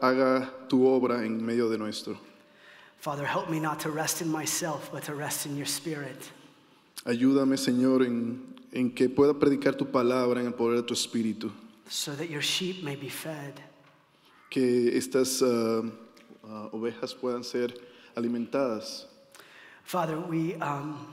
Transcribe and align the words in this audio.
haga 0.00 0.50
tu 0.68 0.86
obra 0.86 1.24
en 1.24 1.44
medio 1.44 1.68
de 1.68 1.78
nuestro. 1.78 2.18
Father, 2.98 3.24
help 3.24 3.50
me 3.50 3.58
not 3.58 3.80
to 3.80 3.90
rest 3.90 4.22
in 4.22 4.28
myself, 4.28 4.90
but 4.92 5.02
to 5.04 5.14
rest 5.14 5.46
in 5.46 5.56
your 5.56 5.66
spirit. 5.66 6.30
Ayúdame, 7.04 7.56
Señor, 7.56 8.06
en, 8.06 8.54
en 8.72 8.90
que 8.90 9.08
pueda 9.08 9.34
predicar 9.34 9.76
tu 9.76 9.86
palabra 9.86 10.40
en 10.40 10.46
el 10.46 10.52
poder 10.52 10.82
de 10.82 10.82
tu 10.82 10.94
espíritu. 10.94 11.50
so 11.88 12.14
that 12.14 12.30
your 12.30 12.40
sheep 12.40 12.82
may 12.82 12.96
be 12.96 13.08
fed. 13.08 13.60
Que 14.50 14.90
estas 14.92 15.42
ah, 15.42 15.82
ah, 16.44 16.68
ovejas 16.72 17.12
puedan 17.14 17.44
ser 17.44 17.68
alimentadas. 18.16 19.04
Father, 19.84 20.18
we, 20.18 20.54
um, 20.54 21.12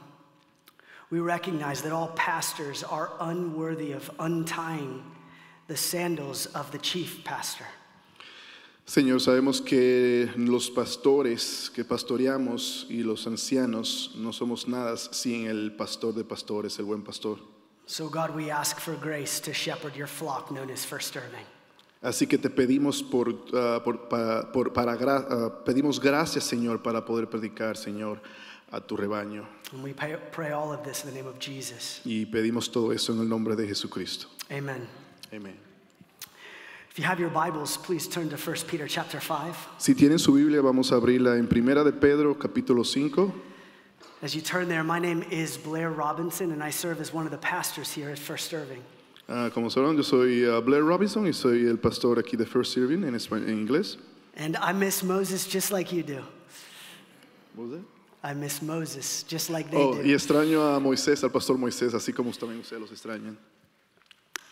we 1.10 1.20
recognize 1.20 1.82
that 1.82 1.92
all 1.92 2.10
pastors 2.10 2.84
are 2.84 3.12
unworthy 3.20 3.92
of 3.92 4.10
untying 4.20 5.04
the 5.68 5.76
sandals 5.76 6.46
of 6.48 6.72
the 6.72 6.78
chief 6.78 7.24
pastor. 7.24 7.66
Señor, 8.90 9.22
sabemos 9.22 9.62
que 9.62 10.32
los 10.36 10.72
pastores 10.72 11.70
que 11.76 11.84
pastoreamos 11.86 12.88
y 12.90 13.04
los 13.04 13.28
ancianos 13.28 14.14
no 14.16 14.34
somos 14.34 14.68
nada 14.68 14.98
sin 14.98 15.46
el 15.46 15.76
pastor 15.76 16.16
de 16.16 16.24
pastores, 16.24 16.80
el 16.80 16.86
buen 16.86 17.04
pastor. 17.04 17.38
So, 17.86 18.10
God, 18.10 18.36
we 18.36 18.50
ask 18.50 18.80
for 18.80 18.96
grace 19.00 19.40
to 19.42 19.54
shepherd 19.54 19.96
your 19.96 20.08
flock 20.08 20.50
known 20.50 20.72
as 20.72 20.86
First 20.86 21.16
Irving. 21.16 21.46
Así 22.02 22.26
que 22.26 22.40
te 22.40 22.50
pedimos 22.50 23.04
por, 23.04 23.30
ah, 23.54 23.80
por- 23.84 24.10
pa- 24.10 24.52
por- 24.52 24.74
para 24.74 24.96
gra- 24.98 25.24
ah, 25.30 25.64
pedimos 25.64 26.00
gracias, 26.00 26.46
Señor, 26.46 26.82
para 26.82 27.06
poder 27.06 27.28
predicar, 27.30 27.78
Señor, 27.78 28.20
a 28.72 28.82
tu 28.82 28.98
rebaño. 28.98 29.48
And 29.72 29.84
we 29.84 29.94
pray, 29.94 30.16
pray 30.32 30.52
all 30.52 30.72
of 30.72 30.82
this 30.84 31.04
in 31.04 31.12
the 31.12 31.16
name 31.16 31.28
of 31.30 31.38
Jesus. 31.38 32.02
Y 32.06 32.26
pedimos 32.26 32.72
todo 32.72 32.92
eso 32.92 33.14
en 33.14 33.20
el 33.20 33.30
nombre 33.30 33.56
de 33.56 33.68
Jesucristo. 33.68 34.26
Amen. 34.50 34.88
Amén. 35.32 35.69
Si 39.78 39.96
tienen 39.96 40.20
su 40.20 40.34
Biblia, 40.34 40.62
vamos 40.62 40.92
a 40.92 40.96
abrirla 40.96 41.38
en 41.38 41.48
Primera 41.48 41.84
de 41.84 41.92
Pedro, 41.94 42.38
capítulo 42.38 42.84
5. 42.84 43.32
As 44.22 44.34
you 44.36 44.42
turn 44.42 44.68
there, 44.68 44.84
my 44.84 45.00
name 45.00 45.24
is 45.32 45.58
Blair 45.58 45.90
Robinson, 45.92 46.52
and 46.52 46.62
I 46.62 46.72
serve 46.72 47.00
as 47.00 47.14
one 47.14 47.26
of 47.26 47.32
the 47.32 47.38
pastors 47.38 47.92
here 47.94 48.10
at 48.10 48.20
First 48.20 48.52
Irving. 48.54 48.82
Ah, 49.30 49.50
como 49.54 49.70
sabrán, 49.70 49.96
yo 49.96 50.02
soy 50.02 50.44
ah, 50.46 50.60
Blair 50.60 50.84
Robinson 50.84 51.26
y 51.26 51.32
soy 51.32 51.68
el 51.68 51.78
pastor 51.78 52.18
aquí 52.20 52.36
de 52.36 52.46
First 52.46 52.74
Serving 52.74 53.04
en, 53.06 53.14
espa- 53.14 53.38
en 53.48 53.66
inglés. 53.66 53.98
And 54.36 54.58
I 54.58 54.74
miss 54.74 55.04
Moses 55.04 55.46
just 55.48 55.72
like 55.72 55.94
you 55.96 56.04
do. 56.04 56.22
I 58.24 58.34
miss 58.34 58.62
Moses 58.62 59.24
just 59.24 59.50
like 59.50 59.70
they 59.72 59.78
Oh, 59.78 59.94
do. 59.94 60.02
y 60.04 60.12
extraño 60.14 60.76
a 60.76 60.80
Moisés, 60.80 61.24
al 61.24 61.30
pastor 61.30 61.58
Moisés, 61.58 61.94
así 61.94 62.12
como 62.14 62.32
también 62.32 62.60
ustedes 62.60 62.82
los 62.82 62.92
extrañan. 62.92 63.38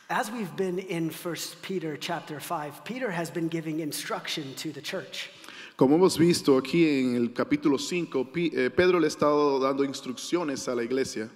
As 0.09 0.31
we've 0.31 0.55
been 0.55 0.79
in 0.79 1.09
1 1.09 1.35
Peter 1.61 1.97
chapter 1.97 2.39
5, 2.39 2.85
Peter 2.85 3.11
has 3.11 3.29
been 3.29 3.49
giving 3.49 3.81
instruction 3.81 4.53
to 4.55 4.71
the 4.71 4.81
church. 4.81 5.29
Como 5.75 5.97
hemos 5.97 6.17
visto 6.17 6.57
aquí 6.57 7.01
en 7.01 7.15
el 7.15 7.33
capítulo 7.33 7.77
5, 7.77 8.29
eh, 8.35 8.69
Pedro 8.69 8.99
le 8.99 9.07
ha 9.07 9.09
estado 9.09 9.59
dando 9.59 9.83
instrucciones 9.83 10.67
a 10.69 10.75
la 10.75 10.83
iglesia 10.83 11.29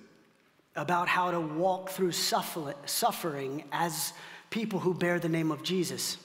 about 0.77 1.09
how 1.09 1.29
to 1.29 1.41
walk 1.41 1.89
through 1.89 2.13
suffering 2.13 3.63
as 3.73 4.13
people 4.49 4.79
who 4.79 4.93
bear 4.93 5.19
the 5.19 5.27
name 5.27 5.51
of 5.51 5.61
Jesus. 5.63 6.17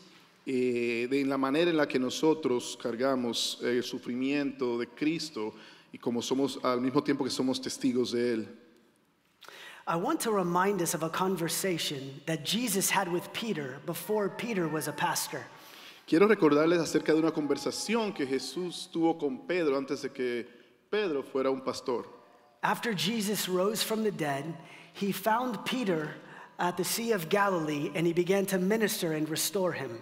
eh, 0.46 1.08
de 1.10 1.24
la 1.24 1.36
manera 1.36 1.70
en 1.70 1.76
la 1.76 1.86
que 1.86 1.98
nosotros 1.98 2.78
cargamos 2.80 3.58
el 3.62 3.82
sufrimiento 3.82 4.78
de 4.78 4.86
Cristo 4.86 5.52
y 5.92 5.98
como 5.98 6.22
somos 6.22 6.60
al 6.62 6.80
mismo 6.80 7.02
tiempo 7.02 7.24
que 7.24 7.30
somos 7.30 7.60
testigos 7.60 8.12
de 8.12 8.34
Él. 8.34 8.48
I 9.88 9.94
want 9.94 10.18
to 10.22 10.32
remind 10.32 10.82
us 10.82 10.94
of 10.94 11.04
a 11.04 11.08
conversation 11.08 12.20
that 12.26 12.44
Jesus 12.44 12.90
had 12.90 13.06
with 13.06 13.32
Peter 13.32 13.78
before 13.86 14.28
Peter 14.28 14.66
was 14.66 14.88
a 14.88 14.92
pastor. 14.92 15.44
Quiero 16.08 16.26
recordarles 16.26 16.80
acerca 16.80 17.12
de 17.12 17.18
una 17.20 17.30
conversación 17.30 18.12
que 18.12 18.26
Jesús 18.26 18.88
tuvo 18.92 19.16
con 19.16 19.46
Pedro 19.46 19.76
antes 19.76 20.02
de 20.02 20.08
que 20.08 20.44
Pedro 20.90 21.22
fuera 21.22 21.52
un 21.52 21.60
pastor. 21.60 22.04
After 22.64 22.92
Jesus 22.92 23.48
rose 23.48 23.80
from 23.80 24.02
the 24.02 24.10
dead, 24.10 24.56
he 24.92 25.12
found 25.12 25.64
Peter 25.64 26.14
at 26.58 26.76
the 26.76 26.84
Sea 26.84 27.12
of 27.12 27.28
Galilee 27.28 27.92
and 27.94 28.08
he 28.08 28.12
began 28.12 28.44
to 28.46 28.58
minister 28.58 29.12
and 29.12 29.28
restore 29.28 29.72
him. 29.72 30.00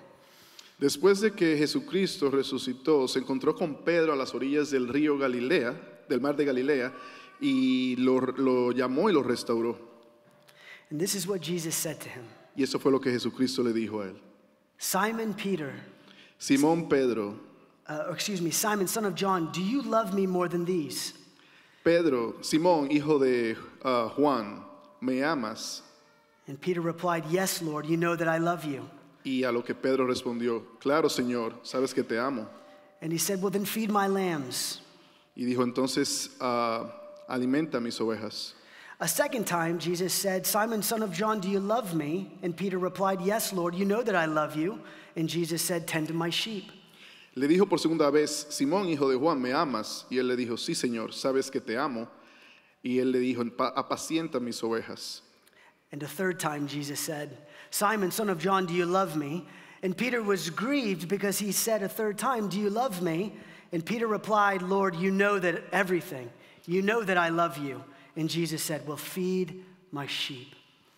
Después 0.81 1.21
de 1.21 1.31
que 1.33 1.59
Jesucristo 1.59 2.31
resucitó, 2.31 3.07
se 3.07 3.21
encontró 3.21 3.55
con 3.55 3.85
Pedro 3.85 4.15
a 4.15 4.17
las 4.17 4.35
orillas 4.35 4.71
del 4.71 4.89
río 4.89 5.19
Galilea, 5.19 5.75
del 6.09 6.23
mar 6.23 6.37
de 6.37 6.47
Galilea, 6.47 6.93
y 7.41 7.97
lo, 7.97 8.21
lo 8.21 8.73
llamó 8.73 9.09
y 9.09 9.13
lo 9.13 9.23
restauró. 9.23 9.77
And 10.91 11.01
this 11.01 11.15
is 11.15 11.27
what 11.27 11.41
Jesus 11.41 11.75
said 11.75 11.99
to 12.01 12.09
him 12.09 12.25
Y 12.57 12.63
eso 12.63 12.79
fue 12.79 12.93
lo 12.93 13.01
que 13.01 13.11
Jesucristo 13.11 13.63
le 13.63 13.73
dijo 13.73 14.01
a 14.01 14.07
él. 14.07 14.17
Simon 14.79 15.35
Peter, 15.35 15.73
Simón 16.39 16.89
Pedro, 16.89 17.39
uh, 17.89 18.05
or 18.09 18.15
excuse 18.15 18.41
me, 18.41 18.51
Simon, 18.51 18.87
son 18.87 19.05
of 19.05 19.15
John, 19.15 19.51
do 19.53 19.63
you 19.63 19.83
love 19.83 20.15
me 20.15 20.27
more 20.27 20.49
than 20.49 20.65
these? 20.65 21.15
Pedro, 21.83 22.37
Simón, 22.41 22.91
hijo 22.91 23.19
de 23.19 23.57
ah, 23.85 24.09
Juan, 24.17 24.65
¿me 25.01 25.23
amas? 25.23 25.83
And 26.47 26.61
Peter 26.61 26.81
replied, 26.81 27.25
Yes, 27.31 27.61
Lord, 27.63 27.87
you 27.87 27.97
know 27.97 28.17
that 28.17 28.29
I 28.29 28.39
love 28.39 28.65
you. 28.65 28.89
Y 29.25 29.43
a 29.45 29.51
lo 29.51 29.63
que 29.63 29.75
Pedro 29.75 30.07
respondió, 30.07 30.79
claro 30.81 31.09
Señor, 31.09 31.55
sabes 31.63 31.95
que 31.95 32.03
te 32.03 32.19
amo. 32.19 32.47
And 33.01 33.13
he 33.13 33.19
said, 33.19 33.41
Well, 33.43 33.51
then 33.51 33.65
feed 33.65 33.91
my 33.91 34.07
lambs. 34.07 34.81
Y 35.37 35.45
dijo 35.45 35.63
entonces, 35.63 36.37
ah, 36.41 36.87
alimenta 37.29 37.81
mis 37.81 37.99
ovejas. 37.99 38.53
A 39.01 39.09
second 39.09 39.47
time, 39.47 39.79
Jesus 39.79 40.13
said, 40.15 40.47
Simon, 40.47 40.83
son 40.83 41.03
of 41.03 41.13
John, 41.13 41.41
do 41.41 41.49
you 41.49 41.59
love 41.61 41.95
me? 41.95 42.39
And 42.43 42.57
Peter 42.57 42.79
replied, 42.79 43.21
Yes, 43.21 43.53
Lord, 43.53 43.75
you 43.75 43.85
know 43.85 44.03
that 44.03 44.15
I 44.15 44.27
love 44.27 44.57
you. 44.57 44.81
And 45.17 45.29
Jesus 45.29 45.63
said, 45.63 45.87
Tend 45.87 46.09
to 46.09 46.15
my 46.15 46.31
sheep. 46.31 46.71
Le 47.37 47.49
dijo 47.49 47.69
por 47.69 47.79
segunda 47.79 48.11
vez, 48.13 48.47
Simón, 48.51 48.89
hijo 48.89 49.11
de 49.11 49.19
Juan, 49.19 49.43
¿me 49.43 49.51
amas? 49.51 50.05
Y 50.09 50.19
él 50.19 50.29
le 50.29 50.37
dijo, 50.37 50.57
sí 50.57 50.73
Señor, 50.73 51.13
sabes 51.13 51.51
que 51.51 51.61
te 51.61 51.77
amo. 51.77 52.07
Y 52.85 52.99
él 52.99 53.11
le 53.11 53.19
dijo, 53.19 53.43
apacienta 53.75 54.41
mis 54.41 54.61
ovejas. 54.63 55.21
And 55.91 56.03
a 56.05 56.07
third 56.07 56.39
time, 56.39 56.69
Jesus 56.69 57.01
said, 57.01 57.37
Simon, 57.71 58.13
son 58.13 58.31
of 58.31 58.39
John, 58.39 58.67
do 58.67 58.75
you 58.75 58.87
love 58.87 59.17
me? 59.17 59.49
And 59.83 59.97
Peter 59.97 60.23
was 60.23 60.49
grieved 60.49 61.09
because 61.09 61.39
he 61.39 61.53
said 61.53 61.83
a 61.83 61.89
third 61.89 62.19
time, 62.19 62.49
Do 62.49 62.59
you 62.59 62.71
love 62.71 63.03
me? 63.03 63.35
And 63.71 63.85
Peter 63.85 64.07
replied, 64.07 64.63
Lord, 64.63 64.95
you 64.95 65.11
know 65.11 65.39
that 65.39 65.63
everything. 65.73 66.31
You 66.67 66.83
know 66.83 67.03
that 67.05 67.17
I 67.17 67.29
love 67.31 67.59
you. 67.59 67.83
And 68.17 68.29
Jesus 68.29 68.63
said, 68.63 68.87
Well, 68.87 68.97
feed 68.97 69.65
my 69.93 70.07
sheep. 70.07 70.49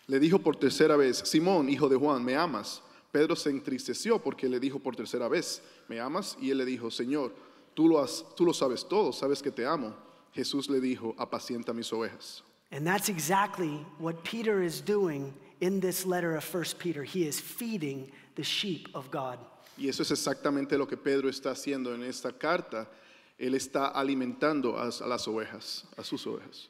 Le 0.08 0.20
dijo 0.20 0.38
por 0.42 0.54
tercera 0.54 0.96
vez, 0.96 1.18
Simón, 1.24 1.68
hijo 1.68 1.88
de 1.88 1.96
Juan, 1.96 2.24
¿me 2.24 2.34
amas? 2.36 2.80
Pedro 3.10 3.34
se 3.34 3.50
entristeció 3.50 4.22
porque 4.22 4.48
le 4.48 4.60
dijo 4.60 4.78
por 4.78 4.94
tercera 4.94 5.28
vez, 5.28 5.60
¿me 5.88 5.98
amas? 5.98 6.36
Y 6.40 6.50
él 6.50 6.58
le 6.58 6.64
dijo, 6.64 6.90
Señor, 6.90 7.32
tú 7.74 7.88
lo, 7.88 7.98
has- 8.00 8.24
tú 8.36 8.44
lo 8.44 8.52
sabes 8.52 8.86
todo, 8.86 9.12
sabes 9.12 9.42
que 9.42 9.50
te 9.50 9.66
amo. 9.66 9.94
Jesús 10.32 10.68
le 10.68 10.80
dijo, 10.80 11.14
apacienta 11.18 11.72
mis 11.72 11.92
ovejas. 11.92 12.42
And 12.70 12.86
that's 12.86 13.08
exactly 13.08 13.84
what 13.98 14.22
Peter 14.22 14.62
is 14.62 14.80
doing 14.80 15.32
in 15.60 15.80
this 15.80 16.04
letter 16.04 16.36
of 16.36 16.44
1 16.44 16.64
Peter. 16.78 17.02
He 17.04 17.26
is 17.26 17.40
feeding 17.40 18.10
the 18.36 18.42
sheep 18.44 18.88
of 18.94 19.10
God. 19.10 19.38
Y 19.78 19.88
eso 19.88 20.02
es 20.02 20.10
exactamente 20.10 20.76
lo 20.78 20.86
que 20.86 20.96
Pedro 20.96 21.28
está 21.28 21.50
haciendo 21.52 21.94
en 21.94 22.02
esta 22.02 22.32
carta. 22.32 22.86
Él 23.38 23.54
está 23.54 23.88
alimentando 23.88 24.76
a, 24.78 24.84
a 24.88 25.06
las 25.06 25.26
ovejas, 25.28 25.84
a 25.98 26.02
sus 26.04 26.26
ovejas. 26.26 26.68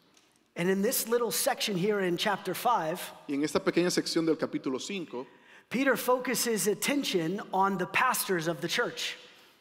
And 0.56 0.68
in 0.70 0.80
this 0.82 1.06
little 1.08 1.30
section 1.30 1.76
here 1.76 2.00
in 2.00 2.16
chapter 2.16 2.54
5, 2.54 2.98
Y 3.28 3.34
en 3.34 3.42
esta 3.44 3.60
pequeña 3.60 3.90
sección 3.90 4.24
del 4.26 4.36
capítulo 4.36 4.80
5, 4.80 5.26
Peter 5.68 5.96
focuses 5.96 6.66
attention 6.66 7.40
on 7.52 7.76
the 7.78 7.86
pastors 7.86 8.48
of 8.48 8.60
the 8.60 8.68
church. 8.68 9.16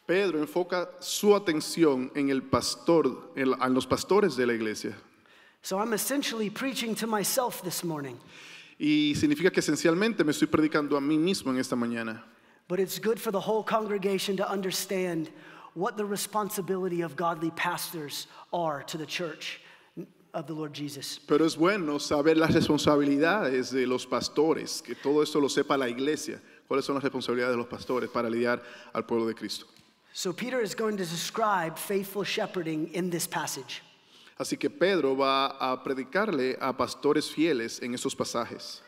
Pedro 0.06 0.38
enfoca 0.40 0.88
su 1.00 1.34
atención 1.34 2.10
en 2.16 2.30
el 2.30 2.42
pastor, 2.42 3.32
en, 3.36 3.50
la- 3.50 3.58
en 3.66 3.74
los 3.74 3.86
pastores 3.86 4.36
de 4.36 4.46
la 4.46 4.52
iglesia. 4.54 4.94
So 5.62 5.78
I'm 5.78 5.92
essentially 5.92 6.48
preaching 6.48 6.94
to 6.96 7.06
myself 7.06 7.60
this 7.62 7.82
morning, 7.84 8.16
Y 8.78 9.14
significa 9.16 9.50
que 9.52 9.60
esencialmente 9.60 10.24
me 10.24 10.30
estoy 10.32 10.46
predicando 10.48 10.96
a 10.96 11.00
mí 11.00 11.18
mismo 11.18 11.50
en 11.52 11.58
esta 11.58 11.74
mañana. 11.76 12.22
but 12.68 12.78
it's 12.80 12.98
good 12.98 13.18
for 13.18 13.30
the 13.32 13.40
whole 13.40 13.62
congregation 13.64 14.36
to 14.36 14.48
understand 14.50 15.28
what 15.76 15.96
the 15.98 16.04
responsibility 16.04 17.02
of 17.02 17.16
godly 17.16 17.50
pastors 17.50 18.26
are 18.52 18.82
to 18.84 18.96
the 18.96 19.06
church 19.06 19.60
of 20.32 20.46
the 20.46 20.54
Lord 20.54 20.72
Jesus. 20.72 21.20
Pero 21.26 21.44
es 21.44 21.54
bueno 21.54 21.98
saber 21.98 22.36
las 22.36 22.50
responsabilidades 22.54 23.70
de 23.70 23.86
los 23.86 24.06
pastores, 24.06 24.82
que 24.82 24.94
todo 24.94 25.22
esto 25.22 25.38
lo 25.38 25.48
sepa 25.48 25.78
la 25.78 25.86
iglesia. 25.86 26.40
¿Cuáles 26.68 26.84
son 26.84 26.94
las 26.94 27.04
responsabilidades 27.04 27.52
de 27.52 27.58
los 27.58 27.66
pastores 27.66 28.10
para 28.10 28.28
lidiar 28.28 28.62
al 28.94 29.04
pueblo 29.04 29.26
de 29.26 29.34
Cristo? 29.34 29.66
So 30.12 30.32
Peter 30.32 30.62
is 30.62 30.74
going 30.74 30.96
to 30.96 31.04
describe 31.04 31.78
faithful 31.78 32.24
shepherding 32.24 32.88
in 32.94 33.10
this 33.10 33.26
passage. 33.26 33.82
Así 34.38 34.58
que 34.58 34.70
Pedro 34.70 35.14
va 35.14 35.56
a 35.60 35.82
predicarle 35.82 36.56
a 36.58 36.72
pastores 36.72 37.30
fieles 37.30 37.82
en 37.82 37.92
esos 37.92 38.14
pasajes. 38.14 38.80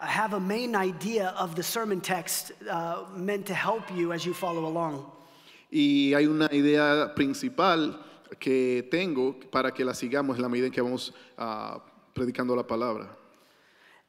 I 0.00 0.06
have 0.06 0.34
a 0.34 0.40
main 0.40 0.76
idea 0.76 1.34
of 1.36 1.56
the 1.56 1.62
sermon 1.62 2.00
text 2.00 2.52
uh, 2.70 3.04
meant 3.16 3.46
to 3.46 3.54
help 3.54 3.90
you 3.92 4.12
as 4.12 4.24
you 4.24 4.32
follow 4.32 4.66
along. 4.66 5.10
Y 5.70 6.14
hay 6.14 6.26
una 6.26 6.48
idea 6.52 7.14
principal 7.14 8.02
que 8.38 8.86
tengo 8.90 9.38
para 9.50 9.72
que 9.72 9.84
la 9.84 9.94
sigamos 9.94 10.36
en 10.36 10.42
la 10.42 10.48
medida 10.48 10.66
en 10.66 10.72
que 10.72 10.80
vamos 10.80 11.12
ah, 11.36 11.82
predicando 12.14 12.54
la 12.54 12.66
palabra. 12.66 13.08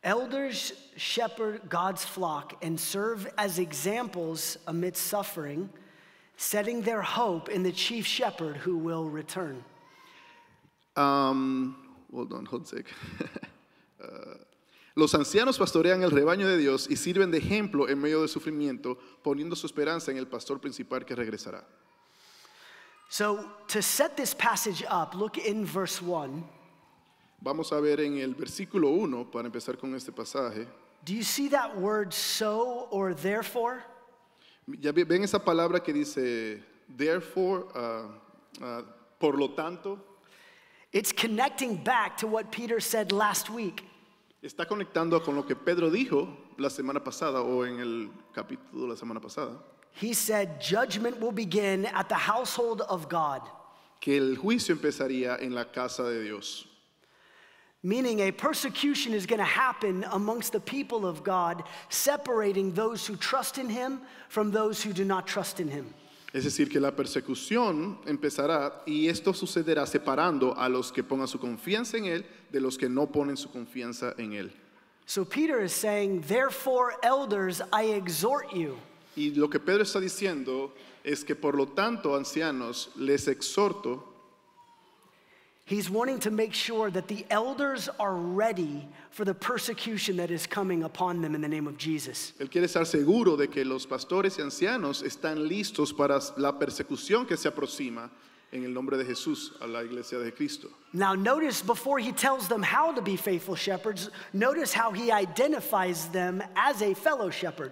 Elders 0.03 0.73
shepherd 0.95 1.69
God's 1.69 2.05
flock 2.05 2.53
and 2.61 2.79
serve 2.79 3.27
as 3.37 3.59
examples 3.59 4.57
amidst 4.67 5.07
suffering, 5.07 5.69
setting 6.37 6.81
their 6.81 7.01
hope 7.01 7.49
in 7.49 7.63
the 7.63 7.71
chief 7.71 8.05
shepherd 8.05 8.57
who 8.57 8.77
will 8.77 9.09
return. 9.09 9.63
Um, 10.95 11.75
hold 12.13 12.33
on, 12.33 12.45
hold 12.45 12.67
sec. 12.67 12.85
Uh, 13.99 14.35
los 14.97 15.13
ancianos 15.13 15.59
pastorean 15.59 16.01
el 16.01 16.09
rebaño 16.09 16.47
de 16.47 16.57
Dios 16.57 16.87
y 16.89 16.95
sirven 16.95 17.29
de 17.29 17.37
ejemplo 17.37 17.87
en 17.87 17.99
medio 17.99 18.21
del 18.21 18.29
sufrimiento, 18.29 18.97
poniendo 19.21 19.55
su 19.55 19.67
esperanza 19.67 20.09
en 20.09 20.17
el 20.17 20.25
pastor 20.25 20.59
principal 20.59 21.05
que 21.05 21.15
regresará. 21.15 21.63
So, 23.07 23.45
to 23.67 23.81
set 23.83 24.17
this 24.17 24.33
passage 24.33 24.83
up, 24.89 25.13
look 25.13 25.37
in 25.37 25.65
verse 25.65 26.01
1. 26.01 26.43
Vamos 27.39 27.71
a 27.71 27.79
ver 27.79 28.01
en 28.01 28.17
el 28.17 28.33
versículo 28.33 28.89
1, 28.89 29.29
para 29.29 29.47
empezar 29.47 29.77
con 29.77 29.93
este 29.93 30.11
pasaje. 30.11 30.67
Do 31.05 31.13
you 31.13 31.23
see 31.23 31.47
that 31.49 31.77
word 31.77 32.11
so 32.11 32.87
or 32.89 33.13
therefore? 33.13 33.83
Ya 34.81 34.91
ven 34.91 35.23
esa 35.23 35.37
palabra 35.37 35.79
que 35.79 35.93
dice, 35.93 36.63
therefore, 36.89 37.67
uh, 37.75 38.65
uh, 38.65 38.81
por 39.19 39.37
lo 39.37 39.49
tanto, 39.49 39.99
It's 40.91 41.11
connecting 41.11 41.75
back 41.75 42.17
to 42.17 42.27
what 42.27 42.51
Peter 42.51 42.79
said 42.79 43.11
last 43.11 43.51
week. 43.51 43.83
Está 44.47 44.65
conectando 44.65 45.21
con 45.21 45.35
lo 45.35 45.45
que 45.45 45.55
Pedro 45.55 45.91
dijo 45.91 46.27
la 46.57 46.69
semana 46.69 47.03
pasada 47.03 47.41
o 47.41 47.65
en 47.65 47.79
el 47.79 48.09
capítulo 48.33 48.83
de 48.83 48.89
la 48.89 48.95
semana 48.95 49.19
pasada, 49.19 49.57
He 49.99 50.13
said, 50.13 50.61
Judgment 50.61 51.19
will 51.19 51.31
begin 51.31 51.85
at 51.87 52.07
the 52.07 52.15
household 52.15 52.81
of 52.81 53.09
God, 53.09 53.41
que 53.99 54.15
el 54.15 54.35
juicio 54.35 54.75
empezaría 54.75 55.41
en 55.41 55.53
la 55.53 55.65
casa 55.65 56.03
de 56.03 56.23
Dios. 56.23 56.65
meaning 57.83 58.19
a 58.21 58.31
persecution 58.31 59.13
is 59.13 59.25
going 59.25 59.39
to 59.39 59.45
happen 59.45 60.03
amongst 60.11 60.51
the 60.51 60.59
people 60.59 61.05
of 61.05 61.23
God, 61.23 61.63
separating 61.89 62.73
those 62.73 63.05
who 63.05 63.15
trust 63.15 63.57
in 63.57 63.69
Him 63.69 64.01
from 64.29 64.51
those 64.51 64.81
who 64.83 64.93
do 64.93 65.05
not 65.05 65.25
trust 65.27 65.59
in 65.59 65.69
Him. 65.69 65.93
Es 66.33 66.43
decir, 66.43 66.69
que 66.69 66.79
la 66.79 66.91
persecución 66.91 67.97
empezará 68.05 68.83
y 68.85 69.07
esto 69.07 69.33
sucederá 69.33 69.85
separando 69.87 70.53
a 70.57 70.67
los 70.67 70.91
que 70.91 71.01
pongan 71.01 71.27
su 71.27 71.39
confianza 71.39 71.97
en 71.97 72.05
Él 72.05 72.25
de 72.51 72.59
los 72.59 72.77
que 72.77 72.89
no 72.89 73.07
ponen 73.07 73.37
su 73.37 73.49
confianza 73.49 74.13
en 74.17 74.33
Él. 74.33 74.51
So 75.05 75.23
Peter 75.23 75.61
is 75.61 75.71
saying, 75.71 76.21
Therefore, 76.27 76.95
elders, 77.01 77.61
I 77.71 77.93
exhort 77.95 78.53
you. 78.53 78.77
Y 79.15 79.31
lo 79.35 79.47
que 79.47 79.59
Pedro 79.59 79.83
está 79.83 79.99
diciendo 79.99 80.71
es 81.03 81.23
que 81.23 81.35
por 81.35 81.55
lo 81.55 81.67
tanto, 81.67 82.15
ancianos, 82.15 82.89
les 82.97 83.27
exhorto, 83.27 84.03
He's 85.69 85.89
wanting 85.89 86.19
to 86.19 86.31
make 86.31 86.53
sure 86.53 86.89
that 86.91 87.09
the 87.09 87.25
elders 87.29 87.89
are 87.99 88.15
ready 88.15 88.87
for 89.11 89.25
the 89.25 89.33
persecution 89.33 90.15
that 90.15 90.31
is 90.31 90.47
coming 90.47 90.83
upon 90.83 91.21
them 91.21 91.35
in 91.35 91.41
the 91.41 91.47
name 91.49 91.67
of 91.67 91.77
Jesus. 91.77 92.31
él 92.39 92.49
quiere 92.49 92.67
estar 92.67 92.85
seguro 92.85 93.35
de 93.35 93.47
que 93.47 93.65
los 93.65 93.85
pastores 93.85 94.37
y 94.37 94.43
ancianos 94.43 95.03
están 95.03 95.45
listos 95.45 95.91
para 95.91 96.21
la 96.37 96.53
persecución 96.53 97.27
que 97.27 97.35
se 97.35 97.49
aproxima 97.49 98.09
en 98.51 98.63
el 98.63 98.73
nombre 98.73 98.97
de 98.97 99.05
Jesús 99.05 99.53
a 99.61 99.67
la 99.67 99.83
iglesia 99.83 100.19
de 100.19 100.31
Cristo. 100.31 100.69
Now, 100.93 101.13
notice 101.15 101.61
before 101.61 101.99
he 101.99 102.11
tells 102.11 102.47
them 102.47 102.63
how 102.63 102.93
to 102.93 103.01
be 103.01 103.15
faithful 103.15 103.55
shepherds, 103.55 104.09
notice 104.33 104.73
how 104.73 104.91
he 104.91 105.11
identifies 105.11 106.07
them 106.09 106.41
as 106.55 106.81
a 106.81 106.93
fellow 106.93 107.29
shepherd. 107.29 107.71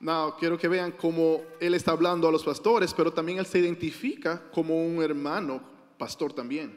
Now, 0.00 0.32
quiero 0.32 0.56
que 0.58 0.68
vean 0.68 0.92
cómo 0.92 1.42
él 1.60 1.74
está 1.74 1.96
hablando 1.96 2.28
a 2.28 2.32
los 2.32 2.42
pastores, 2.42 2.92
pero 2.94 3.10
también 3.12 3.38
él 3.38 3.46
se 3.46 3.60
identifica 3.60 4.40
como 4.52 4.74
un 4.74 5.00
hermano 5.02 5.60
pastor 5.98 6.30
también. 6.30 6.72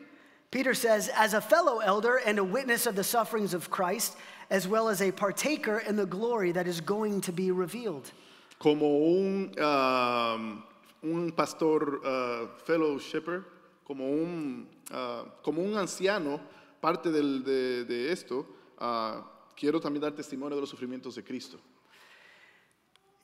Peter 0.51 0.75
says, 0.75 1.09
as 1.15 1.33
a 1.33 1.41
fellow 1.41 1.79
elder 1.79 2.17
and 2.17 2.37
a 2.37 2.43
witness 2.43 2.85
of 2.85 2.95
the 2.95 3.03
sufferings 3.03 3.53
of 3.53 3.69
Christ, 3.69 4.15
as 4.51 4.67
well 4.67 4.87
as 4.87 5.01
a 5.01 5.11
partaker 5.11 5.79
in 5.79 5.95
the 5.95 6.05
glory 6.05 6.51
that 6.51 6.67
is 6.67 6.79
going 6.79 7.19
to 7.21 7.31
be 7.31 7.49
revealed. 7.51 8.11
como 8.59 8.85
un, 8.85 9.53
um, 9.59 10.63
un 11.11 11.31
pastor 11.31 12.01
uh, 12.03 12.47
fellow 12.65 12.97
shepherd, 12.99 13.43
como 13.83 14.09
un, 14.09 14.67
uh, 14.91 15.25
como 15.43 15.61
un 15.61 15.77
anciano, 15.77 16.39
parte 16.81 17.11
del- 17.11 17.43
de, 17.43 17.85
de 17.85 18.11
esto, 18.11 18.45
uh, 18.79 19.21
quiero 19.55 19.79
también 19.79 20.01
dar 20.01 20.11
testimonio 20.13 20.55
de 20.55 20.61
los 20.61 20.69
sufrimientos 20.69 21.15
de 21.15 21.23
Cristo. 21.23 21.57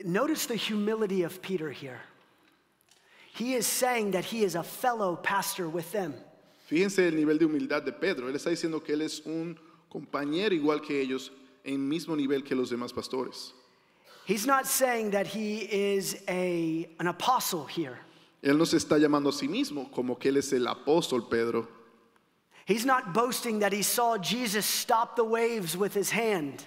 Notice 0.03 0.47
the 0.47 0.57
humility 0.57 1.23
of 1.23 1.39
Peter 1.41 1.71
here. 1.71 2.01
He 3.33 3.53
is 3.55 3.65
saying 3.65 4.11
that 4.11 4.25
he 4.25 4.43
is 4.43 4.55
a 4.55 4.63
fellow 4.63 5.15
pastor 5.15 5.67
with 5.67 5.91
them. 5.91 6.13
Fíjense 6.67 7.07
el 7.07 7.15
nivel 7.15 7.37
de 7.37 7.45
humildad 7.45 7.83
de 7.83 7.91
Pedro. 7.91 8.27
Él 8.29 8.35
está 8.35 8.49
diciendo 8.49 8.83
que 8.83 8.93
él 8.93 9.01
es 9.01 9.21
un 9.25 9.57
compañero 9.89 10.53
igual 10.55 10.81
que 10.81 10.99
ellos, 11.01 11.31
en 11.63 11.87
mismo 11.87 12.15
nivel 12.15 12.43
que 12.43 12.55
los 12.55 12.69
demás 12.69 12.93
pastores. 12.93 13.53
He's 14.31 14.47
not 14.47 14.65
saying 14.65 15.11
that 15.11 15.27
he 15.27 15.57
is 15.57 16.15
a, 16.29 16.87
an 17.01 17.07
apostle 17.07 17.65
here. 17.65 17.99
Él 18.41 18.57
no 18.57 18.63
se 18.63 18.77
está 18.77 18.97
llamando 18.97 19.27
a 19.27 19.33
sí 19.33 19.49
mismo 19.49 19.91
como 19.91 20.15
que 20.15 20.31
él 20.31 20.37
es 20.37 20.53
el 20.53 20.67
apóstol 20.67 21.29
Pedro. 21.29 21.67
He's 22.65 22.85
not 22.85 23.13
boasting 23.13 23.59
that 23.59 23.73
he 23.73 23.81
saw 23.81 24.17
Jesus 24.17 24.65
stop 24.65 25.17
the 25.17 25.25
waves 25.25 25.75
with 25.75 25.93
his 25.93 26.11
hand. 26.11 26.65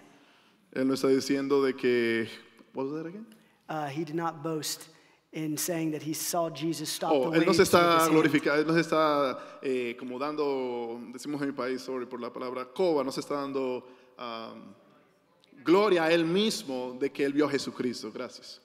Él 0.76 0.84
no 0.84 0.93
está 0.93 1.08
diciendo 1.08 1.64
de 1.64 1.72
que... 1.72 2.28
What 2.75 2.84
was 2.84 3.02
that 3.02 3.06
again? 3.06 3.25
Uh, 3.66 3.87
he 3.87 4.05
did 4.05 4.14
not 4.14 4.43
boast 4.43 4.90
in 5.32 5.56
saying 5.56 5.93
that 5.93 6.02
he 6.02 6.12
saw 6.12 6.50
Jesus 6.50 6.90
stop 6.90 7.12
Oh, 7.12 7.31
the 7.31 7.38
él 7.38 7.46
no 7.46 7.52
waves 7.52 7.56
se 7.56 7.62
está 7.62 8.06
glorificando, 8.11 8.61
él 8.61 8.66
no 8.66 8.75
se 8.75 8.81
está 8.81 9.38
eh, 9.62 9.96
como 9.99 10.19
dando, 10.19 11.00
decimos 11.14 11.40
en 11.40 11.46
mi 11.46 11.55
país, 11.55 11.81
sorry 11.81 12.05
por 12.05 12.20
la 12.20 12.31
palabra 12.31 12.66
coba, 12.66 13.02
no 13.02 13.11
se 13.11 13.20
está 13.20 13.37
dando 13.37 13.87
um, 14.19 14.75
gloria 15.64 16.05
a 16.05 16.12
él 16.12 16.25
mismo 16.25 16.96
de 17.00 17.11
que 17.11 17.25
él 17.25 17.32
vio 17.32 17.46
a 17.46 17.50
Jesucristo, 17.50 18.11
gracias. 18.12 18.61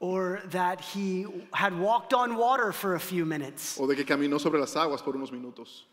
Or 0.00 0.40
that 0.52 0.80
he 0.80 1.26
had 1.52 1.76
walked 1.76 2.12
on 2.14 2.36
water 2.36 2.72
for 2.72 2.94
a 2.94 3.00
few 3.00 3.24
minutes, 3.24 3.76
O 3.80 3.86
de 3.86 3.96
que 3.96 4.04
caminó 4.04 4.38
sobre 4.38 4.60
las 4.60 4.76
aguas 4.76 5.02
por 5.02 5.14
unos 5.16 5.32
minutos, 5.32 5.86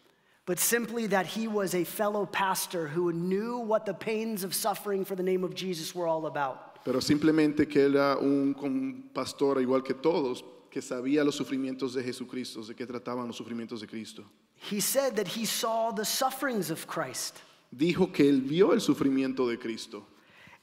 but 0.45 0.59
simply 0.59 1.07
that 1.07 1.25
he 1.25 1.47
was 1.47 1.73
a 1.73 1.83
fellow 1.83 2.27
pastor 2.27 2.87
who 2.87 3.11
knew 3.11 3.57
what 3.57 3.85
the 3.85 3.93
pains 3.95 4.43
of 4.43 4.53
suffering 4.53 5.03
for 5.03 5.15
the 5.15 5.23
name 5.23 5.43
of 5.43 5.55
Jesus 5.55 5.95
were 5.95 6.05
all 6.07 6.27
about. 6.27 6.75
pero 6.85 6.99
simplemente 7.01 7.67
que 7.67 7.81
era 7.81 8.15
un 8.17 9.09
pastor 9.11 9.59
igual 9.59 9.83
que 9.83 9.95
todos, 9.95 10.43
que 10.69 10.83
sabía 10.83 11.23
los 11.23 11.35
sufrimientos 11.35 11.95
de 11.95 12.03
Jesucristo, 12.03 12.61
de 12.61 12.75
qué 12.75 12.85
trataban 12.85 13.25
los 13.25 13.37
sufrimientos 13.37 13.81
de 13.81 13.87
Cristo. 13.87 14.23
He 14.69 14.79
said 14.81 15.15
that 15.15 15.27
he 15.27 15.45
saw 15.45 15.91
the 15.91 16.05
sufferings 16.05 16.69
of 16.69 16.85
Christ, 16.85 17.37
Dijo 17.75 18.13
que 18.13 18.29
él 18.29 18.41
vio 18.41 18.71
el 18.71 18.81
sufrimiento 18.81 19.47
de 19.49 19.57
Cristo. 19.57 20.05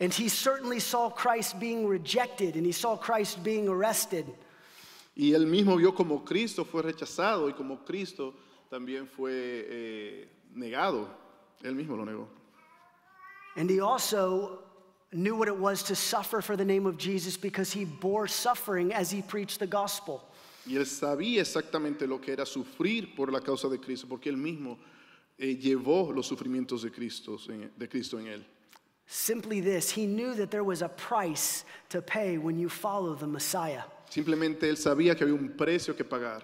And 0.03 0.13
he 0.13 0.29
certainly 0.29 0.81
saw 0.81 1.09
Christ 1.09 1.59
being 1.59 1.87
rejected, 1.87 2.57
and 2.57 2.67
he 2.67 2.73
saw 2.73 2.97
Christ 2.97 3.43
being 3.43 3.69
arrested. 3.69 4.27
Y 5.17 5.33
él 5.33 5.47
mismo 5.47 5.77
vio 5.79 5.93
como 5.93 6.25
Cristo 6.25 6.65
fue 6.65 6.83
rechazado 6.83 7.47
y 7.49 7.53
como 7.53 7.79
Cristo 7.87 8.35
también 8.71 9.07
fue 9.09 9.31
eh, 9.33 10.29
negado. 10.55 11.09
Él 11.63 11.75
mismo 11.75 11.97
lo 11.97 12.05
negó. 12.05 12.27
And 13.57 13.69
he 13.71 13.81
also 13.81 14.61
knew 15.13 15.37
what 15.37 15.49
it 15.49 15.57
was 15.57 15.83
to 15.85 15.95
suffer 15.95 16.41
for 16.41 16.57
the 16.57 16.65
name 16.65 16.87
of 16.87 16.97
Jesus 16.97 17.37
because 17.37 17.71
he 17.73 17.85
bore 17.85 18.27
suffering 18.27 18.93
as 18.95 19.11
he 19.11 19.21
preached 19.23 19.59
the 19.61 19.67
gospel. 19.67 20.23
Y 20.67 20.77
él 20.77 20.87
sabía 20.87 21.41
exactamente 21.43 22.07
lo 22.09 22.19
que 22.19 22.33
era 22.33 22.47
sufrir 22.47 23.15
por 23.15 23.31
la 23.31 23.41
causa 23.41 23.69
de 23.69 23.79
Cristo, 23.79 24.07
porque 24.09 24.31
él 24.31 24.37
mismo 24.39 24.79
eh, 25.39 25.57
llevó 25.57 26.11
los 26.15 26.27
sufrimientos 26.27 26.83
de 26.83 26.91
Cristo, 26.91 27.37
en- 27.49 27.71
de 27.77 27.89
Cristo 27.89 28.19
en 28.19 28.27
él. 28.29 28.47
Simply 29.07 29.61
this, 29.61 29.91
he 29.91 30.07
knew 30.07 30.35
that 30.35 30.51
there 30.51 30.65
was 30.65 30.83
a 30.83 30.89
price 30.89 31.65
to 31.91 32.01
pay 32.01 32.39
when 32.39 32.59
you 32.59 32.69
follow 32.69 33.15
the 33.15 33.27
Messiah. 33.27 33.83
Simplemente 34.09 34.69
él 34.69 34.77
sabía 34.77 35.17
que 35.17 35.27
había 35.27 35.35
un 35.35 35.55
precio 35.57 35.95
que 35.95 36.05
pagar 36.05 36.43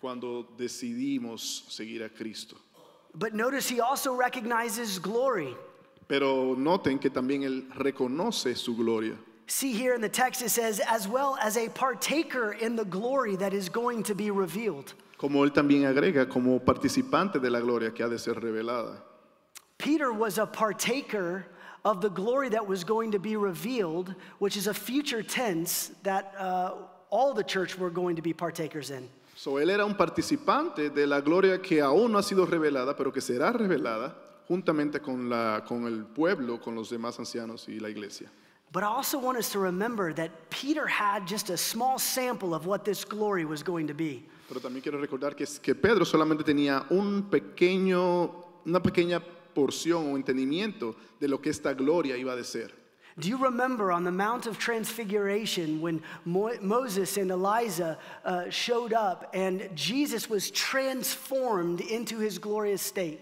cuando 0.00 0.46
decidimos 0.58 1.64
seguir 1.68 2.02
a 2.02 2.08
Cristo. 2.08 2.56
But 3.14 3.34
notice 3.34 3.68
he 3.68 3.80
also 3.80 4.14
recognizes 4.14 4.98
glory. 4.98 5.54
Pero 6.08 6.54
noten 6.56 7.00
que 7.00 7.10
también 7.10 7.44
él 7.44 7.70
reconoce 7.74 8.56
su 8.56 8.74
gloria. 8.74 9.16
See 9.46 9.72
here 9.72 9.94
in 9.94 10.00
the 10.00 10.08
text 10.08 10.42
it 10.42 10.50
says, 10.50 10.80
as 10.80 11.06
well 11.06 11.36
as 11.40 11.56
a 11.56 11.68
partaker 11.68 12.52
in 12.52 12.74
the 12.74 12.84
glory 12.84 13.36
that 13.36 13.52
is 13.52 13.68
going 13.68 14.02
to 14.04 14.14
be 14.14 14.30
revealed. 14.30 14.94
Como 15.18 15.44
él 15.44 15.52
también 15.52 15.84
agrega, 15.84 16.28
como 16.28 16.58
participante 16.58 17.38
de 17.38 17.50
la 17.50 17.60
gloria 17.60 17.92
que 17.92 18.04
ha 18.04 18.08
de 18.08 18.18
ser 18.18 18.34
revelada. 18.34 18.96
Peter 19.78 20.12
was 20.12 20.38
a 20.38 20.46
partaker 20.46 21.46
of 21.84 22.00
the 22.00 22.10
glory 22.10 22.48
that 22.50 22.66
was 22.66 22.84
going 22.84 23.10
to 23.12 23.18
be 23.18 23.36
revealed, 23.36 24.14
which 24.38 24.56
is 24.56 24.66
a 24.66 24.74
future 24.74 25.22
tense 25.22 25.92
that 26.02 26.34
uh, 26.38 26.72
all 27.10 27.34
the 27.34 27.44
church 27.44 27.78
were 27.78 27.90
going 27.90 28.16
to 28.16 28.22
be 28.22 28.32
partakers 28.32 28.90
in. 28.90 29.08
So, 29.34 29.58
él 29.58 29.70
era 29.70 29.84
un 29.84 29.96
participante 29.96 30.90
de 30.90 31.06
la 31.06 31.20
gloria 31.20 31.58
que 31.60 31.80
aún 31.80 32.12
no 32.12 32.18
ha 32.18 32.22
sido 32.22 32.46
revelada, 32.46 32.96
pero 32.96 33.10
que 33.10 33.20
será 33.20 33.52
revelada 33.52 34.14
juntamente 34.46 35.00
con, 35.00 35.28
la, 35.28 35.64
con 35.66 35.86
el 35.86 36.04
pueblo, 36.04 36.60
con 36.60 36.74
los 36.74 36.90
demás 36.90 37.18
ancianos 37.18 37.68
y 37.68 37.80
la 37.80 37.88
iglesia. 37.88 38.30
But 38.70 38.84
I 38.84 38.86
also 38.86 39.18
want 39.18 39.36
us 39.36 39.50
to 39.50 39.58
remember 39.58 40.14
that 40.14 40.30
Peter 40.48 40.86
had 40.86 41.26
just 41.26 41.50
a 41.50 41.56
small 41.58 41.98
sample 41.98 42.54
of 42.54 42.64
what 42.64 42.84
this 42.84 43.04
glory 43.04 43.44
was 43.44 43.62
going 43.62 43.86
to 43.88 43.94
be. 43.94 44.24
Pero 44.48 44.60
también 44.60 44.82
quiero 44.82 44.98
recordar 44.98 45.34
que, 45.34 45.46
que 45.60 45.74
Pedro 45.74 46.04
solamente 46.04 46.44
tenía 46.44 46.86
un 46.90 47.28
pequeño, 47.30 48.30
una 48.64 48.80
pequeña 48.80 49.22
porción 49.54 50.12
o 50.12 50.16
entendimiento 50.16 50.94
de 51.20 51.28
lo 51.28 51.38
que 51.38 51.50
esta 51.50 51.74
gloria 51.74 52.16
iba 52.16 52.34
a 52.34 52.44
ser. 52.44 52.70
Do 53.18 53.28
you 53.28 53.36
remember 53.36 53.92
on 53.92 54.04
the 54.04 54.10
Mount 54.10 54.46
of 54.46 54.58
Transfiguration 54.58 55.82
when 55.82 56.02
Mo- 56.24 56.56
Moses 56.62 57.18
and 57.18 57.30
Elijah 57.30 57.98
uh, 58.24 58.48
showed 58.48 58.94
up 58.94 59.30
and 59.34 59.68
Jesus 59.74 60.30
was 60.30 60.50
transformed 60.50 61.82
into 61.82 62.18
his 62.18 62.38
glorious 62.38 62.80
state? 62.80 63.20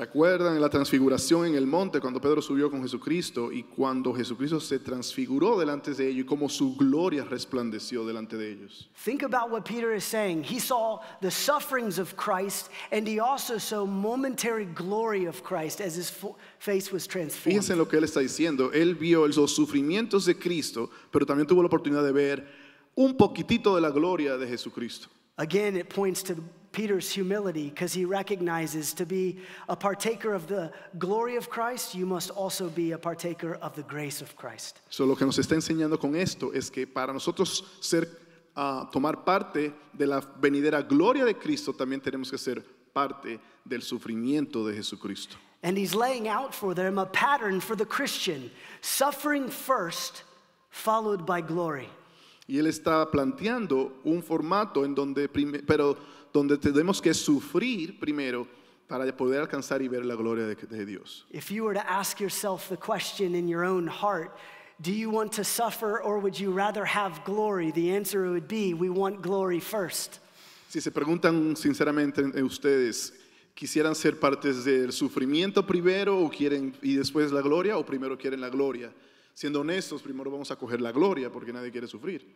¿Recuerdan 0.00 0.58
la 0.58 0.70
transfiguración 0.70 1.48
en 1.48 1.56
el 1.56 1.66
monte 1.66 2.00
cuando 2.00 2.22
Pedro 2.22 2.40
subió 2.40 2.70
con 2.70 2.80
Jesucristo 2.80 3.52
y 3.52 3.64
cuando 3.64 4.14
Jesucristo 4.14 4.58
se 4.58 4.78
transfiguró 4.78 5.58
delante 5.58 5.92
de 5.92 6.08
ellos 6.08 6.22
y 6.22 6.24
cómo 6.24 6.48
su 6.48 6.74
gloria 6.74 7.22
resplandeció 7.22 8.06
delante 8.06 8.38
de 8.38 8.50
ellos? 8.50 8.88
Think 9.04 9.22
about 9.22 9.50
what 9.52 9.64
Peter 9.64 9.94
is 9.94 10.02
saying. 10.02 10.42
He 10.42 10.58
saw 10.58 11.00
the 11.20 11.30
sufferings 11.30 11.98
of 11.98 12.16
Christ 12.16 12.70
and 12.90 13.06
he 13.06 13.20
also 13.20 13.58
saw 13.58 13.84
momentary 13.84 14.64
glory 14.64 15.26
of 15.26 15.42
Christ 15.42 15.82
as 15.82 15.98
his 15.98 16.10
face 16.58 16.90
was 16.90 17.06
transformed. 17.06 17.60
Fíjense 17.60 17.72
en 17.72 17.78
lo 17.78 17.86
que 17.86 17.98
él 17.98 18.04
está 18.04 18.20
diciendo. 18.20 18.72
Él 18.72 18.94
vio 18.94 19.26
los 19.26 19.54
sufrimientos 19.54 20.24
de 20.24 20.34
Cristo, 20.34 20.88
pero 21.12 21.26
también 21.26 21.46
tuvo 21.46 21.60
la 21.60 21.66
oportunidad 21.66 22.02
de 22.02 22.12
ver 22.12 22.48
un 22.94 23.18
poquitito 23.18 23.74
de 23.74 23.82
la 23.82 23.90
gloria 23.90 24.38
de 24.38 24.46
Jesucristo. 24.48 25.08
Again, 25.36 25.76
it 25.76 25.90
points 25.90 26.22
to 26.22 26.36
Peter's 26.72 27.10
humility 27.10 27.68
because 27.68 27.92
he 27.92 28.04
recognizes 28.04 28.94
to 28.94 29.04
be 29.04 29.38
a 29.68 29.76
partaker 29.76 30.32
of 30.34 30.46
the 30.46 30.70
glory 30.98 31.36
of 31.36 31.50
Christ, 31.50 31.94
you 31.94 32.06
must 32.06 32.30
also 32.30 32.68
be 32.68 32.92
a 32.92 32.98
partaker 32.98 33.54
of 33.60 33.74
the 33.74 33.82
grace 33.82 34.22
of 34.22 34.36
Christ. 34.36 34.80
So, 34.88 35.04
lo 35.04 35.16
que 35.16 35.26
nos 35.26 35.38
está 35.38 35.54
enseñando 35.54 35.98
con 35.98 36.14
esto 36.14 36.52
es 36.52 36.70
que 36.70 36.86
para 36.86 37.12
nosotros 37.12 37.64
ser, 37.80 38.08
ah, 38.56 38.88
tomar 38.92 39.24
parte 39.24 39.72
de 39.92 40.06
la 40.06 40.20
venidera 40.20 40.82
gloria 40.82 41.24
de 41.24 41.34
Cristo, 41.34 41.72
también 41.72 42.00
tenemos 42.00 42.30
que 42.30 42.38
ser 42.38 42.62
parte 42.92 43.40
del 43.64 43.82
sufrimiento 43.82 44.64
de 44.64 44.74
Jesucristo. 44.74 45.36
And 45.62 45.76
he's 45.76 45.94
laying 45.94 46.28
out 46.28 46.54
for 46.54 46.74
them 46.74 46.98
a 46.98 47.04
pattern 47.04 47.60
for 47.60 47.76
the 47.76 47.84
Christian 47.84 48.50
suffering 48.80 49.50
first, 49.50 50.22
followed 50.70 51.26
by 51.26 51.42
glory. 51.42 51.88
Y 52.46 52.58
él 52.58 52.66
está 52.66 53.08
planteando 53.10 53.92
un 54.04 54.22
formato 54.22 54.84
en 54.84 54.94
donde, 54.94 55.28
pero 55.28 55.96
donde 56.32 56.56
tenemos 56.58 57.00
que 57.00 57.12
sufrir 57.14 57.98
primero 57.98 58.46
para 58.88 59.16
poder 59.16 59.40
alcanzar 59.40 59.82
y 59.82 59.88
ver 59.88 60.04
la 60.04 60.16
gloria 60.16 60.46
de, 60.46 60.54
de 60.54 60.84
Dios. 60.84 61.24
If 61.30 61.50
you 61.50 61.64
were 61.64 61.74
to 61.74 61.90
ask 61.90 62.20
yourself 62.20 62.68
the 62.68 62.76
question 62.76 63.34
in 63.34 63.46
your 63.48 63.64
own 63.64 63.86
heart, 63.86 64.36
do 64.80 64.92
you 64.92 65.10
want 65.10 65.32
to 65.32 65.44
suffer 65.44 66.00
or 66.00 66.18
would 66.18 66.38
you 66.38 66.52
rather 66.52 66.84
have 66.84 67.22
glory? 67.24 67.70
The 67.70 67.94
answer 67.94 68.30
would 68.30 68.48
be 68.48 68.74
we 68.74 68.90
want 68.90 69.22
glory 69.22 69.60
first. 69.60 70.20
Si 70.68 70.80
se 70.80 70.90
preguntan 70.90 71.56
sinceramente 71.56 72.20
en 72.20 72.44
ustedes, 72.44 73.12
¿quisieran 73.54 73.94
ser 73.94 74.18
partes 74.18 74.64
del 74.64 74.92
sufrimiento 74.92 75.66
primero 75.66 76.18
o 76.18 76.30
quieren 76.30 76.74
y 76.82 76.94
después 76.94 77.32
la 77.32 77.42
gloria 77.42 77.76
o 77.76 77.84
primero 77.84 78.16
quieren 78.16 78.40
la 78.40 78.48
gloria? 78.48 78.92
Siendo 79.34 79.60
honestos, 79.60 80.02
primero 80.02 80.30
vamos 80.30 80.50
a 80.50 80.56
coger 80.56 80.80
la 80.80 80.92
gloria 80.92 81.30
porque 81.30 81.52
nadie 81.52 81.70
quiere 81.70 81.86
sufrir. 81.86 82.26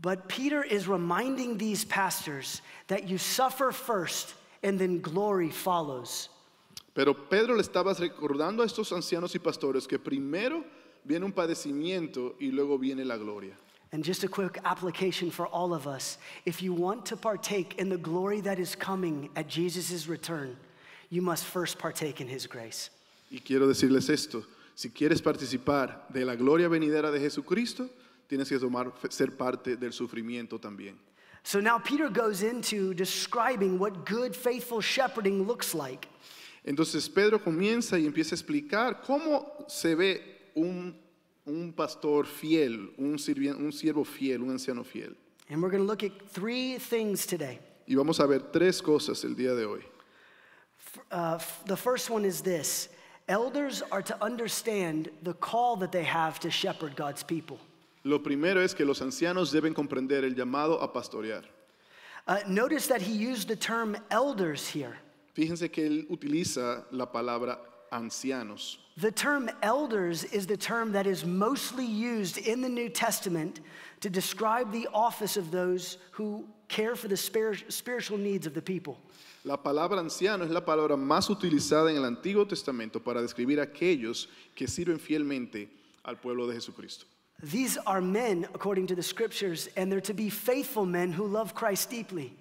But 0.00 0.28
Peter 0.28 0.62
is 0.62 0.88
reminding 0.88 1.56
these 1.56 1.84
pastors 1.84 2.62
that 2.88 3.08
you 3.08 3.18
suffer 3.18 3.72
first 3.72 4.34
and 4.62 4.78
then 4.78 5.00
glory 5.00 5.50
follows. 5.50 6.28
Pero 6.94 7.14
Pedro 7.14 7.56
le 7.56 7.62
estaba 7.62 7.94
recordando 7.94 8.62
a 8.62 8.66
estos 8.66 8.92
ancianos 8.92 9.34
y 9.34 9.38
pastores 9.38 9.88
que 9.88 9.98
primero 9.98 10.64
viene 11.04 11.24
un 11.24 11.32
padecimiento 11.32 12.34
y 12.40 12.50
luego 12.50 12.78
viene 12.78 13.04
la 13.04 13.16
gloria. 13.16 13.54
And 13.92 14.04
just 14.04 14.24
a 14.24 14.28
quick 14.28 14.58
application 14.64 15.30
for 15.30 15.46
all 15.46 15.72
of 15.72 15.86
us. 15.86 16.18
If 16.44 16.62
you 16.62 16.72
want 16.72 17.06
to 17.06 17.16
partake 17.16 17.78
in 17.78 17.88
the 17.88 17.96
glory 17.96 18.40
that 18.40 18.58
is 18.58 18.74
coming 18.74 19.28
at 19.36 19.46
Jesus' 19.48 20.08
return, 20.08 20.56
you 21.10 21.22
must 21.22 21.44
first 21.44 21.78
partake 21.78 22.20
in 22.20 22.26
his 22.26 22.46
grace. 22.46 22.90
Y 23.30 23.40
quiero 23.44 23.66
decirles 23.66 24.10
esto, 24.10 24.44
si 24.74 24.90
quieres 24.90 25.22
participar 25.22 26.12
de 26.12 26.24
la 26.24 26.34
gloria 26.34 26.68
venidera 26.68 27.12
de 27.12 27.20
Jesucristo, 27.20 27.88
tienes 28.28 28.48
que 28.48 28.58
tomar, 28.58 28.92
ser 29.10 29.36
parte 29.36 29.76
del 29.76 29.92
sufrimiento 29.92 30.58
también. 30.58 30.96
So 31.42 31.60
now 31.60 31.78
Peter 31.78 32.08
goes 32.08 32.42
into 32.42 32.94
describing 32.94 33.78
what 33.78 34.06
good, 34.06 34.34
faithful 34.34 34.80
shepherding 34.80 35.46
looks 35.46 35.74
like. 35.74 36.08
Entonces 36.66 37.08
Pedro 37.14 37.38
comienza 37.38 37.98
y 37.98 38.06
empieza 38.06 38.32
a 38.32 38.36
explicar 38.36 39.02
cómo 39.02 39.68
se 39.68 39.94
ve 39.94 40.22
un, 40.54 40.94
un 41.46 41.72
pastor 41.72 42.24
fiel, 42.24 42.94
un, 42.96 43.18
sirvien- 43.18 43.56
un 43.58 43.70
siervo 43.72 44.04
fiel, 44.06 44.40
un 44.42 44.50
anciano 44.50 44.82
fiel. 44.82 45.14
And 45.50 45.62
we're 45.62 45.68
going 45.70 45.82
to 45.82 45.86
look 45.86 46.02
at 46.02 46.12
three 46.30 46.78
things 46.78 47.26
today. 47.26 47.58
Y 47.86 47.94
vamos 47.94 48.18
a 48.18 48.26
ver 48.26 48.50
tres 48.50 48.80
cosas 48.80 49.22
el 49.24 49.34
día 49.34 49.54
de 49.54 49.66
hoy. 49.66 49.84
Uh, 51.10 51.38
the 51.66 51.76
first 51.76 52.08
one 52.08 52.24
is 52.24 52.40
this 52.40 52.88
elders 53.28 53.82
are 53.92 54.02
to 54.02 54.16
understand 54.24 55.10
the 55.22 55.34
call 55.34 55.76
that 55.76 55.92
they 55.92 56.04
have 56.04 56.40
to 56.40 56.50
shepherd 56.50 56.96
God's 56.96 57.22
people. 57.22 57.58
Lo 58.04 58.22
primero 58.22 58.62
es 58.62 58.74
que 58.74 58.84
los 58.84 59.00
ancianos 59.00 59.50
deben 59.50 59.72
comprender 59.72 60.24
el 60.24 60.34
llamado 60.34 60.80
a 60.82 60.92
pastorear. 60.92 61.44
Uh, 62.26 62.38
notice 62.46 62.86
that 62.86 63.00
he 63.02 63.12
used 63.12 63.48
the 63.48 63.56
term 63.56 63.96
elders 64.10 64.68
here. 64.68 64.98
Fíjense 65.34 65.70
que 65.70 65.86
él 65.86 66.06
utiliza 66.10 66.84
la 66.90 67.06
palabra 67.06 67.58
ancianos. 67.90 68.78
The 68.96 69.10
term 69.10 69.50
elders 69.62 70.24
is 70.24 70.46
the 70.46 70.56
term 70.56 70.92
that 70.92 71.06
is 71.06 71.24
mostly 71.24 71.84
used 71.84 72.38
in 72.38 72.60
the 72.60 72.68
New 72.68 72.88
Testament 72.88 73.60
to 74.00 74.10
describe 74.10 74.70
the 74.70 74.86
office 74.92 75.36
of 75.36 75.50
those 75.50 75.98
who 76.12 76.46
care 76.68 76.94
for 76.94 77.08
the 77.08 77.16
spir- 77.16 77.56
spiritual 77.68 78.18
needs 78.18 78.46
of 78.46 78.54
the 78.54 78.62
people. 78.62 78.98
La 79.44 79.56
palabra 79.56 79.98
anciano 79.98 80.44
es 80.44 80.50
la 80.50 80.64
palabra 80.64 80.96
más 80.96 81.28
utilizada 81.28 81.90
en 81.90 81.96
el 81.96 82.04
Antiguo 82.04 82.46
Testamento 82.46 83.00
para 83.00 83.20
describir 83.20 83.60
a 83.60 83.64
aquellos 83.64 84.28
que 84.54 84.66
sirven 84.66 84.98
fielmente 84.98 85.68
al 86.04 86.18
pueblo 86.18 86.46
de 86.46 86.54
Jesucristo. 86.54 87.06
These 87.42 87.76
are 87.86 88.00
men, 88.00 88.46
according 88.54 88.86
to 88.88 88.94
the 88.94 89.02
scriptures, 89.02 89.68
and 89.76 89.90
they're 89.90 90.00
to 90.02 90.14
be 90.14 90.30
faithful 90.30 90.86
men 90.86 91.12
who 91.12 91.26
love 91.26 91.54
Christ 91.54 91.90
deeply. 91.90 92.32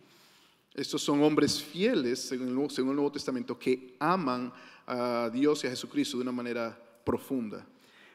Estos 0.77 1.01
son 1.01 1.19
hombres 1.19 1.59
fieles, 1.61 2.19
según 2.31 2.47
el, 2.47 2.53
Nuevo- 2.53 2.71
según 2.71 2.89
el 2.89 2.95
Nuevo 2.95 3.09
Testamento, 3.11 3.55
que 3.55 3.93
aman 4.01 4.51
a 4.87 5.29
Dios 5.31 5.63
y 5.63 5.67
a 5.67 5.71
Jesucristo 5.71 6.17
de 6.17 6.21
una 6.23 6.31
manera 6.31 6.75
profunda. 7.05 7.63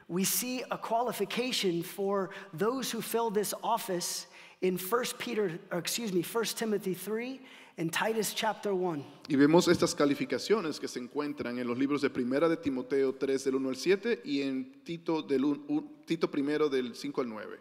We 0.09 0.25
see 0.25 0.63
a 0.71 0.79
qualification 0.79 1.83
for 1.83 2.31
those 2.55 2.91
who 2.91 3.03
fill 3.03 3.31
this 3.31 3.53
office 3.63 4.27
in 4.63 4.79
1 4.79 5.05
Peter, 5.19 5.59
or 5.71 5.79
excuse 5.79 6.13
me, 6.13 6.23
1 6.23 6.45
Timothy 6.57 6.95
3 6.95 7.41
and 7.79 7.93
Titus 7.93 8.35
chapter 8.35 8.73
1. 8.73 9.05
Y 9.29 9.37
vemos 9.37 9.69
estas 9.69 9.95
calificaciones 9.95 10.81
que 10.81 10.89
se 10.89 10.99
encuentran 10.99 11.59
en 11.59 11.67
los 11.67 11.79
libros 11.79 12.03
de 12.03 12.11
Primera 12.11 12.49
de 12.49 12.57
Timoteo 12.57 13.15
3 13.15 13.45
del 13.45 13.55
1 13.55 13.69
al 13.69 13.77
7 13.77 14.21
y 14.25 14.43
en 14.43 14.83
Tito, 14.85 15.23
del 15.23 15.45
un- 15.45 15.65
un- 15.69 16.03
Tito 16.05 16.29
primero 16.31 16.69
del 16.69 16.95
5 16.97 17.21
al 17.21 17.29
9. 17.29 17.61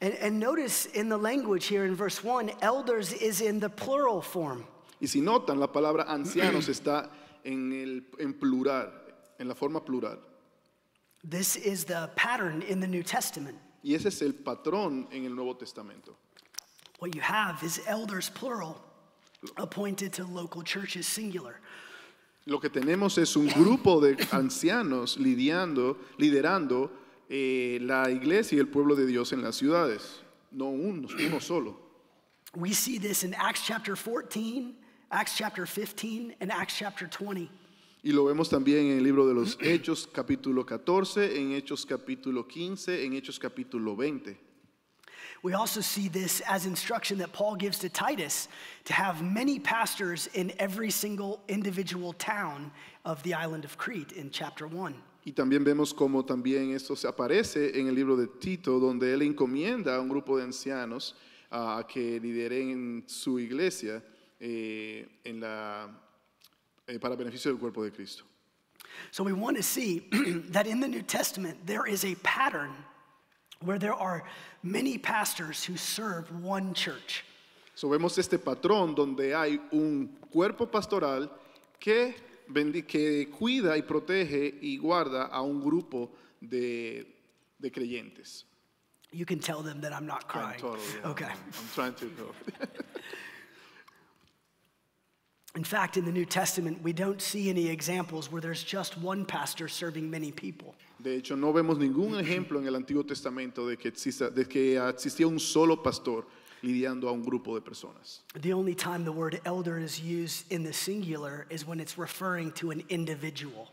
And, 0.00 0.14
and 0.22 0.38
notice 0.40 0.86
in 0.94 1.08
the 1.08 1.16
language 1.18 1.66
here 1.66 1.84
in 1.84 1.94
verse 1.94 2.22
1, 2.24 2.50
elders 2.62 3.12
is 3.12 3.40
in 3.40 3.60
the 3.60 3.68
plural 3.68 4.22
form. 4.22 4.64
Y 5.00 5.06
si 5.08 5.20
notan, 5.20 5.58
la 5.60 5.66
palabra 5.72 6.04
ancianos 6.08 6.68
está 6.70 7.10
en, 7.44 7.72
el, 7.72 8.06
en 8.18 8.32
plural, 8.34 8.90
en 9.38 9.48
la 9.48 9.54
forma 9.54 9.84
plural. 9.84 10.18
This 11.28 11.56
is 11.56 11.84
the 11.84 12.08
pattern 12.16 12.62
in 12.62 12.80
the 12.80 12.86
New 12.86 13.02
Testament. 13.02 13.58
Y 13.82 13.94
ese 13.94 14.08
es 14.08 14.22
el 14.22 14.32
patrón 14.34 15.08
en 15.12 15.24
el 15.24 15.34
Nuevo 15.34 15.56
Testamento. 15.56 16.16
What 17.00 17.14
you 17.14 17.20
have 17.20 17.62
is 17.64 17.80
elders 17.86 18.30
plural 18.30 18.80
appointed 19.56 20.12
to 20.12 20.24
local 20.24 20.62
churches 20.62 21.06
singular. 21.06 21.60
Lo 22.46 22.58
que 22.60 22.70
tenemos 22.70 23.18
es 23.18 23.36
un 23.36 23.46
grupo 23.48 24.00
de 24.00 24.16
ancianos 24.32 25.18
lidiando, 25.18 25.98
liderando 26.16 26.90
eh, 27.28 27.78
la 27.82 28.10
iglesia 28.10 28.56
y 28.56 28.58
el 28.58 28.68
pueblo 28.68 28.96
de 28.96 29.06
Dios 29.06 29.32
en 29.32 29.42
las 29.42 29.56
ciudades, 29.56 30.22
no 30.50 30.70
uno, 30.70 31.08
uno 31.18 31.40
solo. 31.40 31.78
We 32.56 32.72
see 32.72 32.98
this 32.98 33.22
in 33.22 33.34
Acts 33.34 33.66
chapter 33.66 33.94
14, 33.94 34.74
Acts 35.10 35.36
chapter 35.36 35.66
15, 35.66 36.36
and 36.40 36.50
Acts 36.50 36.74
chapter 36.78 37.06
20. 37.06 37.50
Y 38.02 38.12
lo 38.12 38.24
vemos 38.24 38.48
también 38.48 38.86
en 38.86 38.98
el 38.98 39.04
libro 39.04 39.26
de 39.26 39.34
los 39.34 39.58
Hechos 39.60 40.08
capítulo 40.10 40.64
14, 40.64 41.38
en 41.38 41.52
Hechos 41.52 41.84
capítulo 41.84 42.48
15, 42.48 43.04
en 43.04 43.12
Hechos 43.12 43.38
capítulo 43.38 43.94
20. 43.94 44.47
We 45.42 45.54
also 45.54 45.80
see 45.80 46.08
this 46.08 46.42
as 46.48 46.66
instruction 46.66 47.18
that 47.18 47.32
Paul 47.32 47.54
gives 47.54 47.78
to 47.80 47.88
Titus 47.88 48.48
to 48.84 48.92
have 48.92 49.22
many 49.22 49.58
pastors 49.58 50.28
in 50.34 50.52
every 50.58 50.90
single 50.90 51.40
individual 51.46 52.12
town 52.14 52.72
of 53.04 53.22
the 53.22 53.34
island 53.34 53.64
of 53.64 53.78
Crete 53.78 54.12
in 54.12 54.30
chapter 54.30 54.66
1. 54.66 54.94
Y 55.24 55.32
también 55.32 55.62
vemos 55.62 55.92
cómo 55.92 56.24
también 56.24 56.74
esto 56.74 56.94
se 56.94 57.06
aparece 57.06 57.78
en 57.78 57.88
el 57.88 57.94
libro 57.94 58.16
de 58.16 58.26
Tito, 58.26 58.80
donde 58.80 59.12
él 59.12 59.22
encomienda 59.22 59.96
a 59.96 60.00
un 60.00 60.08
grupo 60.08 60.38
de 60.38 60.44
ancianos 60.44 61.14
a 61.50 61.84
que 61.86 62.18
lideren 62.18 63.04
su 63.06 63.38
iglesia 63.38 64.02
eh, 64.40 65.06
en 65.24 65.40
la, 65.40 65.88
eh, 66.86 66.98
para 66.98 67.14
beneficio 67.14 67.50
del 67.50 67.60
cuerpo 67.60 67.84
de 67.84 67.92
Cristo. 67.92 68.24
So 69.10 69.22
we 69.22 69.32
want 69.32 69.56
to 69.56 69.62
see 69.62 70.00
that 70.50 70.66
in 70.66 70.80
the 70.80 70.88
New 70.88 71.02
Testament 71.02 71.66
there 71.66 71.86
is 71.86 72.04
a 72.04 72.14
pattern 72.16 72.72
where 73.64 73.78
there 73.78 73.94
are 73.94 74.24
many 74.62 74.98
pastors 74.98 75.64
who 75.64 75.76
serve 75.76 76.30
one 76.42 76.74
church. 76.74 77.24
So 77.74 77.88
vemos 77.88 78.18
este 78.18 78.38
patrón 78.38 78.94
donde 78.94 79.34
hay 79.34 79.60
un 79.72 80.08
cuerpo 80.30 80.66
pastoral 80.66 81.30
que 81.78 82.14
que 82.86 83.28
cuida 83.30 83.76
y 83.76 83.82
protege 83.82 84.58
y 84.62 84.78
guarda 84.78 85.26
a 85.26 85.42
un 85.42 85.60
grupo 85.60 86.10
de, 86.40 87.06
de 87.58 87.70
creyentes. 87.70 88.44
You 89.10 89.24
can 89.24 89.38
tell 89.38 89.62
them 89.62 89.80
that 89.80 89.92
I'm 89.92 90.06
not 90.06 90.24
I'm 90.24 90.30
crying. 90.30 90.60
totally, 90.60 90.82
yeah, 91.00 91.10
Okay. 91.10 91.26
I'm, 91.26 91.38
I'm 91.58 91.68
trying 91.74 91.94
to 91.94 92.06
go. 92.06 92.34
In 95.54 95.64
fact, 95.64 95.96
in 95.96 96.04
the 96.04 96.12
New 96.12 96.26
Testament, 96.26 96.82
we 96.82 96.92
don't 96.92 97.20
see 97.20 97.48
any 97.50 97.68
examples 97.68 98.30
where 98.30 98.40
there's 98.40 98.62
just 98.62 98.96
one 98.98 99.24
pastor 99.24 99.66
serving 99.66 100.08
many 100.08 100.30
people. 100.30 100.74
De 100.98 101.14
hecho, 101.14 101.36
no 101.36 101.52
vemos 101.52 101.78
ningún 101.78 102.18
ejemplo 102.18 102.58
en 102.58 102.66
el 102.66 102.74
Antiguo 102.74 103.04
Testamento 103.04 103.66
de 103.68 103.76
que, 103.76 103.88
exista, 103.88 104.30
de 104.30 104.46
que 104.46 104.76
existía 104.76 105.28
un 105.28 105.38
solo 105.38 105.80
pastor 105.80 106.26
lidiando 106.62 107.08
a 107.08 107.12
un 107.12 107.22
grupo 107.22 107.54
de 107.54 107.60
personas. 107.60 108.22
The 108.40 108.52
only 108.52 108.74
time 108.74 109.04
the 109.04 109.12
word 109.12 109.40
elder 109.44 109.78
is 109.78 110.00
used 110.00 110.50
in 110.50 110.64
the 110.64 110.72
singular 110.72 111.46
is 111.50 111.64
when 111.64 111.80
it's 111.80 111.96
referring 111.96 112.50
to 112.54 112.72
an 112.72 112.82
individual. 112.88 113.68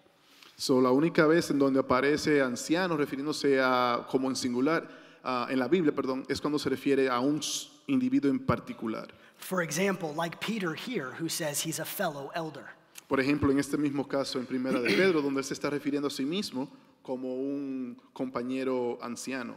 So, 0.58 0.80
la 0.80 0.92
única 0.92 1.26
vez 1.28 1.50
en 1.50 1.60
donde 1.60 1.80
aparece 1.80 2.42
anciano 2.42 2.96
refiriéndose 2.96 3.60
a 3.60 4.06
como 4.10 4.30
en 4.30 4.36
singular 4.36 4.88
ah, 5.24 5.48
en 5.50 5.60
la 5.60 5.68
Biblia, 5.68 5.94
perdón, 5.94 6.26
es 6.30 6.40
cuando 6.40 6.60
se 6.60 6.70
refiere 6.70 7.10
a 7.10 7.20
un 7.20 7.42
individuo 7.88 8.30
en 8.30 8.40
particular. 8.40 9.08
For 9.38 9.62
example, 9.62 10.14
like 10.16 10.40
Peter 10.40 10.74
here, 10.76 11.12
who 11.20 11.28
says 11.28 11.66
he's 11.66 11.80
a 11.80 11.86
fellow 11.86 12.32
elder. 12.36 12.70
Por 13.08 13.20
ejemplo, 13.20 13.52
en 13.52 13.60
este 13.60 13.78
mismo 13.78 14.08
caso 14.08 14.40
en 14.40 14.46
Primera 14.46 14.80
de 14.80 14.90
Pedro, 14.96 15.22
donde 15.22 15.42
él 15.42 15.46
se 15.46 15.54
está 15.54 15.70
refiriendo 15.70 16.08
a 16.08 16.12
sí 16.12 16.24
mismo 16.24 16.70
como 17.06 17.36
un 17.36 17.96
compañero 18.14 18.98
anciano. 19.02 19.56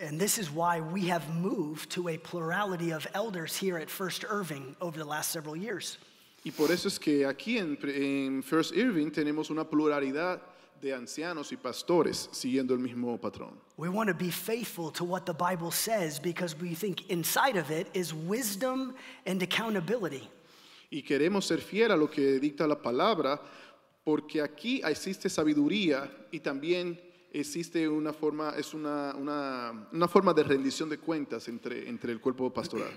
And 0.00 0.20
this 0.20 0.38
is 0.38 0.48
why 0.48 0.80
we 0.80 1.08
have 1.08 1.28
moved 1.34 1.90
to 1.90 2.08
a 2.08 2.16
plurality 2.16 2.92
of 2.92 3.04
elders 3.14 3.56
here 3.56 3.76
at 3.78 3.90
First 3.90 4.24
Irving 4.28 4.76
over 4.80 4.96
the 4.96 5.04
last 5.04 5.32
several 5.32 5.56
years. 5.56 5.98
Y 6.44 6.52
por 6.52 6.70
eso 6.70 6.86
es 6.86 6.98
que 6.98 7.26
aquí 7.26 7.58
en, 7.58 7.76
en 7.82 8.42
First 8.42 8.72
Irving 8.76 9.10
tenemos 9.10 9.50
una 9.50 9.64
pluralidad 9.64 10.40
de 10.80 10.94
ancianos 10.94 11.50
y 11.50 11.56
pastores 11.56 12.28
siguiendo 12.30 12.74
el 12.74 12.78
mismo 12.78 13.18
patrón. 13.18 13.58
We 13.76 13.88
want 13.88 14.08
to 14.08 14.14
be 14.14 14.30
faithful 14.30 14.92
to 14.92 15.04
what 15.04 15.26
the 15.26 15.34
Bible 15.34 15.72
says 15.72 16.20
because 16.20 16.56
we 16.56 16.76
think 16.76 17.10
inside 17.10 17.56
of 17.56 17.72
it 17.72 17.88
is 17.92 18.14
wisdom 18.14 18.94
and 19.26 19.42
accountability. 19.42 20.28
Y 20.90 21.02
queremos 21.02 21.44
ser 21.44 21.58
fiel 21.58 21.90
a 21.90 21.96
lo 21.96 22.06
que 22.06 22.38
dicta 22.38 22.66
la 22.66 22.76
palabra, 22.76 23.40
porque 24.08 24.40
aquí 24.40 24.80
existe 24.82 25.28
sabiduría 25.28 26.10
y 26.32 26.40
también 26.40 26.98
existe 27.30 27.86
una 27.86 28.14
forma, 28.14 28.54
es 28.56 28.72
una, 28.72 29.14
una, 29.14 29.86
una 29.92 30.08
forma 30.08 30.32
de 30.32 30.44
rendición 30.44 30.88
de 30.88 30.96
cuentas 30.96 31.46
entre, 31.48 31.86
entre 31.86 32.12
el 32.12 32.18
cuerpo 32.18 32.50
pastoral. 32.50 32.88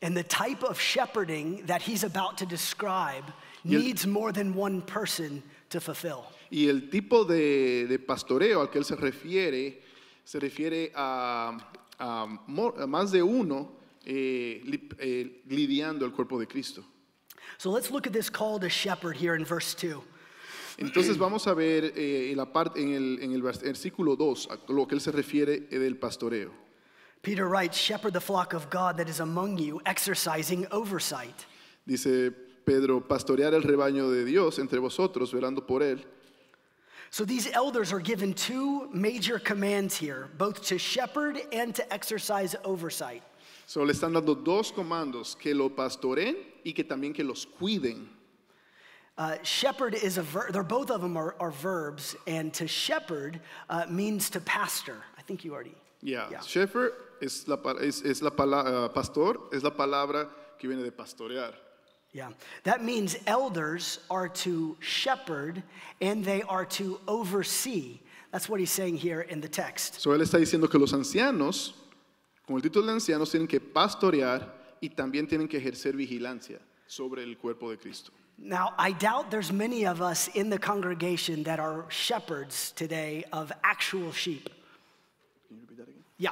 And 0.00 0.16
the 0.16 0.24
type 0.24 0.62
of 0.64 0.78
shepherding 0.80 1.66
that 1.66 1.82
he's 1.82 2.02
about 2.02 2.38
to 2.38 2.46
describe 2.46 3.24
el- 3.66 3.78
needs 3.82 4.06
more 4.06 4.32
than 4.32 4.54
one 4.56 4.80
person 4.80 5.42
to 5.68 5.80
fulfill. 5.82 6.24
Y 6.50 6.66
el 6.70 6.88
tipo 6.88 7.26
de, 7.26 7.86
de 7.86 7.98
pastoreo 7.98 8.62
al 8.62 8.70
que 8.70 8.78
él 8.78 8.86
se 8.86 8.96
refiere, 8.96 9.82
se 10.24 10.38
refiere 10.40 10.92
a, 10.94 11.58
a 11.98 12.26
mo- 12.46 12.72
a 12.78 12.86
más 12.86 13.10
de 13.12 13.22
uno 13.22 13.70
eh, 14.06 14.62
li- 14.64 14.88
eh, 14.98 15.42
lidiando 15.50 16.06
el 16.06 16.12
cuerpo 16.12 16.38
de 16.38 16.46
Cristo. 16.46 16.82
So 17.58 17.70
let's 17.70 17.90
look 17.90 18.06
at 18.06 18.14
this 18.14 18.30
call 18.30 18.58
to 18.60 18.70
shepherd 18.70 19.16
here 19.18 19.34
in 19.36 19.44
verse 19.44 19.74
2. 19.74 20.02
Entonces 20.78 21.16
vamos 21.18 21.46
a 21.46 21.54
ver 21.54 21.92
eh, 21.96 22.30
en, 22.32 22.36
la 22.36 22.46
parte, 22.52 22.80
en, 22.82 22.92
el, 22.92 23.18
en 23.22 23.32
el 23.32 23.42
vers- 23.42 23.62
versículo 23.62 24.16
2 24.16 24.48
a 24.50 24.72
lo 24.72 24.86
que 24.88 24.94
él 24.96 25.00
se 25.00 25.12
refiere 25.12 25.68
eh, 25.70 25.78
del 25.78 25.96
pastoreo. 25.96 26.50
Peter 27.22 27.46
writes, 27.46 27.78
Shepherd 27.78 28.12
the 28.12 28.20
flock 28.20 28.52
of 28.54 28.68
God 28.70 28.96
that 28.98 29.08
is 29.08 29.20
among 29.20 29.56
you, 29.56 29.80
exercising 29.86 30.66
oversight. 30.70 31.46
Dice 31.86 32.32
Pedro, 32.66 33.00
pastorear 33.00 33.54
el 33.54 33.62
rebaño 33.62 34.10
de 34.10 34.24
Dios 34.24 34.58
entre 34.58 34.78
vosotros, 34.78 35.32
velando 35.32 35.66
por 35.66 35.82
él. 35.82 36.04
So 37.10 37.24
these 37.24 37.46
elders 37.52 37.92
are 37.92 38.00
given 38.00 38.34
two 38.34 38.88
major 38.92 39.38
commands 39.38 39.96
here, 39.96 40.28
both 40.36 40.62
to 40.66 40.78
shepherd 40.78 41.38
and 41.52 41.72
to 41.76 41.92
exercise 41.92 42.56
oversight. 42.64 43.22
So, 43.66 43.82
le 43.84 43.92
están 43.92 44.12
dando 44.12 44.34
dos 44.34 44.72
comandos, 44.72 45.36
que 45.38 45.54
lo 45.54 45.70
pastoreen 45.70 46.36
y 46.64 46.72
que 46.72 46.82
también 46.84 47.14
que 47.14 47.22
los 47.24 47.46
cuiden. 47.46 48.08
Uh, 49.16 49.36
shepherd 49.42 49.94
is 49.94 50.18
a 50.18 50.22
verb, 50.22 50.52
they're 50.52 50.64
both 50.64 50.90
of 50.90 51.00
them 51.00 51.16
are, 51.16 51.36
are 51.38 51.52
verbs, 51.52 52.16
and 52.26 52.52
to 52.52 52.66
shepherd 52.66 53.40
uh, 53.70 53.86
means 53.88 54.28
to 54.28 54.40
pastor. 54.40 54.96
I 55.16 55.22
think 55.22 55.44
you 55.44 55.54
already. 55.54 55.74
Yeah. 56.02 56.28
Yeah. 56.30 56.40
Shepherd 56.40 56.92
es 57.22 57.46
la, 57.46 57.56
pa- 57.56 57.76
es, 57.80 58.02
es 58.02 58.22
la 58.22 58.30
palabra, 58.30 58.92
pastor 58.92 59.38
es 59.52 59.62
la 59.62 59.70
palabra 59.70 60.28
que 60.58 60.68
viene 60.68 60.82
de 60.82 60.90
pastorear. 60.90 61.54
Yeah. 62.12 62.30
That 62.64 62.84
means 62.84 63.16
elders 63.26 64.00
are 64.10 64.28
to 64.28 64.76
shepherd 64.80 65.62
and 66.00 66.24
they 66.24 66.42
are 66.42 66.64
to 66.66 67.00
oversee. 67.06 68.00
That's 68.32 68.48
what 68.48 68.58
he's 68.58 68.70
saying 68.70 68.96
here 68.96 69.20
in 69.20 69.40
the 69.40 69.48
text. 69.48 70.00
So, 70.00 70.10
él 70.10 70.20
está 70.22 70.38
diciendo 70.38 70.68
que 70.68 70.78
los 70.78 70.92
ancianos, 70.92 71.72
con 72.46 72.56
el 72.56 72.62
título 72.62 72.86
de 72.86 72.92
ancianos, 72.92 73.30
tienen 73.30 73.48
que 73.48 73.60
pastorear 73.60 74.52
y 74.80 74.88
también 74.88 75.28
tienen 75.28 75.48
que 75.48 75.56
ejercer 75.56 75.94
vigilancia 75.94 76.58
sobre 76.86 77.22
el 77.22 77.36
cuerpo 77.38 77.70
de 77.70 77.78
Cristo. 77.78 78.12
Now, 78.38 78.74
I 78.76 78.92
doubt 78.92 79.30
there's 79.30 79.52
many 79.52 79.86
of 79.86 80.02
us 80.02 80.28
in 80.28 80.50
the 80.50 80.58
congregation 80.58 81.44
that 81.44 81.60
are 81.60 81.86
shepherds 81.88 82.72
today 82.72 83.24
of 83.32 83.52
actual 83.62 84.12
sheep. 84.12 84.50
Yeah. 86.18 86.30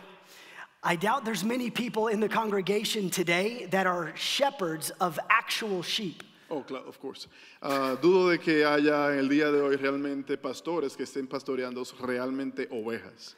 I 0.83 0.97
doubt 0.97 1.25
there's 1.25 1.45
many 1.45 1.71
people 1.71 2.09
in 2.09 2.19
the 2.19 2.29
congregation 2.29 3.09
today 3.09 3.67
that 3.67 3.87
are 3.87 4.13
shepherds 4.17 4.91
of 5.01 5.19
actual 5.31 5.83
sheep. 5.83 6.25
Oh, 6.51 6.63
claro, 6.63 6.85
of 6.87 7.01
course. 7.01 7.29
Ah, 7.63 7.97
dudo 7.97 8.31
de 8.31 8.39
que 8.39 8.65
haya 8.65 9.13
en 9.13 9.21
el 9.21 9.29
día 9.29 9.51
de 9.51 9.63
hoy 9.63 9.77
realmente 9.77 10.37
pastores 10.37 10.97
que 10.97 11.05
estén 11.05 11.27
pastoreando 11.27 11.83
realmente 12.01 12.69
ovejas. 12.71 13.37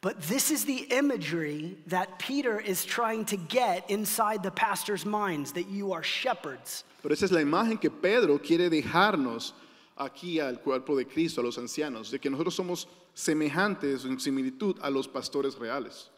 But 0.00 0.20
this 0.22 0.50
is 0.50 0.64
the 0.64 0.86
imagery 0.90 1.76
that 1.86 2.18
Peter 2.18 2.60
is 2.60 2.84
trying 2.84 3.24
to 3.26 3.36
get 3.36 3.90
inside 3.90 4.42
the 4.42 4.50
pastor's 4.50 5.04
minds 5.04 5.52
that 5.52 5.68
you 5.68 5.92
are 5.92 6.02
shepherds. 6.02 6.84
Pero 7.02 7.12
esa 7.12 7.24
es 7.24 7.32
la 7.32 7.40
imagen 7.40 7.80
que 7.80 7.90
Pedro 7.90 8.38
quiere 8.38 8.68
dejarnos 8.70 9.52
aquí 9.98 10.38
al 10.38 10.58
cuerpo 10.58 10.96
de 10.96 11.04
Cristo, 11.04 11.40
a 11.40 11.44
los 11.44 11.56
ancianos, 11.56 12.10
de 12.10 12.18
que 12.18 12.30
nosotros 12.30 12.54
somos 12.54 12.86
semejantes 13.14 14.04
en 14.04 14.18
similitud 14.18 14.76
a 14.82 14.90
los 14.90 15.06
pastores 15.08 15.58
reales. 15.58 16.10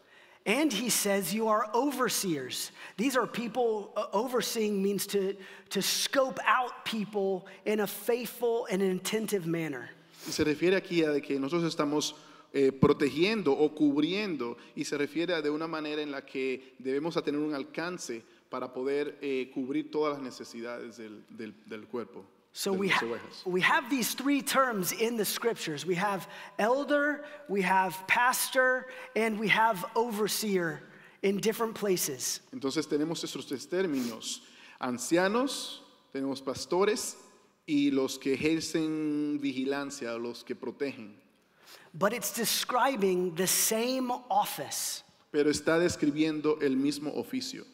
And 0.45 0.71
he 0.71 0.89
says 0.89 1.33
you 1.33 1.47
are 1.47 1.67
overseers. 1.73 2.71
These 2.97 3.15
are 3.17 3.27
people, 3.27 3.91
uh, 3.95 4.05
overseeing 4.13 4.81
means 4.81 5.05
to, 5.07 5.35
to 5.69 5.81
scope 5.81 6.39
out 6.45 6.85
people 6.85 7.45
in 7.65 7.81
a 7.81 7.87
faithful 7.87 8.67
and 8.71 8.81
attentive 8.81 9.45
manner. 9.45 9.89
Y 10.25 10.31
se 10.31 10.43
refiere 10.43 10.75
aquí 10.75 11.03
a 11.03 11.11
de 11.11 11.21
que 11.21 11.39
nosotros 11.39 11.63
estamos 11.63 12.13
eh, 12.53 12.71
protegiendo 12.71 13.53
o 13.53 13.73
cubriendo 13.75 14.57
y 14.75 14.83
se 14.85 14.97
refiere 14.97 15.33
a 15.33 15.41
de 15.41 15.49
una 15.49 15.67
manera 15.67 16.01
en 16.01 16.11
la 16.11 16.25
que 16.25 16.73
debemos 16.79 17.15
a 17.17 17.21
tener 17.21 17.39
un 17.39 17.53
alcance 17.53 18.23
para 18.49 18.73
poder 18.73 19.17
eh, 19.21 19.51
cubrir 19.53 19.91
todas 19.91 20.13
las 20.15 20.21
necesidades 20.23 20.97
del, 20.97 21.23
del- 21.29 21.53
del 21.65 21.85
cuerpo. 21.87 22.25
So 22.51 22.73
we, 22.73 22.89
ha- 22.89 22.99
have 23.61 23.89
these 23.91 24.15
three 24.15 24.41
terms 24.41 24.91
in 24.91 25.15
the 25.17 25.23
scriptures 25.25 25.85
we 25.85 25.93
have 25.95 26.27
elder, 26.57 27.23
we 27.47 27.61
have 27.61 27.95
pastor, 28.07 28.87
and 29.15 29.39
we 29.39 29.47
have 29.47 29.85
overseer 29.95 30.81
in 31.21 31.37
different 31.37 31.75
places. 31.75 32.41
Entonces 32.51 32.87
tenemos 32.87 33.23
estos 33.23 33.45
tres 33.45 33.67
términos, 33.69 34.41
ancianos, 34.79 35.83
tenemos 36.11 36.41
pastores 36.41 37.17
y 37.67 37.91
los 37.91 38.17
que 38.17 38.33
ejercen 38.33 39.37
vigilancia, 39.39 40.17
los 40.17 40.43
que 40.43 40.55
protegen. 40.55 41.15
But 41.93 42.13
it's 42.13 42.31
describing 42.33 43.33
the 43.35 43.47
same 43.47 44.11
office. 44.29 45.03
Pero 45.31 45.49
está 45.49 45.79
describiendo 45.79 46.61
el 46.61 46.75
mismo 46.75 47.11
oficio. 47.17 47.65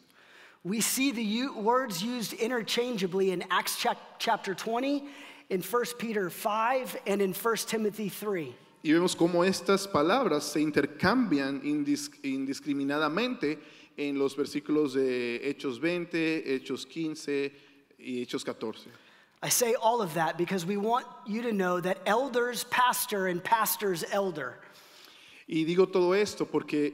We 0.64 0.80
see 0.80 1.12
the 1.12 1.22
u- 1.22 1.52
words 1.58 2.02
used 2.02 2.32
interchangeably 2.32 3.30
in 3.30 3.44
Acts 3.50 3.76
chap- 3.78 4.18
chapter 4.18 4.54
20, 4.54 5.04
in 5.50 5.62
1 5.62 5.84
Peter 5.98 6.28
5, 6.28 6.96
and 7.06 7.22
in 7.22 7.32
1 7.32 7.56
Timothy 7.68 8.08
3. 8.08 8.54
Y 8.82 8.90
vemos 8.92 9.14
cómo 9.16 9.44
estas 9.44 9.86
palabras 9.86 10.42
se 10.44 10.60
intercambian 10.60 11.60
indis- 11.62 12.10
indiscriminadamente 12.22 13.58
en 13.96 14.18
los 14.18 14.34
versículos 14.36 14.94
de 14.94 15.40
Hechos 15.48 15.78
20, 15.80 16.54
Hechos 16.54 16.84
15 16.86 17.52
y 17.98 18.22
Hechos 18.22 18.44
14. 18.44 18.90
I 19.42 19.48
say 19.48 19.74
all 19.74 20.00
of 20.00 20.14
that 20.14 20.38
because 20.38 20.64
we 20.64 20.76
want 20.76 21.06
you 21.26 21.42
to 21.42 21.52
know 21.52 21.80
that 21.80 21.98
elders 22.06 22.64
pastor 22.64 23.28
and 23.28 23.42
pastors 23.42 24.04
elder. 24.10 24.58
Y 25.48 25.64
digo 25.64 25.90
todo 25.90 26.12
esto 26.12 26.46
porque 26.46 26.92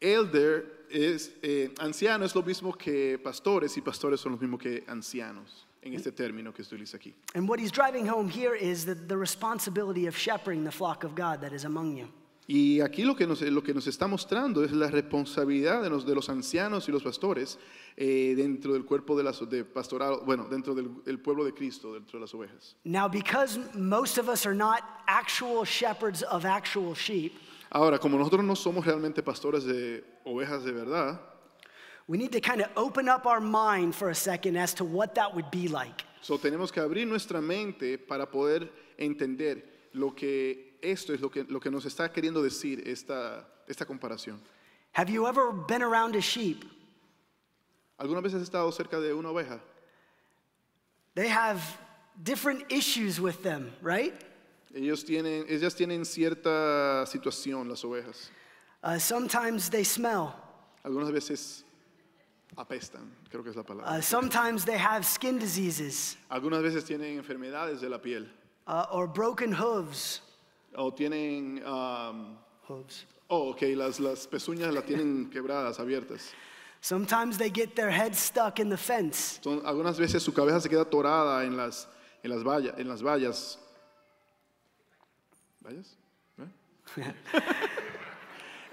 elder 0.00 0.64
es 0.90 1.30
eh, 1.42 1.68
anciano 1.78 2.24
es 2.24 2.34
lo 2.34 2.42
mismo 2.42 2.76
que 2.76 3.18
pastores 3.18 3.76
y 3.76 3.82
pastores 3.82 4.20
son 4.20 4.32
lo 4.32 4.38
mismo 4.38 4.58
que 4.58 4.84
ancianos 4.88 5.66
en 5.82 5.94
este 5.94 6.12
término 6.12 6.54
que 6.54 6.62
utiliza 6.62 6.96
aquí. 6.96 7.12
And 7.34 7.48
what 7.48 7.58
he's 7.58 7.72
driving 7.72 8.06
home 8.06 8.28
here 8.28 8.54
is 8.54 8.84
that 8.86 9.08
the 9.08 9.16
responsibility 9.16 10.06
of 10.06 10.16
shepherding 10.16 10.64
the 10.64 10.72
flock 10.72 11.04
of 11.04 11.14
God 11.14 11.40
that 11.40 11.52
is 11.52 11.64
among 11.64 11.96
you. 11.96 12.08
Y 12.46 12.80
aquí 12.80 13.04
lo 13.04 13.14
que 13.14 13.26
nos, 13.26 13.40
lo 13.40 13.62
que 13.62 13.72
nos 13.72 13.86
está 13.86 14.08
mostrando 14.08 14.64
es 14.64 14.72
la 14.72 14.90
responsabilidad 14.90 15.80
de 15.80 15.88
los, 15.88 16.04
de 16.04 16.14
los 16.14 16.28
ancianos 16.28 16.88
y 16.88 16.92
los 16.92 17.02
pastores 17.02 17.58
eh, 17.96 18.34
dentro 18.36 18.72
del 18.72 18.84
cuerpo 18.84 19.16
de, 19.16 19.22
las, 19.22 19.48
de 19.48 19.64
pastoral, 19.64 20.20
bueno, 20.26 20.48
dentro 20.50 20.74
del 20.74 20.90
el 21.06 21.20
pueblo 21.20 21.44
de 21.44 21.54
Cristo, 21.54 21.94
dentro 21.94 22.18
de 22.18 22.22
las 22.22 22.34
ovejas. 22.34 22.76
Now, 22.84 23.08
because 23.08 23.60
most 23.74 24.18
of 24.18 24.28
us 24.28 24.44
are 24.44 24.56
not 24.56 24.82
actual 25.06 25.64
shepherds 25.64 26.22
of 26.24 26.44
actual 26.44 26.94
sheep, 26.94 27.32
Ahora, 27.70 27.98
como 27.98 28.18
nosotros 28.18 28.44
no 28.44 28.54
somos 28.54 28.84
realmente 28.84 29.22
pastores 29.22 29.64
de 29.64 30.04
ovejas 30.24 30.62
de 30.64 30.72
verdad, 30.72 31.20
we 32.06 32.18
need 32.18 32.32
to 32.32 32.40
kind 32.40 32.60
of 32.60 32.68
open 32.76 33.08
up 33.08 33.24
our 33.24 33.40
mind 33.40 33.94
for 33.94 34.10
a 34.10 34.14
second 34.14 34.56
as 34.58 34.74
to 34.74 34.84
what 34.84 35.14
that 35.14 35.32
would 35.32 35.50
be 35.50 35.68
like. 35.68 36.04
so 36.20 36.36
tenemos 36.36 36.70
que 36.72 36.80
abrir 36.82 37.06
nuestra 37.06 37.40
mente 37.40 37.98
para 37.98 38.30
poder 38.30 38.70
entender 38.98 39.88
lo 39.94 40.14
que 40.14 40.71
esto 40.82 41.14
es 41.14 41.20
lo 41.20 41.30
que, 41.30 41.44
lo 41.44 41.60
que 41.60 41.70
nos 41.70 41.84
está 41.86 42.12
queriendo 42.12 42.42
decir 42.42 42.82
esta, 42.86 43.48
esta 43.66 43.86
comparación. 43.86 44.40
Have 44.94 45.10
you 45.10 45.26
ever 45.26 45.52
been 45.52 45.82
around 45.82 46.16
a 46.16 46.20
sheep? 46.20 46.64
¿Alguna 47.98 48.20
vez 48.20 48.34
has 48.34 48.42
estado 48.42 48.70
cerca 48.72 49.00
de 49.00 49.14
una 49.14 49.30
oveja? 49.30 49.60
They 51.14 51.28
have 51.28 51.62
different 52.22 52.70
issues 52.70 53.20
with 53.20 53.42
them, 53.42 53.72
right? 53.80 54.14
Ellos 54.74 55.04
tienen, 55.04 55.44
ellas 55.48 55.74
tienen 55.74 56.04
cierta 56.04 57.06
situación, 57.06 57.68
las 57.68 57.84
ovejas. 57.84 58.30
Uh, 58.82 58.98
sometimes 58.98 59.70
they 59.70 59.84
smell. 59.84 60.34
Algunas 60.84 61.12
veces 61.12 61.62
apestan, 62.56 63.10
creo 63.30 63.42
que 63.42 63.50
es 63.50 63.56
la 63.56 63.62
palabra. 63.62 63.98
Uh, 63.98 64.00
sometimes 64.00 64.64
they 64.64 64.76
have 64.76 65.04
skin 65.06 65.38
diseases 65.38 66.16
Algunas 66.30 66.62
veces 66.62 66.84
tienen 66.84 67.22
enfermedades 67.22 67.80
de 67.80 67.88
la 67.88 67.98
piel 67.98 68.26
uh, 68.66 68.86
or 68.90 69.06
broken 69.06 69.52
hooves. 69.52 70.20
O 70.76 70.92
tienen, 70.92 71.62
um, 71.66 72.36
Hooves. 72.68 73.06
oh, 73.28 73.50
ok, 73.50 73.62
las, 73.76 74.00
las 74.00 74.26
pezuñas 74.26 74.72
las 74.72 74.84
tienen 74.84 75.30
quebradas, 75.32 75.78
abiertas. 75.78 76.32
Sometimes 76.80 77.38
they 77.38 77.48
get 77.50 77.76
their 77.76 77.90
head 77.90 78.14
stuck 78.14 78.58
in 78.58 78.68
the 78.68 78.76
fence. 78.76 79.38
Son- 79.42 79.62
algunas 79.64 79.98
veces 79.98 80.22
su 80.22 80.32
cabeza 80.32 80.60
se 80.60 80.68
queda 80.68 80.82
atorada 80.82 81.44
en 81.44 81.56
las, 81.56 81.86
en 82.24 82.30
las, 82.30 82.42
vallas, 82.42 82.74
en 82.76 82.88
las 82.88 83.02
vallas. 83.02 83.58
¿Vallas? 85.64 85.96
¿Eh? 86.38 87.14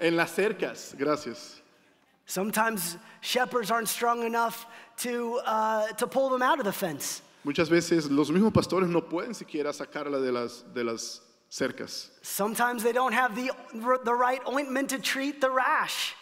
en 0.00 0.16
las 0.16 0.32
cercas, 0.34 0.94
gracias. 0.98 1.62
Sometimes 2.26 2.96
shepherds 3.20 3.70
aren't 3.70 3.88
strong 3.88 4.24
enough 4.24 4.66
to, 4.98 5.40
uh, 5.46 5.86
to 5.96 6.06
pull 6.06 6.30
them 6.30 6.42
out 6.42 6.58
of 6.58 6.64
the 6.64 6.72
fence. 6.72 7.22
Muchas 7.44 7.68
veces 7.70 8.10
los 8.10 8.30
mismos 8.30 8.52
pastores 8.52 8.88
no 8.88 9.02
pueden 9.02 9.34
siquiera 9.34 9.72
sacarla 9.72 10.20
de 10.20 10.30
las, 10.32 10.64
de 10.74 10.84
las 10.84 11.22
cercas. 11.50 12.10
Sometimes 12.22 12.82
they 12.82 12.92
don't 12.92 13.12
have 13.12 13.34
the, 13.34 13.50
the 14.04 14.14
right 14.14 14.40
ointment 14.46 14.88
to 14.90 14.98
treat 14.98 15.40
the 15.40 15.50
rash. 15.50 16.14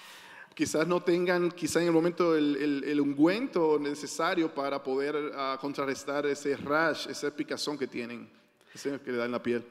Quizás 0.56 0.86
no 0.88 0.98
tengan, 1.00 1.50
quizás 1.52 1.82
en 1.82 1.86
el 1.88 1.92
momento, 1.92 2.34
el, 2.34 2.56
el- 2.56 2.84
el 2.84 2.98
ungüento 3.00 3.78
necesario 3.78 4.48
para 4.52 4.82
poder 4.82 5.14
ah, 5.36 5.56
contrarrestar 5.60 6.26
ese 6.26 6.56
rash, 6.56 7.06
esa 7.08 7.30
picazón 7.30 7.78
que 7.78 7.86
tienen, 7.86 8.26
ese 8.74 8.98
que 9.04 9.12
le 9.12 9.18
da 9.18 9.24
en 9.26 9.32
la 9.32 9.38
piel. 9.38 9.62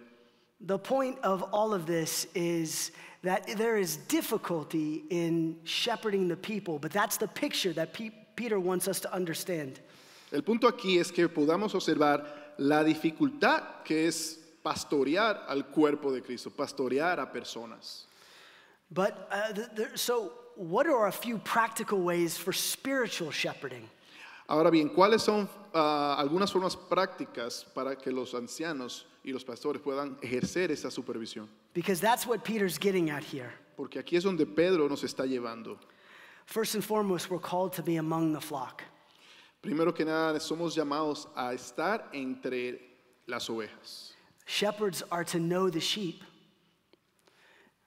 The 0.66 0.78
point 0.80 1.18
of 1.24 1.44
all 1.52 1.74
of 1.74 1.86
this 1.86 2.28
is 2.34 2.92
that 3.24 3.46
there 3.58 3.78
is 3.78 3.98
difficulty 4.08 5.04
in 5.10 5.58
shepherding 5.66 6.30
the 6.30 6.38
people, 6.38 6.80
but 6.80 6.92
that's 6.92 7.18
the 7.18 7.28
picture 7.28 7.74
that 7.74 7.94
Pe- 7.94 8.12
Peter 8.38 8.58
wants 8.60 8.88
us 8.88 9.00
to 9.02 9.14
understand. 9.14 9.80
El 10.32 10.42
punto 10.42 10.68
aquí 10.70 11.00
es 11.00 11.12
que 11.12 11.28
podamos 11.28 11.76
observar 11.76 12.26
la 12.60 12.84
dificultad 12.84 13.84
que 13.84 14.08
es 14.08 14.40
pastorear 14.68 15.46
al 15.48 15.68
cuerpo 15.68 16.12
de 16.12 16.22
Cristo, 16.22 16.50
pastorear 16.50 17.20
a 17.20 17.32
personas. 17.32 18.06
But 18.92 19.30
uh, 19.32 19.54
th- 19.54 19.96
so, 19.96 20.32
what 20.56 20.88
are 20.88 21.08
a 21.08 21.12
few 21.12 21.38
practical 21.38 22.00
ways 22.02 22.38
for 22.38 22.52
spiritual 22.52 23.32
shepherding? 23.32 23.90
Ahora 24.50 24.70
bien, 24.72 24.90
¿cuáles 24.90 25.22
son 25.22 25.48
ah, 25.74 26.16
algunas 26.18 26.52
formas 26.52 26.76
prácticas 26.76 27.66
para 27.74 27.96
que 27.96 28.12
los 28.12 28.34
ancianos 28.34 29.06
y 29.24 29.32
los 29.32 29.44
pastores 29.44 29.82
puedan 29.82 30.18
ejercer 30.22 30.72
esa 30.72 30.90
supervisión? 30.90 31.48
Because 31.74 32.02
that's 32.02 32.26
what 32.26 32.44
Peter's 32.44 32.78
getting 32.78 33.10
at 33.10 33.24
here. 33.24 33.54
Porque 33.78 34.00
aquí 34.00 34.18
es 34.18 34.24
donde 34.24 34.46
Pedro 34.46 34.88
nos 34.88 35.04
está 35.04 35.26
llevando. 35.26 35.78
First 36.46 36.76
and 36.76 36.84
foremost, 36.84 37.30
we're 37.30 37.40
called 37.40 37.74
to 37.74 37.84
be 37.84 37.98
among 37.98 38.34
the 38.34 38.42
flock. 38.42 38.84
Primero 39.62 39.94
que 39.94 40.06
nada, 40.06 40.40
somos 40.40 40.76
llamados 40.76 41.28
a 41.36 41.54
estar 41.54 42.10
entre 42.14 42.80
las 43.28 43.50
ovejas. 43.50 44.17
Shepherds 44.48 45.04
are 45.12 45.26
to 45.26 45.40
know 45.40 45.70
the 45.70 45.82
sheep. 45.82 46.24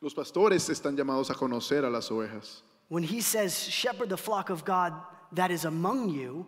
Los 0.02 0.12
pastores 0.14 0.68
están 0.68 0.94
llamados 0.94 1.30
a 1.30 1.34
conocer 1.34 1.84
a 1.84 1.90
las 1.90 2.10
ovejas. 2.10 2.60
When 2.88 3.02
he 3.02 3.22
says, 3.22 3.58
shepherd 3.68 4.10
the 4.10 4.16
flock 4.16 4.50
of 4.50 4.64
God 4.64 4.92
that 5.32 5.50
is 5.50 5.64
among 5.64 6.10
you, 6.10 6.46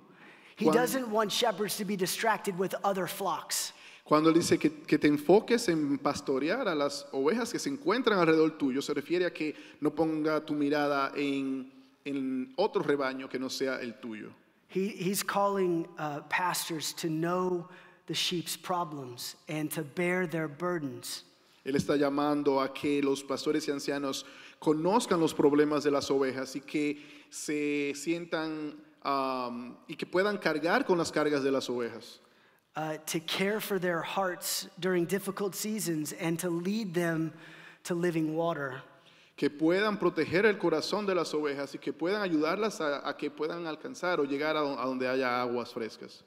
he 0.56 0.66
Cuan- 0.66 0.74
doesn't 0.74 1.08
want 1.08 1.32
shepherds 1.32 1.78
to 1.78 1.86
be 1.86 1.96
distracted 1.96 2.58
with 2.58 2.74
other 2.84 3.06
flocks. 3.06 3.72
Cuando 4.04 4.30
él 4.30 4.34
dice 4.34 4.58
que, 4.58 4.70
que 4.86 4.98
te 4.98 5.08
enfoques 5.08 5.68
en 5.68 5.96
pastorear 5.98 6.68
a 6.68 6.74
las 6.74 7.06
ovejas 7.12 7.50
que 7.50 7.58
se 7.58 7.70
encuentran 7.70 8.18
alrededor 8.18 8.58
tuyo, 8.58 8.82
se 8.82 8.92
refiere 8.92 9.24
a 9.24 9.30
que 9.30 9.54
no 9.80 9.90
ponga 9.90 10.44
tu 10.44 10.52
mirada 10.52 11.12
en, 11.16 11.72
en 12.04 12.52
otro 12.58 12.82
rebaño 12.82 13.30
que 13.30 13.38
no 13.38 13.48
sea 13.48 13.80
el 13.80 13.94
tuyo. 13.94 14.30
He, 14.68 14.88
he's 14.88 15.22
calling 15.22 15.86
uh, 15.98 16.20
pastors 16.28 16.92
to 16.94 17.08
know 17.08 17.68
the 18.06 18.14
sheep's 18.14 18.56
problems 18.56 19.36
and 19.48 19.70
to 19.70 19.82
bear 19.82 20.26
their 20.26 20.48
burdens. 20.48 21.24
Él 21.64 21.76
está 21.76 21.96
llamando 21.96 22.60
a 22.60 22.72
que 22.74 23.00
los 23.02 23.22
pastores 23.22 23.68
y 23.68 23.72
ancianos 23.72 24.24
conozcan 24.58 25.20
los 25.20 25.32
problemas 25.32 25.84
de 25.84 25.90
las 25.92 26.10
ovejas 26.10 26.56
y 26.56 26.60
que 26.60 26.98
se 27.30 27.92
sientan 27.94 28.74
am, 29.04 29.76
y 29.86 29.94
que 29.94 30.06
puedan 30.06 30.38
cargar 30.38 30.84
con 30.84 30.98
las 30.98 31.12
cargas 31.12 31.42
de 31.44 31.50
las 31.52 31.68
ovejas. 31.70 32.18
uh, 32.76 32.96
to 33.06 33.20
care 33.20 33.60
for 33.60 33.78
their 33.78 34.00
hearts 34.02 34.66
during 34.80 35.04
difficult 35.04 35.54
seasons 35.54 36.12
and 36.14 36.38
to 36.38 36.48
lead 36.48 36.94
them 36.94 37.32
to 37.84 37.94
living 37.94 38.34
water. 38.34 38.82
que 39.36 39.48
puedan 39.50 39.98
proteger 39.98 40.46
el 40.46 40.56
corazón 40.58 41.04
de 41.06 41.14
las 41.14 41.32
ovejas 41.34 41.74
y 41.74 41.78
que 41.78 41.92
puedan 41.92 42.22
ayudarlas 42.22 42.80
a, 42.80 43.08
a 43.08 43.16
que 43.16 43.30
puedan 43.30 43.66
alcanzar 43.66 44.20
o 44.20 44.24
llegar 44.24 44.56
a, 44.56 44.60
a 44.60 44.86
donde 44.86 45.08
haya 45.08 45.40
aguas 45.40 45.72
frescas. 45.72 46.22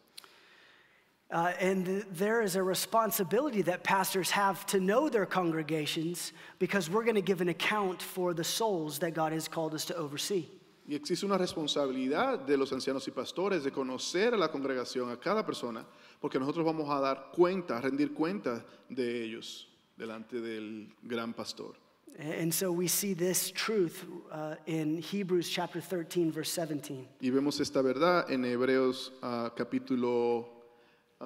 Uh, 1.32 1.54
and 1.60 2.06
there 2.12 2.42
is 2.42 2.56
a 2.56 2.62
responsibility 2.62 3.64
that 3.64 3.84
pastors 3.84 4.30
have 4.30 4.64
to 4.68 4.80
know 4.80 5.10
their 5.10 5.26
congregations 5.26 6.34
because 6.60 6.88
we're 6.90 7.04
going 7.04 7.16
to 7.16 7.22
give 7.22 7.42
an 7.42 7.50
account 7.50 8.00
for 8.02 8.34
the 8.34 8.44
souls 8.44 9.00
that 9.00 9.16
God 9.16 9.34
has 9.34 9.48
called 9.48 9.74
us 9.74 9.86
to 9.86 9.96
oversee. 9.96 10.48
Y 10.88 10.94
existe 10.94 11.26
una 11.26 11.40
responsabilidad 11.40 12.46
de 12.46 12.56
los 12.58 12.72
ancianos 12.72 13.08
y 13.08 13.12
pastores 13.12 13.64
de 13.64 13.72
conocer 13.72 14.36
a 14.36 14.38
la 14.38 14.50
congregación, 14.50 15.12
a 15.12 15.18
cada 15.18 15.44
persona, 15.44 15.84
porque 16.22 16.38
nosotros 16.38 16.64
vamos 16.64 16.88
a 16.92 17.02
dar 17.02 17.32
cuenta, 17.34 17.78
a 17.78 17.82
rendir 17.82 18.14
cuenta 18.14 18.64
de 18.88 19.24
ellos 19.24 19.68
delante 19.98 20.40
del 20.40 20.94
gran 21.02 21.34
pastor. 21.34 21.74
And 22.20 22.54
so 22.54 22.72
we 22.72 22.88
see 22.88 23.14
this 23.14 23.52
truth 23.52 24.06
uh, 24.32 24.56
in 24.68 25.02
Hebrews 25.02 25.50
chapter 25.50 25.82
13, 25.82 26.32
verse 26.32 26.50
17. 26.50 27.08
Y 27.20 27.30
vemos 27.30 27.60
esta 27.60 27.82
verdad 27.82 28.32
en 28.32 28.46
Hebreos 28.46 29.12
ah, 29.22 29.52
capítulo 29.54 30.55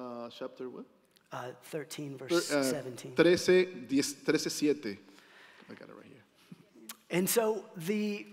ah, 0.00 0.28
chapter 0.30 0.68
what? 0.68 0.84
Uh, 1.32 1.52
13, 1.64 2.16
verse 2.16 2.52
Ah, 2.52 2.62
17. 2.62 3.12
13, 3.14 3.86
10, 3.88 4.02
13, 4.02 4.50
7. 4.50 4.98
I 5.70 5.74
got 5.74 5.88
it 5.88 5.94
right 5.94 6.06
here. 6.06 6.22
And 7.10 7.28
so 7.28 7.64
the 7.76 8.26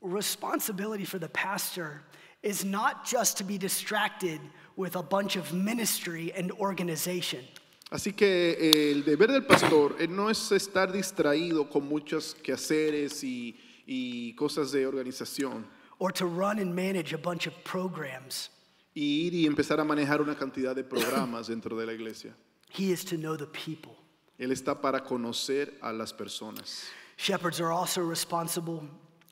responsibility 0.00 1.04
for 1.04 1.18
the 1.18 1.28
pastor 1.28 2.02
is 2.42 2.64
not 2.64 3.04
just 3.04 3.36
to 3.38 3.44
be 3.44 3.58
distracted 3.58 4.40
with 4.76 4.96
a 4.96 5.02
bunch 5.02 5.36
of 5.36 5.52
ministry 5.52 6.32
and 6.36 6.52
organization. 6.52 7.44
Así 7.90 8.14
que 8.14 8.54
eh, 8.58 8.92
el 8.92 9.02
deber 9.02 9.28
del 9.28 9.42
pastor 9.42 9.96
eh, 9.98 10.06
no 10.06 10.28
es 10.28 10.52
estar 10.52 10.92
distraído 10.92 11.70
con 11.70 11.88
muchos 11.88 12.34
quehaceres 12.34 13.24
y, 13.24 13.56
y 13.86 14.34
cosas 14.34 14.72
de 14.72 14.86
organización, 14.86 15.64
or 15.98 16.12
to 16.12 16.26
run 16.26 16.58
and 16.58 16.74
manage 16.74 17.14
a 17.14 17.18
bunch 17.18 17.46
of 17.46 17.54
programs. 17.64 18.50
Y 18.98 19.26
ir 19.26 19.34
y 19.34 19.46
empezar 19.46 19.78
a 19.78 19.84
manejar 19.84 20.20
una 20.20 20.34
cantidad 20.34 20.74
de 20.74 20.82
programas 20.82 21.46
dentro 21.54 21.76
de 21.76 21.86
la 21.86 21.92
iglesia. 21.92 22.34
He 22.68 22.90
is 22.90 23.04
to 23.04 23.16
know 23.16 23.36
the 23.36 23.46
people. 23.46 23.96
Él 24.38 24.50
está 24.50 24.80
para 24.80 25.04
conocer 25.04 25.74
a 25.80 25.92
las 25.92 26.12
personas. 26.12 26.88
Shepherds 27.16 27.60
are 27.60 27.70
also 27.70 28.02
responsible 28.02 28.82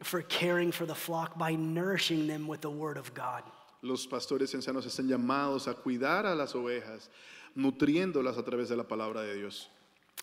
for 0.02 0.22
caring 0.22 0.70
for 0.70 0.86
the 0.86 0.94
flock 0.94 1.36
by 1.36 1.56
nourishing 1.56 2.28
them 2.28 2.46
with 2.46 2.60
the 2.60 2.70
word 2.70 2.96
of 2.96 3.12
God. 3.12 3.42
Los 3.82 4.06
pastores 4.06 4.54
ancianos 4.54 4.86
están 4.86 5.08
llamados 5.08 5.66
a 5.66 5.74
cuidar 5.74 6.26
a 6.26 6.34
las 6.34 6.54
ovejas, 6.54 7.08
nutriéndolas 7.56 8.38
a 8.38 8.44
través 8.44 8.68
de 8.68 8.76
la 8.76 8.84
palabra 8.84 9.22
de 9.22 9.34
Dios. 9.34 9.68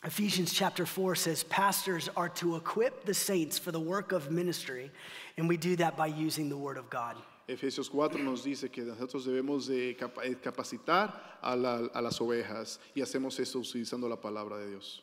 Ephesians 0.06 0.54
chapter 0.54 0.86
4 0.86 1.16
says 1.16 1.44
pastors 1.44 2.10
are 2.16 2.30
to 2.30 2.56
equip 2.56 3.04
the 3.06 3.14
saints 3.14 3.60
for 3.60 3.72
the 3.72 3.80
work 3.80 4.14
of 4.14 4.32
ministry, 4.32 4.90
and 5.38 5.50
we 5.50 5.58
do 5.58 5.76
that 5.76 5.98
by 5.98 6.08
using 6.08 6.50
the 6.50 6.58
word 6.58 6.78
of 6.78 6.90
God. 6.90 7.16
Efesios 7.48 7.90
4 7.90 8.20
nos 8.24 8.44
dice 8.44 8.70
que 8.72 8.82
nosotros 8.82 9.26
debemos 9.26 9.68
de 9.68 9.92
eh, 9.92 10.36
capacitar 10.42 11.40
a, 11.42 11.56
la- 11.56 11.90
a 11.94 12.02
las 12.02 12.20
ovejas 12.22 12.80
y 12.96 13.02
hacemos 13.02 13.40
eso 13.40 13.60
utilizando 13.60 14.08
la 14.08 14.16
palabra 14.20 14.58
de 14.58 14.70
Dios. 14.70 15.02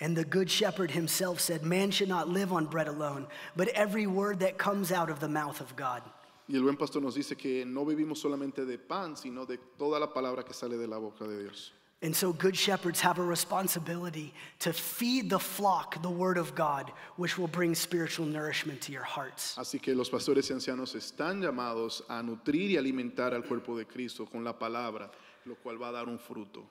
And 0.00 0.16
the 0.16 0.24
good 0.24 0.48
shepherd 0.48 0.90
himself 0.90 1.38
said, 1.40 1.62
Man 1.62 1.90
should 1.90 2.08
not 2.08 2.28
live 2.28 2.52
on 2.52 2.66
bread 2.66 2.88
alone, 2.88 3.26
but 3.54 3.68
every 3.74 4.06
word 4.06 4.40
that 4.40 4.58
comes 4.58 4.90
out 4.90 5.08
of 5.10 5.20
the 5.20 5.28
mouth 5.28 5.60
of 5.60 5.76
God. 5.76 6.02
Y 6.48 6.56
el 6.56 6.62
buen 6.62 6.76
pastor 6.76 7.00
nos 7.00 7.14
dice 7.14 7.36
que 7.38 7.64
no 7.64 7.84
vivimos 7.84 8.18
solamente 8.20 8.66
de 8.66 8.76
pan, 8.76 9.16
sino 9.16 9.46
de 9.46 9.58
toda 9.78 9.98
la 10.00 10.12
palabra 10.12 10.42
que 10.44 10.52
sale 10.52 10.76
de 10.76 10.86
la 10.88 10.98
boca 10.98 11.26
de 11.26 11.42
Dios. 11.44 11.72
And 12.04 12.14
so, 12.14 12.34
good 12.34 12.54
shepherds 12.54 13.00
have 13.00 13.18
a 13.18 13.22
responsibility 13.22 14.34
to 14.58 14.74
feed 14.74 15.30
the 15.30 15.38
flock 15.38 16.02
the 16.02 16.10
word 16.10 16.36
of 16.36 16.54
God, 16.54 16.92
which 17.16 17.38
will 17.38 17.48
bring 17.48 17.74
spiritual 17.74 18.26
nourishment 18.26 18.82
to 18.82 18.92
your 18.92 19.02
hearts. 19.02 19.56
Así 19.56 19.80
que 19.80 19.94
los 19.94 20.10
pastores 20.10 20.50
y 20.50 20.54
ancianos 20.54 20.94
están 20.94 21.40
llamados 21.40 22.02
a 22.10 22.22
nutrir 22.22 22.72
y 22.72 22.76
alimentar 22.76 23.32
al 23.32 23.44
cuerpo 23.44 23.74
de 23.78 23.86
Cristo 23.86 24.26
con 24.26 24.44
la 24.44 24.52
palabra, 24.52 25.10
lo 25.46 25.54
cual 25.54 25.80
va 25.80 25.88
a 25.88 25.92
dar 25.92 26.06
un 26.06 26.18
fruto. 26.18 26.66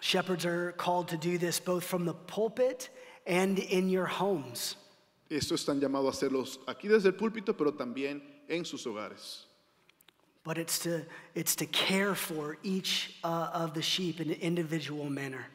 Shepherds 0.00 0.44
are 0.44 0.72
called 0.72 1.06
to 1.06 1.16
do 1.16 1.38
this 1.38 1.60
both 1.60 1.84
from 1.84 2.04
the 2.04 2.14
pulpit 2.14 2.88
and 3.28 3.60
in 3.60 3.88
your 3.88 4.06
homes. 4.06 4.74
Esto 5.30 5.54
están 5.54 5.80
llamados 5.80 6.20
a 6.20 6.26
hacerlos 6.26 6.58
aquí 6.66 6.88
desde 6.88 7.06
el 7.06 7.14
púlpito, 7.14 7.56
pero 7.56 7.74
también 7.74 8.20
en 8.48 8.64
sus 8.64 8.84
hogares. 8.88 9.46
But 10.44 10.58
it's 10.58 10.78
to, 10.80 11.02
it's 11.34 11.56
to 11.56 11.66
care 11.66 12.14
for 12.14 12.58
each 12.62 13.16
uh, 13.24 13.50
of 13.52 13.72
the 13.72 13.82
sheep 13.82 14.20
in 14.20 14.30
an 14.30 14.40
individual 14.40 15.08
manner. 15.08 15.46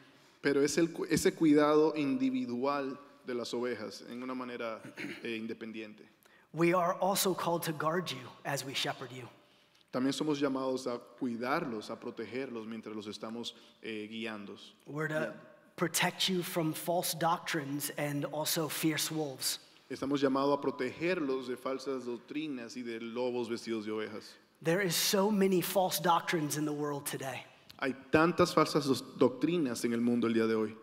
Pero 0.42 0.62
es 0.62 0.76
el, 0.78 0.88
ese 1.08 1.30
cuidado 1.32 1.94
individual 1.96 2.98
de 3.26 3.34
las 3.34 3.52
ovejas 3.54 4.02
en 4.10 4.22
una 4.22 4.34
manera 4.34 4.80
eh, 5.22 5.36
independiente. 5.36 6.02
We 6.52 6.74
are 6.74 6.94
also 6.94 7.34
called 7.34 7.62
to 7.64 7.72
guard 7.72 8.10
you 8.10 8.28
as 8.44 8.64
we 8.64 8.74
shepherd 8.74 9.12
you. 9.12 9.28
También 9.92 10.12
somos 10.12 10.40
llamados 10.40 10.86
a 10.86 10.98
cuidarlos, 11.20 11.90
a 11.90 11.96
protegerlos 11.96 12.66
mientras 12.66 12.94
los 12.94 13.06
estamos 13.06 13.54
eh, 13.82 14.08
guiando. 14.10 14.56
We're 14.86 15.08
to 15.08 15.32
protect 15.76 16.28
you 16.28 16.42
from 16.42 16.72
false 16.72 17.14
doctrines 17.14 17.90
and 17.96 18.24
also 18.26 18.68
fierce 18.68 19.10
wolves. 19.10 19.60
Estamos 19.88 20.20
llamados 20.20 20.58
a 20.58 20.60
protegerlos 20.60 21.48
de 21.48 21.56
falsas 21.56 22.04
doctrinas 22.04 22.76
y 22.76 22.82
de 22.82 23.00
lobos 23.00 23.48
vestidos 23.48 23.84
de 23.84 23.92
ovejas. 23.92 24.34
There 24.62 24.82
is 24.84 24.94
so 24.94 25.30
many 25.30 25.62
false 25.62 25.98
doctrines 26.00 26.58
in 26.58 26.66
the 26.66 26.72
world 26.72 27.06
today. 27.06 27.44
Hay 27.80 27.94
tantas 28.12 28.52
falsas 28.54 28.86
doctrinas 29.18 29.84
en 29.86 29.94
el 29.94 30.00
mundo 30.00 30.26
el 30.26 30.34
día 30.34 30.46
de 30.46 30.54
hoy. 30.54 30.74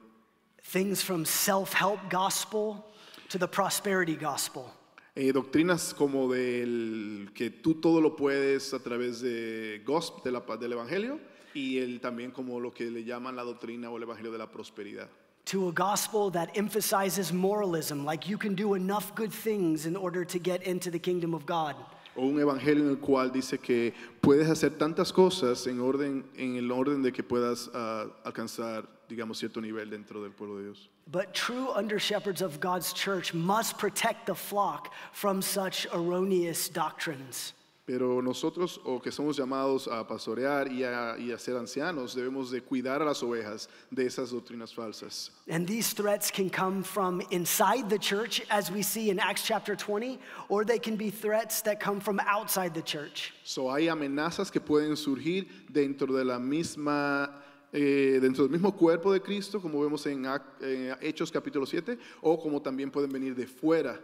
Things 0.64 1.04
from 1.04 1.26
self-help 1.26 2.10
gospel 2.10 2.84
to 3.30 3.38
the 3.38 3.48
prosperity 3.48 4.16
gospel. 4.16 4.74
Eh, 5.16 5.32
doctrinas 5.32 5.94
como 5.96 6.28
del 6.28 7.30
que 7.36 7.52
tú 7.52 7.76
todo 7.80 8.02
lo 8.02 8.16
puedes 8.16 8.74
a 8.74 8.80
través 8.80 9.22
de 9.22 9.84
gosp- 9.86 10.24
de 10.24 10.32
la 10.32 10.42
del 10.58 10.74
Evangelio 10.74 11.20
y 11.54 11.78
el, 11.78 12.00
también 12.00 12.32
como 12.32 12.60
lo 12.60 12.72
que 12.72 12.90
le 12.90 13.04
llaman 13.04 13.36
la 13.36 13.44
doctrina 13.44 13.92
o 13.92 13.98
el 13.98 14.04
Evangelio 14.04 14.32
de 14.32 14.40
la 14.40 14.48
prosperidad. 14.48 15.08
To 15.46 15.70
a 15.70 15.72
gospel 15.72 16.32
that 16.32 16.50
emphasizes 16.58 17.32
moralism, 17.32 18.04
like 18.06 18.28
you 18.28 18.38
can 18.40 18.56
do 18.56 18.74
enough 18.74 19.14
good 19.16 19.32
things 19.32 19.86
in 19.86 19.96
order 19.96 20.26
to 20.26 20.40
get 20.40 20.64
into 20.64 20.90
the 20.90 21.00
kingdom 21.00 21.34
of 21.36 21.46
God. 21.46 21.76
O 22.18 22.26
un 22.26 22.40
evangelio 22.40 22.84
en 22.84 22.90
el 22.90 22.98
cual 22.98 23.32
dice 23.32 23.60
que 23.60 23.94
puedes 24.22 24.50
hacer 24.50 24.72
tantas 24.72 25.14
cosas 25.14 25.68
en, 25.68 25.80
orden, 25.80 26.26
en 26.36 26.56
el 26.56 26.72
orden 26.72 27.04
de 27.04 27.14
que 27.14 27.22
puedas 27.22 27.70
ah, 27.76 28.08
alcanzar, 28.26 28.88
digamos, 29.08 29.38
cierto 29.38 29.62
nivel 29.62 29.90
dentro 29.90 30.22
del 30.24 30.32
pueblo 30.32 30.58
de 30.58 30.64
Dios. 30.64 30.90
But 31.06 31.34
true 31.34 31.70
under 31.76 32.00
shepherds 32.00 32.42
of 32.42 32.60
God's 32.60 32.92
church 32.92 33.34
must 33.36 33.78
protect 33.78 34.26
the 34.26 34.36
flock 34.36 34.92
from 35.14 35.42
such 35.42 35.86
erroneous 35.94 36.70
doctrines. 36.70 37.54
Pero 37.88 38.22
nosotros, 38.22 38.82
o 38.84 39.00
que 39.00 39.14
somos 39.14 39.38
llamados 39.38 39.88
a 39.88 40.06
pastorear 40.06 40.70
y 40.70 40.84
a, 40.84 41.16
y 41.18 41.32
a 41.32 41.40
ser 41.40 41.56
ancianos, 41.56 42.14
debemos 42.14 42.52
de 42.52 42.62
cuidar 42.62 43.02
a 43.02 43.06
las 43.06 43.24
ovejas 43.24 43.70
de 43.90 44.06
esas 44.06 44.30
doctrinas 44.30 44.74
falsas. 44.74 45.32
And 45.48 45.66
these 45.66 45.94
threats 45.94 46.30
can 46.30 46.50
come 46.50 46.84
from 46.84 47.22
inside 47.32 47.90
the 47.90 47.98
church, 47.98 48.42
as 48.50 48.70
we 48.70 48.84
see 48.84 49.10
in 49.10 49.20
Acts 49.20 49.44
chapter 49.48 49.74
20, 49.74 50.20
or 50.50 50.66
they 50.66 50.80
can 50.80 50.98
be 50.98 51.10
threats 51.10 51.62
that 51.62 51.80
come 51.80 52.02
from 52.02 52.20
outside 52.28 52.74
the 52.74 52.82
church. 52.82 53.34
So, 53.46 53.70
hay 53.72 53.88
amenazas 53.88 54.52
que 54.52 54.60
pueden 54.60 54.98
surgir 54.98 55.48
dentro 55.72 56.08
de 56.08 56.26
la 56.26 56.40
misma, 56.40 57.42
eh, 57.72 58.20
dentro 58.20 58.44
del 58.46 58.52
mismo 58.52 58.76
cuerpo 58.76 59.14
de 59.14 59.22
Cristo, 59.22 59.62
como 59.62 59.80
vemos 59.80 60.06
en, 60.08 60.26
en 60.60 60.94
Hechos 61.00 61.32
capítulo 61.32 61.66
7, 61.66 61.98
o 62.22 62.38
como 62.38 62.62
también 62.62 62.92
pueden 62.92 63.14
venir 63.14 63.34
de 63.34 63.48
fuera 63.48 63.98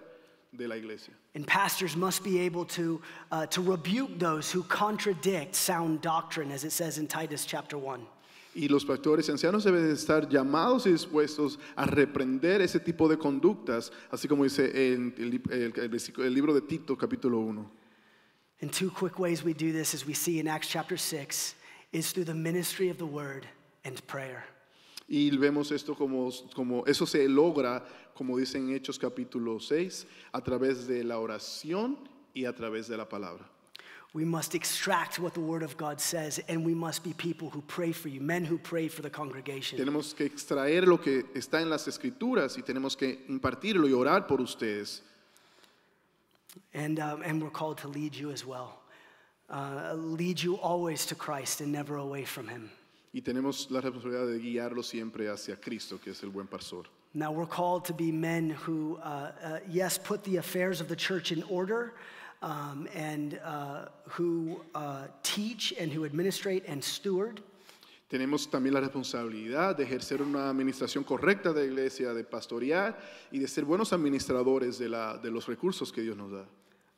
de 0.57 0.67
la 0.67 0.75
iglesia. 0.75 1.13
And 1.35 1.45
pastors 1.47 1.95
must 1.95 2.23
be 2.23 2.39
able 2.39 2.65
to, 2.65 3.01
uh, 3.31 3.45
to 3.47 3.61
rebuke 3.61 4.19
those 4.19 4.51
who 4.51 4.63
contradict 4.63 5.55
sound 5.55 6.01
doctrine, 6.01 6.51
as 6.51 6.63
it 6.63 6.71
says 6.71 6.97
in 6.97 7.07
Titus 7.07 7.45
chapter 7.45 7.77
1. 7.77 8.05
Y 8.55 8.67
los 8.69 8.85
pastores 8.85 9.27
y 9.29 9.31
ancianos 9.31 9.63
deben 9.63 9.87
de 9.87 9.93
estar 9.93 10.29
llamados 10.29 10.85
y 10.85 10.91
dispuestos 10.91 11.57
a 11.75 11.87
reprender 11.87 12.61
ese 12.61 12.79
tipo 12.79 13.07
de 13.09 13.17
conductas, 13.17 13.91
así 14.11 14.27
como 14.27 14.43
dice 14.43 14.93
en 14.93 15.11
el, 15.17 15.29
li- 15.31 15.41
el- 15.49 15.73
el 15.75 15.89
versículo- 15.89 16.25
el 16.25 16.33
libro 16.35 16.53
de 16.53 16.61
Tito 16.61 16.95
capítulo 16.95 17.39
1. 17.39 17.65
And 18.61 18.71
two 18.71 18.91
quick 18.91 19.17
ways 19.17 19.43
we 19.43 19.53
do 19.53 19.71
this, 19.71 19.95
as 19.95 20.05
we 20.05 20.13
see 20.13 20.39
in 20.39 20.47
Acts 20.47 20.67
chapter 20.67 20.97
6, 20.97 21.55
is 21.91 22.11
through 22.11 22.25
the 22.25 22.33
ministry 22.35 22.89
of 22.89 22.97
the 22.99 23.05
word 23.07 23.47
and 23.85 23.99
prayer. 24.05 24.45
Y 25.09 25.31
vemos 25.31 25.71
esto 25.71 25.95
como, 25.95 26.31
como 26.55 26.83
eso 26.85 27.05
se 27.05 27.27
logra, 27.27 27.83
como 28.13 28.37
dice 28.37 28.57
en 28.57 28.73
Hechos 28.73 28.99
capítulo 28.99 29.59
6, 29.59 30.07
a 30.31 30.41
través 30.41 30.87
de 30.87 31.03
la 31.03 31.19
oración 31.19 31.97
y 32.33 32.45
a 32.45 32.53
través 32.53 32.87
de 32.87 32.97
la 32.97 33.07
palabra. 33.07 33.49
We 34.13 34.25
must 34.25 34.53
extract 34.53 35.17
what 35.17 35.33
the 35.33 35.39
Word 35.39 35.63
of 35.63 35.75
God 35.75 35.99
says, 35.99 36.39
and 36.47 36.63
we 36.63 36.75
must 36.75 37.03
be 37.03 37.13
people 37.13 37.49
who 37.49 37.63
pray 37.63 37.91
for 37.91 38.09
you, 38.09 38.21
men 38.21 38.45
who 38.45 38.59
pray 38.59 38.87
for 38.87 39.01
the 39.01 39.09
congregation. 39.09 39.79
Tenemos 39.79 40.13
que 40.15 40.25
extraer 40.25 40.87
lo 40.87 40.99
que 40.99 41.23
está 41.33 41.61
en 41.61 41.69
las 41.71 41.87
escrituras 41.87 42.55
y 42.59 42.61
tenemos 42.61 42.95
que 42.95 43.25
impartirlo 43.27 43.87
y 43.87 43.93
orar 43.93 44.27
por 44.27 44.39
ustedes. 44.39 45.01
And, 46.75 46.99
um, 46.99 47.23
and 47.23 47.41
we're 47.41 47.49
called 47.49 47.79
to 47.79 47.87
lead 47.87 48.13
you 48.13 48.29
as 48.29 48.45
well. 48.45 48.81
Uh, 49.49 49.93
lead 49.95 50.39
you 50.39 50.57
always 50.57 51.07
to 51.07 51.15
Christ 51.15 51.61
and 51.61 51.71
never 51.71 51.97
away 51.97 52.23
from 52.23 52.47
Him. 52.47 52.69
Y 53.13 53.21
tenemos 53.21 53.71
la 53.71 53.81
responsabilidad 53.81 54.27
de 54.27 54.39
guiarlo 54.39 54.83
siempre 54.83 55.27
hacia 55.27 55.55
Cristo, 55.59 55.99
que 55.99 56.11
es 56.11 56.21
el 56.21 56.29
buen 56.29 56.45
pastor. 56.45 56.85
Now, 57.15 57.31
we're 57.31 57.45
called 57.45 57.85
to 57.85 57.93
be 57.93 58.11
men 58.11 58.49
who, 58.49 58.97
uh, 59.03 59.31
uh, 59.43 59.59
yes, 59.69 59.99
put 59.99 60.23
the 60.23 60.37
affairs 60.37 60.81
of 60.81 60.87
the 60.87 60.95
church 60.95 61.31
in 61.31 61.43
order, 61.43 61.93
um, 62.41 62.87
and 62.95 63.39
uh, 63.43 63.85
who 64.09 64.61
uh, 64.73 65.07
teach 65.21 65.75
and 65.79 65.91
who 65.91 66.05
administrate 66.05 66.63
and 66.67 66.83
steward. 66.83 67.41
Tenemos 68.09 68.49
también 68.49 68.73
la 68.73 68.79
responsabilidad 68.79 69.75
de 69.75 69.83
ejercer 69.83 70.21
una 70.21 70.49
administración 70.49 71.03
correcta 71.03 71.53
de 71.53 71.61
la 71.61 71.67
iglesia, 71.67 72.13
de 72.13 72.23
pastorear 72.23 72.97
y 73.31 73.39
de 73.39 73.47
ser 73.47 73.65
buenos 73.65 73.93
administradores 73.93 74.77
de, 74.79 74.89
la, 74.89 75.17
de 75.17 75.31
los 75.31 75.47
recursos 75.47 75.91
que 75.91 76.01
Dios 76.01 76.17
nos 76.17 76.31
da. 76.31 76.45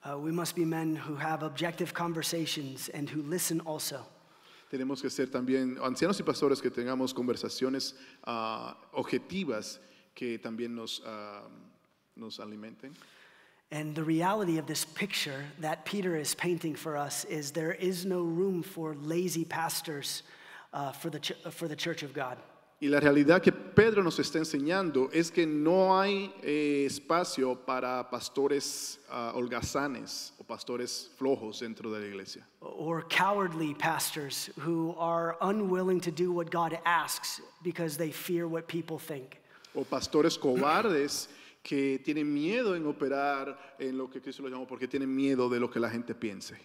Uh, 0.06 0.18
we 0.18 0.32
must 0.32 0.56
be 0.56 0.64
men 0.64 0.96
who 0.96 1.16
have 1.16 1.44
objective 1.44 1.94
conversations 1.94 2.90
and 2.94 3.10
who 3.10 3.22
listen 3.22 3.62
also. 3.66 4.06
Tenemos 4.70 5.02
que 5.02 5.10
ser 5.10 5.28
también 5.30 5.78
ancianos 5.82 6.20
y 6.20 6.24
pastores 6.24 6.62
que 6.62 6.70
tengamos 6.70 7.14
conversaciones 7.14 7.96
ah, 8.24 8.78
objetivas 8.94 9.80
que 10.16 10.38
también 10.40 10.74
nos, 10.74 11.02
ah, 11.06 11.44
nos 12.16 12.40
alimenten. 12.40 12.96
And 13.72 13.94
the 13.96 14.04
reality 14.04 14.58
of 14.58 14.68
this 14.68 14.86
picture 14.86 15.44
that 15.60 15.86
Peter 15.86 16.16
is 16.16 16.34
painting 16.36 16.76
for 16.76 16.96
us 16.96 17.26
is 17.26 17.52
there 17.52 17.74
is 17.74 18.06
no 18.06 18.22
room 18.22 18.64
for 18.64 18.96
lazy 18.96 19.44
pastors 19.44 20.24
uh, 20.72 20.92
for, 20.92 21.10
the 21.10 21.20
ch- 21.20 21.34
for 21.52 21.68
the 21.68 21.76
church 21.76 22.04
of 22.04 22.14
God. 22.14 22.38
Y 22.82 22.90
la 22.90 23.00
realidad 23.00 23.42
que 23.42 23.54
Pedro 23.54 24.04
nos 24.04 24.20
está 24.20 24.38
enseñando 24.38 25.10
es 25.14 25.32
que 25.32 25.46
no 25.46 25.98
hay 25.98 26.32
eh, 26.44 26.86
espacio 26.86 27.56
para 27.66 28.08
pastores 28.12 29.00
ah, 29.10 29.32
holgazanes 29.34 30.34
o 30.38 30.44
pastores 30.44 31.10
flojos 31.18 31.62
dentro 31.62 31.90
de 31.90 32.00
la 32.02 32.06
iglesia. 32.06 32.46
Or 32.62 33.02
cowardly 33.04 33.74
pastors 33.74 34.50
who 34.60 34.94
are 34.98 35.38
unwilling 35.42 36.02
to 36.02 36.12
do 36.12 36.32
what 36.34 36.52
God 36.52 36.78
asks 36.86 37.42
because 37.64 37.98
they 37.98 38.12
fear 38.12 38.46
what 38.48 38.68
people 38.68 39.00
think. 39.00 39.40
O 39.76 39.84
pastores 39.84 40.38
cobardes 40.38 41.30
que 41.62 42.00
tienen 42.04 42.32
miedo 42.34 42.76
en 42.76 42.86
operar 42.86 43.76
en 43.80 43.98
lo 43.98 44.10
que 44.10 44.22
Cristo 44.22 44.44
lo 44.44 44.50
llamó 44.50 44.66
porque 44.68 44.88
tienen 44.88 45.14
miedo 45.14 45.50
de 45.50 45.60
lo 45.60 45.70
que 45.70 45.80
la 45.80 45.90
gente 45.90 46.14
piense. 46.16 46.56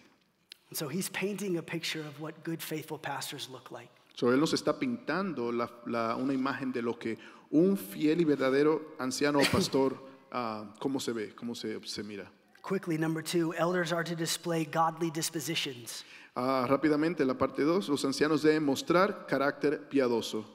So 0.73 0.89
he's 0.89 1.09
painting 1.09 1.57
a 1.57 1.61
picture 1.61 2.01
of 2.07 2.19
what 2.21 2.33
good, 2.45 2.59
faithful 2.61 2.97
pastors 2.99 3.49
look 3.49 3.71
like. 3.71 3.89
So, 4.15 4.31
él 4.31 4.39
nos 4.39 4.53
está 4.53 4.77
pintando 4.77 5.51
la- 5.51 5.69
la- 5.85 6.15
una 6.15 6.33
imagen 6.33 6.71
de 6.71 6.81
lo 6.81 6.97
que 6.97 7.17
un 7.49 7.75
fiel 7.77 8.21
y 8.21 8.25
verdadero 8.25 8.95
anciano 8.99 9.39
o 9.39 9.45
pastor, 9.51 9.95
ah, 10.31 10.73
cómo 10.79 10.99
se 10.99 11.11
ve, 11.11 11.33
cómo 11.35 11.55
se, 11.55 11.79
se 11.85 12.03
mira. 12.03 12.31
Quickly, 12.61 12.97
number 12.97 13.23
two, 13.23 13.53
elders 13.57 13.91
are 13.91 14.03
to 14.03 14.15
display 14.15 14.63
godly 14.65 15.09
dispositions. 15.11 16.05
Ah, 16.35 16.65
rápidamente, 16.69 17.25
la 17.25 17.33
parte 17.33 17.63
2, 17.63 17.89
los 17.89 18.05
ancianos 18.05 18.43
deben 18.43 18.63
mostrar 18.63 19.25
carácter 19.27 19.89
piadoso. 19.89 20.45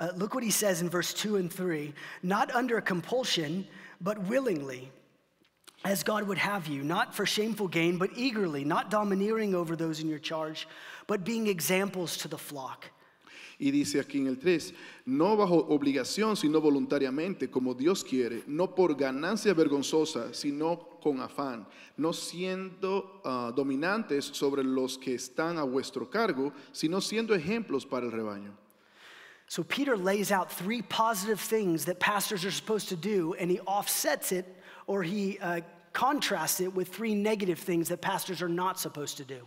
Uh, 0.00 0.10
look 0.16 0.34
what 0.34 0.42
he 0.42 0.50
says 0.50 0.80
in 0.80 0.90
verse 0.90 1.14
2 1.14 1.36
and 1.36 1.52
3 1.52 1.92
not 2.22 2.54
under 2.54 2.80
compulsion, 2.80 3.66
but 4.00 4.18
willingly, 4.24 4.90
as 5.84 6.02
God 6.02 6.26
would 6.26 6.38
have 6.38 6.66
you, 6.66 6.82
not 6.82 7.14
for 7.14 7.26
shameful 7.26 7.68
gain, 7.68 7.98
but 7.98 8.10
eagerly, 8.16 8.64
not 8.64 8.90
domineering 8.90 9.54
over 9.54 9.76
those 9.76 10.00
in 10.00 10.08
your 10.08 10.18
charge, 10.18 10.66
but 11.06 11.24
being 11.24 11.46
examples 11.46 12.16
to 12.16 12.28
the 12.28 12.38
flock. 12.38 12.90
Y 13.56 13.70
dice 13.70 14.00
aquí 14.00 14.18
en 14.18 14.26
el 14.26 14.38
3, 14.38 14.74
no 15.06 15.36
bajo 15.36 15.66
obligación, 15.68 16.36
sino 16.36 16.60
voluntariamente, 16.60 17.50
como 17.50 17.72
Dios 17.72 18.02
quiere, 18.02 18.42
no 18.48 18.74
por 18.74 18.96
ganancia 18.96 19.54
vergonzosa, 19.54 20.34
sino 20.34 20.98
con 21.00 21.20
afán, 21.20 21.66
no 21.96 22.12
siendo 22.12 23.20
ah, 23.24 23.52
dominantes 23.54 24.24
sobre 24.24 24.64
los 24.64 24.98
que 24.98 25.14
están 25.14 25.58
a 25.58 25.62
vuestro 25.62 26.10
cargo, 26.10 26.52
sino 26.72 27.00
siendo 27.00 27.32
ejemplos 27.32 27.86
para 27.86 28.06
el 28.06 28.12
rebaño. 28.12 28.63
So 29.48 29.62
Peter 29.62 29.96
lays 29.96 30.32
out 30.32 30.50
three 30.50 30.82
positive 30.82 31.40
things 31.40 31.84
that 31.84 32.00
pastors 32.00 32.44
are 32.44 32.50
supposed 32.50 32.88
to 32.88 32.96
do, 32.96 33.34
and 33.38 33.50
he 33.50 33.60
offsets 33.60 34.32
it 34.32 34.46
or 34.86 35.02
he 35.02 35.38
uh, 35.38 35.60
contrasts 35.92 36.60
it 36.60 36.74
with 36.74 36.88
three 36.88 37.14
negative 37.14 37.58
things 37.58 37.88
that 37.88 38.00
pastors 38.00 38.42
are 38.42 38.48
not 38.48 38.78
supposed 38.78 39.16
to 39.16 39.24
do. 39.24 39.46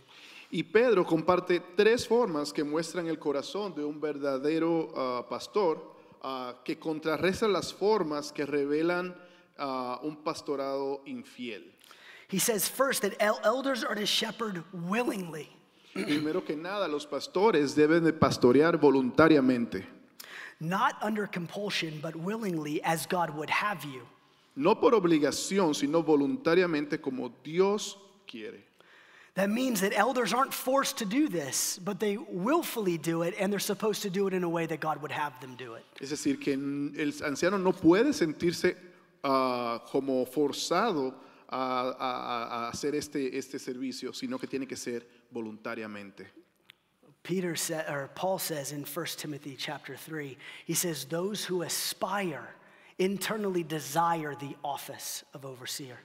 Y 0.50 0.62
Pedro 0.62 1.04
comparte 1.04 1.60
tres 1.76 2.06
formas 2.06 2.52
que 2.52 2.64
muestran 2.64 3.06
el 3.06 3.18
corazón 3.18 3.74
de 3.74 3.84
un 3.84 4.00
verdadero 4.00 4.90
ah, 4.96 5.22
pastor 5.28 5.78
ah, 6.22 6.54
que 6.64 6.76
contrarrestan 6.76 7.52
las 7.52 7.70
formas 7.70 8.32
que 8.32 8.46
revelan 8.46 9.14
ah, 9.58 10.00
un 10.02 10.16
pastorado 10.16 11.02
infiel. 11.06 11.64
He 12.28 12.38
says 12.38 12.66
first 12.66 13.02
that 13.02 13.14
elders 13.20 13.84
are 13.84 13.94
to 13.94 14.06
shepherd 14.06 14.64
willingly. 14.72 15.50
Primero 16.04 16.44
que 16.44 16.56
nada, 16.56 16.88
los 16.88 17.06
pastores 17.06 17.74
deben 17.74 18.04
de 18.04 18.12
pastorear 18.12 18.78
voluntariamente, 18.78 19.84
not 20.60 20.96
under 21.02 21.26
compulsion, 21.26 22.00
but 22.00 22.16
willingly 22.16 22.82
as 22.82 23.06
God 23.06 23.30
would 23.30 23.50
have 23.50 23.84
you. 23.84 24.06
no 24.58 24.74
por 24.74 24.92
obligación, 24.94 25.74
sino 25.74 26.02
voluntariamente 26.02 27.00
como 27.00 27.30
Dios 27.44 27.96
quiere. 28.26 28.64
That 29.34 29.50
means 29.50 29.80
that 29.82 29.92
elders 29.96 30.32
aren't 30.32 30.52
forced 30.52 30.98
to 30.98 31.04
do 31.04 31.28
this, 31.28 31.78
but 31.84 32.00
they 32.00 32.16
willfully 32.16 32.98
do 32.98 33.22
it, 33.22 33.34
and 33.38 33.52
they're 33.52 33.60
supposed 33.60 34.02
to 34.02 34.10
do 34.10 34.26
it 34.26 34.34
in 34.34 34.42
a 34.42 34.48
way 34.48 34.66
that 34.66 34.80
God 34.80 35.00
would 35.00 35.12
have 35.12 35.38
them 35.40 35.54
do 35.56 35.74
it. 35.74 35.84
Es 36.00 36.10
decir, 36.10 36.40
que 36.40 36.54
el 36.54 37.12
anciano 37.24 37.56
no 37.56 37.70
puede 37.72 38.12
sentirse 38.12 38.76
ah, 39.22 39.80
como 39.92 40.26
forzado 40.26 41.14
a, 41.48 41.90
a- 41.98 42.66
a 42.66 42.68
hacer 42.70 42.94
este, 42.94 43.36
este 43.36 43.58
servicio, 43.58 44.12
sino 44.14 44.38
que 44.38 44.46
tiene 44.46 44.66
que 44.66 44.76
ser 44.76 45.06
voluntariamente. 45.32 46.26
Peter 47.22 47.56
said, 47.56 47.84
or 47.90 48.08
Paul 48.14 48.38
says 48.38 48.72
in 48.72 48.84
1 48.84 49.06
Timothy 49.18 49.54
chapter 49.58 49.96
3, 49.96 50.36
he 50.66 50.74
says, 50.74 51.04
Those 51.04 51.44
who 51.44 51.62
aspire 51.62 52.54
internally 52.98 53.62
desire 53.62 54.34
the 54.34 54.56
office 54.64 55.24
of 55.34 55.44
overseer. 55.44 55.98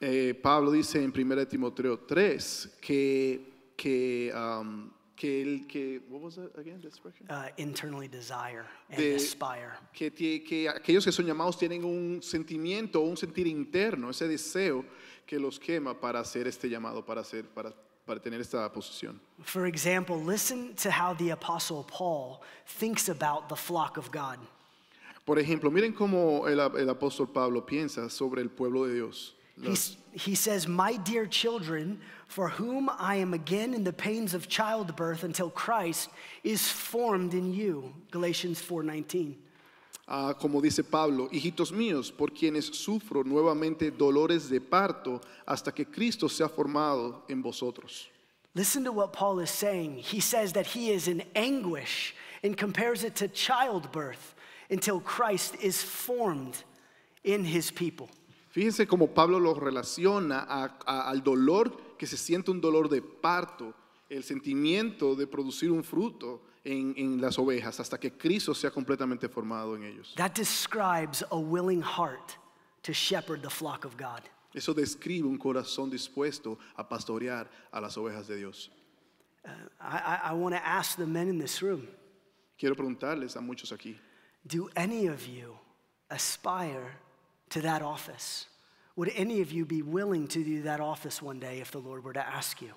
Eh, 0.00 0.32
Pablo 0.34 0.72
dice 0.72 0.96
en 0.96 1.12
1 1.12 1.46
Timoteo 1.46 1.96
3 2.08 2.68
que, 2.80 3.40
que, 3.76 4.32
um, 4.32 4.90
que 5.16 5.64
que, 5.68 6.00
what 6.10 6.20
was 6.22 6.36
that 6.36 6.50
again, 6.58 6.80
the 6.80 6.88
expression? 6.88 7.26
Uh, 7.28 7.48
internally 7.56 8.08
desire 8.08 8.64
and 8.90 8.98
De- 8.98 9.14
aspire. 9.14 9.72
que, 9.92 10.10
que 10.10 10.68
aquellos 10.68 11.04
que 11.04 11.12
son 11.12 11.26
llamados 11.26 11.56
tienen 11.58 11.84
un 11.84 12.20
sentimiento, 12.22 13.00
un 13.00 13.16
sentir 13.16 13.46
interno, 13.46 14.10
ese 14.10 14.26
deseo 14.26 14.84
que 15.26 15.38
los 15.38 15.58
quema 15.58 15.94
para 15.94 16.20
hacer 16.20 16.46
este 16.46 16.68
llamado, 16.68 17.04
para, 17.04 17.20
hacer, 17.20 17.44
para, 17.44 17.72
para 18.04 18.20
tener 18.20 18.40
esta 18.40 18.70
posición. 18.72 19.20
For 19.44 19.66
example, 19.66 20.16
listen 20.16 20.74
to 20.76 20.90
how 20.90 21.14
the 21.14 21.30
Apostle 21.30 21.84
Paul 21.84 22.42
thinks 22.66 23.08
about 23.08 23.48
the 23.48 23.56
flock 23.56 23.96
of 23.96 24.10
God. 24.10 24.38
Por 25.24 25.38
ejemplo, 25.38 25.70
miren 25.70 25.92
cómo 25.94 26.48
el, 26.48 26.58
el 26.58 26.88
apóstol 26.90 27.32
Pablo 27.32 27.64
piensa 27.64 28.10
sobre 28.10 28.42
el 28.42 28.48
pueblo 28.50 28.88
de 28.88 28.94
Dios. 28.94 29.34
He 30.14 30.34
says, 30.34 30.66
My 30.66 30.96
dear 30.96 31.26
children, 31.26 32.00
for 32.34 32.48
whom 32.48 32.88
I 32.98 33.16
am 33.16 33.34
again 33.34 33.74
in 33.74 33.84
the 33.84 33.92
pains 33.92 34.32
of 34.32 34.48
childbirth 34.48 35.22
until 35.22 35.50
Christ 35.50 36.08
is 36.42 36.66
formed 36.66 37.34
in 37.34 37.52
you. 37.52 37.92
Galatians 38.10 38.58
4:19. 38.62 39.34
Ah, 40.08 40.32
como 40.32 40.60
dice 40.60 40.82
Pablo, 40.82 41.28
hijitos 41.30 41.70
míos, 41.72 42.10
por 42.10 42.28
quienes 42.30 42.66
sufro 42.74 43.22
nuevamente 43.22 43.90
dolores 43.90 44.48
de 44.48 44.60
parto 44.60 45.20
hasta 45.46 45.72
que 45.72 45.84
Cristo 45.84 46.26
sea 46.28 46.48
formado 46.48 47.22
en 47.28 47.42
vosotros. 47.42 48.08
Listen 48.54 48.82
to 48.84 48.92
what 48.92 49.12
Paul 49.12 49.38
is 49.40 49.50
saying. 49.50 49.98
He 49.98 50.20
says 50.20 50.52
that 50.54 50.66
he 50.66 50.90
is 50.90 51.08
in 51.08 51.22
anguish 51.34 52.14
and 52.42 52.56
compares 52.56 53.04
it 53.04 53.14
to 53.16 53.28
childbirth 53.28 54.34
until 54.70 55.00
Christ 55.00 55.54
is 55.62 55.82
formed 55.82 56.64
in 57.24 57.44
his 57.44 57.70
people. 57.70 58.08
Fíjense 58.54 58.86
cómo 58.86 59.06
Pablo 59.14 59.38
lo 59.38 59.54
relaciona 59.54 60.46
a- 60.48 60.70
a- 60.86 61.08
al 61.10 61.20
dolor 61.22 61.70
que 62.02 62.06
se 62.08 62.16
siente 62.16 62.50
un 62.50 62.60
dolor 62.60 62.88
de 62.88 63.00
parto, 63.00 63.72
el 64.08 64.24
sentimiento 64.24 65.14
de 65.14 65.24
producir 65.24 65.70
un 65.70 65.84
fruto 65.84 66.42
en, 66.64 66.92
en 66.96 67.20
las 67.20 67.38
ovejas 67.38 67.78
hasta 67.78 67.96
que 67.96 68.10
Cristo 68.10 68.56
sea 68.56 68.72
completamente 68.72 69.28
formado 69.28 69.76
en 69.76 69.84
ellos. 69.84 70.12
That 70.16 70.32
describes 70.34 71.24
a 71.30 71.36
willing 71.36 71.80
heart 71.80 72.32
to 72.82 72.92
shepherd 72.92 73.40
the 73.42 73.50
flock 73.50 73.84
of 73.84 73.96
God. 73.96 74.22
Eso 74.52 74.74
describe 74.74 75.28
un 75.28 75.38
corazón 75.38 75.90
dispuesto 75.90 76.58
a 76.74 76.88
pastorear 76.88 77.48
a 77.70 77.80
las 77.80 77.96
ovejas 77.96 78.26
de 78.26 78.38
Dios. 78.38 78.72
I, 79.44 79.50
I, 79.80 80.30
I 80.30 80.32
want 80.32 80.56
to 80.56 80.66
ask 80.66 80.96
the 80.96 81.06
men 81.06 81.28
in 81.28 81.38
this 81.38 81.62
room 81.62 81.86
Quiero 82.58 82.74
preguntarles 82.74 83.36
a 83.36 83.40
muchos 83.40 83.70
aquí, 83.70 83.96
do 84.44 84.68
any 84.74 85.06
of 85.06 85.24
you 85.28 85.56
aspire 86.10 86.98
to 87.50 87.60
that 87.60 87.80
office? 87.80 88.48
Would 88.96 89.12
any 89.16 89.40
of 89.40 89.52
you 89.52 89.64
be 89.64 89.82
willing 89.82 90.28
to 90.28 90.44
do 90.44 90.62
that 90.62 90.80
office 90.80 91.22
one 91.22 91.38
day 91.38 91.60
if 91.60 91.70
the 91.70 91.78
Lord 91.78 92.04
were 92.04 92.12
to 92.12 92.26
ask 92.26 92.60
you? 92.60 92.72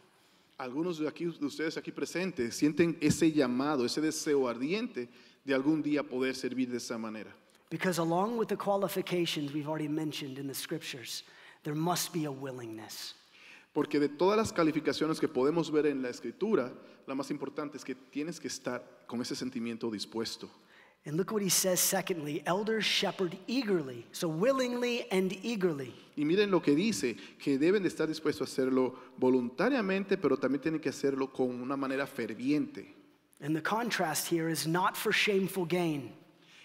algunos 0.58 0.99
de, 0.99 1.08
aquí, 1.08 1.25
de 1.25 1.45
ustedes 1.45 1.78
aquí 1.78 1.91
presentes 1.91 2.56
sienten 2.56 2.97
ese 3.01 3.32
llamado, 3.32 3.86
ese 3.86 4.01
deseo 4.01 4.47
ardiente 4.47 5.10
de 5.43 5.54
algún 5.54 5.82
día 5.82 6.04
poder 6.04 6.36
servir 6.36 6.69
de 6.69 6.78
esa 6.78 6.97
manera. 6.97 7.36
Because 7.69 7.99
along 7.99 8.38
with 8.38 8.47
the 8.47 8.56
qualifications 8.56 9.54
we've 9.54 9.67
already 9.67 9.88
mentioned 9.88 10.38
in 10.38 10.47
the 10.47 10.54
scriptures, 10.54 11.23
there 11.63 11.75
must 11.75 12.13
be 12.13 12.25
a 12.25 12.32
willingness. 12.32 13.15
Porque 13.73 13.99
de 13.99 14.08
todas 14.08 14.38
las 14.38 14.54
calificaciones 14.54 15.19
que 15.19 15.28
podemos 15.28 15.69
ver 15.71 15.88
en 15.88 16.01
la 16.01 16.10
escritura, 16.10 16.71
la 17.06 17.15
más 17.15 17.30
importante 17.32 17.78
es 17.78 17.84
que 17.84 17.95
tienes 17.95 18.39
que 18.39 18.47
estar 18.47 18.82
con 19.08 19.21
ese 19.21 19.36
sentimiento 19.36 19.91
dispuesto. 19.91 20.49
And 21.07 21.17
look 21.17 21.31
what 21.31 21.43
he 21.43 21.49
says, 21.49 21.79
secondly 21.79 22.41
elders 22.47 22.83
shepherd 22.83 23.37
eagerly, 23.45 24.05
so 24.11 24.27
willingly 24.27 25.05
and 25.11 25.31
eagerly. 25.43 25.93
Y 26.17 26.23
miren 26.25 26.49
lo 26.49 26.61
que 26.61 26.73
dice, 26.73 27.15
que 27.37 27.59
deben 27.59 27.83
de 27.83 27.89
estar 27.89 28.07
dispuestos 28.07 28.41
a 28.41 28.51
hacerlo 28.51 28.95
voluntariamente, 29.19 30.17
pero 30.17 30.37
también 30.37 30.61
tienen 30.61 30.81
que 30.81 30.89
hacerlo 30.89 31.31
con 31.31 31.61
una 31.61 31.77
manera 31.77 32.07
ferviente. 32.07 32.87
And 33.41 33.55
the 33.55 33.61
contrast 33.61 34.27
here 34.27 34.49
is 34.49 34.65
not 34.65 34.97
for 34.97 35.11
shameful 35.11 35.65
gain. 35.65 36.11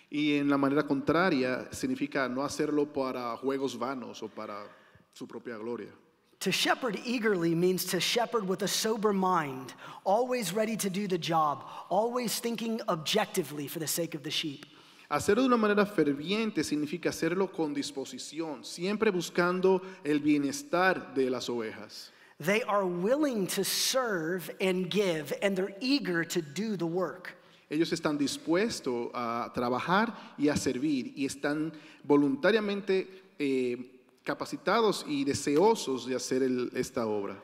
Y 0.09 0.39
en 0.39 0.49
la 0.49 0.57
manera 0.57 0.85
contraria 0.85 1.69
significa 1.71 2.27
no 2.29 2.43
hacerlo 2.43 2.91
para 2.91 3.37
juegos 3.37 3.79
vanos 3.79 4.23
o 4.23 4.29
para 4.29 4.65
su 5.13 5.27
propia 5.27 5.59
gloria. 5.59 5.93
To 6.41 6.51
shepherd 6.51 6.99
eagerly 7.05 7.55
means 7.55 7.85
to 7.87 8.01
shepherd 8.01 8.49
with 8.49 8.63
a 8.63 8.69
sober 8.69 9.13
mind, 9.13 9.75
always 10.05 10.55
ready 10.55 10.75
to 10.79 10.89
do 10.89 11.07
the 11.07 11.19
job, 11.19 11.65
always 11.91 12.41
thinking 12.41 12.81
objectively 12.89 13.69
for 13.69 13.79
the 13.79 13.87
sake 13.87 14.15
of 14.15 14.23
the 14.23 14.31
sheep. 14.31 14.65
Hacerlo 15.11 15.43
de 15.43 15.49
una 15.49 15.59
manera 15.59 15.85
ferviente 15.85 16.65
significa 16.65 17.11
hacerlo 17.11 17.53
con 17.53 17.75
disposición, 17.75 18.65
siempre 18.65 19.11
buscando 19.11 19.83
el 20.03 20.21
bienestar 20.21 21.13
de 21.15 21.29
las 21.29 21.51
ovejas. 21.51 22.11
They 22.39 22.63
are 22.63 22.87
willing 22.87 23.47
to 23.49 23.63
serve 23.63 24.51
and 24.63 24.91
give, 24.91 25.35
and 25.43 25.55
they're 25.55 25.77
eager 25.81 26.25
to 26.25 26.41
do 26.41 26.79
the 26.79 26.87
work. 26.87 27.37
Ellos 27.69 27.93
están 27.93 28.17
dispuestos 28.17 29.11
a 29.13 29.53
trabajar 29.55 30.15
y 30.39 30.49
a 30.49 30.57
servir 30.57 31.13
y 31.15 31.27
están 31.27 31.71
voluntariamente 32.03 33.07
eh, 33.39 34.00
capacitados 34.25 35.05
y 35.09 35.25
deseosos 35.25 36.07
de 36.07 36.15
hacer 36.17 36.43
el- 36.43 36.71
esta 36.75 37.07
obra. 37.07 37.37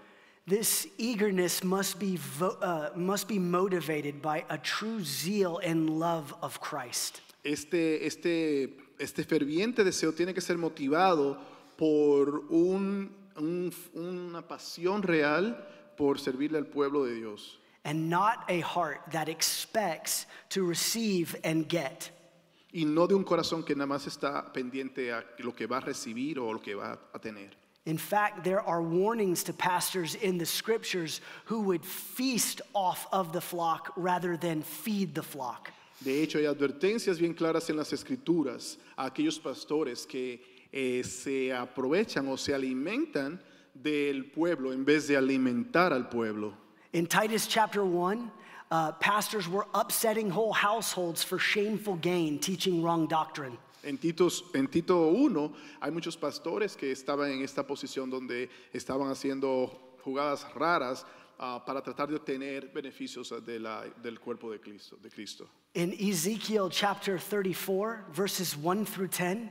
This 0.49 0.89
eagerness 0.99 1.65
must 1.65 1.99
be, 1.99 2.19
uh, 2.41 2.91
must 2.97 3.27
be 3.29 3.39
motivated 3.41 4.23
by 4.23 4.45
a 4.49 4.57
true 4.59 5.03
zeal 5.03 5.59
and 5.65 5.91
love 5.99 6.33
of 6.41 6.61
Christ. 6.61 7.21
Este, 7.43 8.07
este, 8.07 8.77
este 8.99 9.25
ferviente 9.25 9.83
deseo 9.85 10.13
tiene 10.13 10.33
que 10.35 10.41
ser 10.41 10.57
motivado 10.57 11.37
por 11.77 12.45
un- 12.49 13.11
un- 13.37 13.73
una 13.95 14.43
pasión 14.47 15.03
real 15.03 15.57
por 15.97 16.19
servirle 16.21 16.59
al 16.59 16.67
pueblo 16.67 17.05
de 17.05 17.15
Dios. 17.15 17.59
and 17.85 18.09
not 18.11 18.41
a 18.49 18.61
heart 18.63 19.13
that 19.13 19.29
expects 19.29 20.27
to 20.49 20.65
receive 20.67 21.37
and 21.45 21.69
get. 21.69 22.11
Y 22.77 22.85
no 22.85 23.07
de 23.07 23.15
un 23.15 23.25
corazón 23.25 23.65
que 23.65 23.75
nada 23.75 23.87
más 23.87 24.07
está 24.07 24.53
pendiente 24.53 25.11
a 25.11 25.25
lo 25.39 25.55
que 25.55 25.67
va 25.67 25.79
a 25.79 25.81
recibir 25.81 26.39
o 26.39 26.53
lo 26.53 26.61
que 26.61 26.75
va 26.75 26.99
a 27.11 27.19
tener. 27.19 27.57
In 27.87 27.97
fact, 27.97 28.45
there 28.45 28.61
are 28.61 28.83
warnings 28.83 29.43
to 29.45 29.55
pastors 29.55 30.15
in 30.17 30.37
the 30.37 30.45
scriptures 30.45 31.23
who 31.47 31.63
would 31.63 31.83
feast 31.83 32.61
off 32.75 33.07
of 33.13 33.33
the 33.33 33.41
flock 33.41 33.95
rather 33.97 34.37
than 34.37 34.61
feed 34.61 35.15
the 35.15 35.23
flock. 35.23 35.71
De 36.05 36.23
hecho, 36.23 36.39
hay 36.39 36.45
advertencias 36.45 37.19
bien 37.19 37.33
claras 37.33 37.71
en 37.71 37.79
las 37.79 37.95
escrituras 37.95 38.77
a 38.99 39.07
aquellos 39.07 39.39
pastores 39.39 40.07
que 40.07 40.43
eh, 40.71 41.03
se 41.03 41.55
aprovechan 41.55 42.29
o 42.29 42.37
se 42.37 42.53
alimentan 42.53 43.41
del 43.73 44.27
pueblo 44.27 44.75
en 44.75 44.85
vez 44.85 45.09
de 45.09 45.17
alimentar 45.17 45.95
al 45.95 46.11
pueblo. 46.11 46.53
In 46.93 47.07
Titus 47.07 47.47
chapter 47.47 47.83
1, 47.83 48.31
uh, 48.71 48.93
pastors 48.93 49.49
were 49.49 49.67
upsetting 49.75 50.31
whole 50.31 50.53
households 50.53 51.23
for 51.23 51.39
shameful 51.39 51.97
gain, 51.97 52.39
teaching 52.39 52.83
wrong 52.83 53.07
doctrine. 53.07 53.57
En, 53.85 53.97
Titos- 53.99 54.43
en 54.55 54.67
Tito 54.67 55.09
1 55.13 55.53
hay 55.81 55.91
muchos 55.91 56.17
pastores 56.17 56.77
que 56.77 56.91
estaban 56.91 57.31
en 57.33 57.43
esta 57.43 57.63
posición 57.63 58.11
donde 58.11 58.49
estaban 58.75 59.09
haciendo 59.11 59.71
jugadas 60.05 60.45
raras 60.57 61.05
ah, 61.39 61.63
para 61.65 61.81
tratar 61.83 62.09
de 62.09 62.17
obtener 62.17 62.73
beneficios 62.73 63.31
de 63.45 63.61
la- 63.61 63.85
del 64.03 64.19
cuerpo 64.19 64.51
de 64.51 64.59
Cristo, 64.59 64.97
de 65.01 65.09
Cristo. 65.11 65.47
In 65.75 65.93
Ezekiel 65.93 66.69
chapter 66.71 67.19
34, 67.19 68.07
verses 68.13 68.57
1 68.57 68.85
through 68.87 69.09
10, 69.09 69.51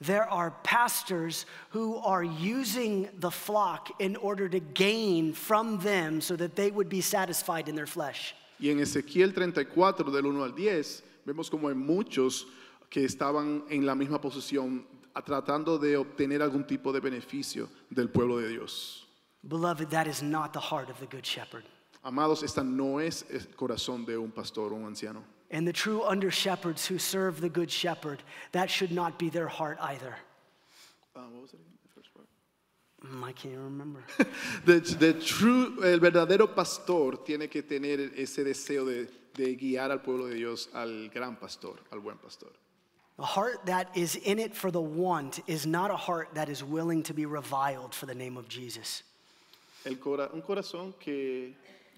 there 0.00 0.28
are 0.30 0.50
pastors 0.62 1.46
who 1.70 1.96
are 1.96 2.22
using 2.22 3.08
the 3.18 3.30
flock 3.30 3.90
in 4.00 4.14
order 4.16 4.48
to 4.48 4.60
gain 4.60 5.32
from 5.32 5.78
them 5.78 6.20
so 6.20 6.36
that 6.36 6.54
they 6.54 6.70
would 6.70 6.88
be 6.90 7.00
satisfied 7.00 7.68
in 7.68 7.74
their 7.74 7.86
flesh. 7.86 8.34
Y 8.58 8.70
en 8.70 8.80
Ezequiel 8.80 9.34
34, 9.34 10.10
del 10.10 10.26
1 10.26 10.44
al 10.44 10.54
10, 10.54 11.04
vemos 11.24 11.50
como 11.50 11.68
hay 11.68 11.74
muchos 11.74 12.46
que 12.88 13.04
estaban 13.04 13.64
en 13.68 13.84
la 13.84 13.94
misma 13.94 14.20
posición 14.20 14.86
tratando 15.24 15.78
de 15.78 15.96
obtener 15.96 16.42
algún 16.42 16.64
tipo 16.66 16.92
de 16.92 17.00
beneficio 17.00 17.68
del 17.90 18.08
pueblo 18.08 18.38
de 18.38 18.48
Dios. 18.48 19.06
Beloved, 19.42 19.90
that 19.90 20.06
is 20.06 20.22
not 20.22 20.52
the 20.52 20.60
heart 20.60 20.88
of 20.88 20.98
the 21.00 21.06
Good 21.06 21.24
Shepherd. 21.24 21.64
Amados, 22.04 22.42
esta 22.42 22.62
no 22.62 22.98
es 22.98 23.24
el 23.30 23.40
corazón 23.56 24.04
de 24.04 24.16
un 24.16 24.30
pastor 24.30 24.72
o 24.72 24.76
un 24.76 24.86
anciano. 24.86 25.22
And 25.50 25.66
the 25.66 25.72
true 25.72 26.02
under 26.02 26.30
shepherds 26.30 26.86
who 26.86 26.98
serve 26.98 27.40
the 27.40 27.48
Good 27.48 27.70
Shepherd, 27.70 28.22
that 28.52 28.70
should 28.70 28.90
not 28.90 29.18
be 29.18 29.28
their 29.28 29.48
heart 29.48 29.78
either. 29.80 30.16
Mm, 31.16 31.46
I 33.22 33.32
can't 33.32 33.58
remember. 33.58 34.04
The, 34.64 34.80
the 34.80 35.12
true, 35.14 35.82
el 35.84 36.00
verdadero 36.00 36.54
pastor 36.54 37.18
tiene 37.24 37.48
que 37.48 37.62
tener 37.62 38.12
ese 38.16 38.44
deseo 38.44 38.86
de, 38.86 39.08
de 39.34 39.56
guiar 39.56 39.90
al 39.90 40.00
pueblo 40.00 40.26
de 40.26 40.36
Dios 40.36 40.68
al 40.72 41.10
gran 41.10 41.36
pastor, 41.36 41.76
al 41.92 42.00
buen 42.00 42.16
pastor. 42.16 42.50
A 43.18 43.24
heart 43.24 43.66
that 43.66 43.96
is 43.96 44.16
in 44.16 44.38
it 44.38 44.54
for 44.54 44.70
the 44.70 44.80
want 44.80 45.40
is 45.46 45.66
not 45.66 45.90
a 45.90 45.96
heart 45.96 46.34
that 46.34 46.48
is 46.48 46.64
willing 46.64 47.02
to 47.04 47.14
be 47.14 47.26
reviled 47.26 47.94
for 47.94 48.06
the 48.06 48.14
name 48.14 48.36
of 48.36 48.48
Jesus. 48.48 49.02
El 49.86 49.96
cora- 49.96 50.30
un 50.32 50.42
corazón 50.42 50.94
que, 50.98 51.54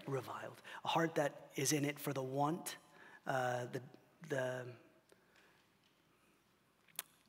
Reviled. 0.07 0.61
A 0.85 0.89
heart 0.89 1.15
that 1.15 1.49
is 1.57 1.73
in 1.73 1.85
it 1.85 1.99
for 1.99 2.13
the 2.13 2.23
want, 2.23 2.77
uh, 3.27 3.67
the, 3.73 3.81
the, 4.29 4.63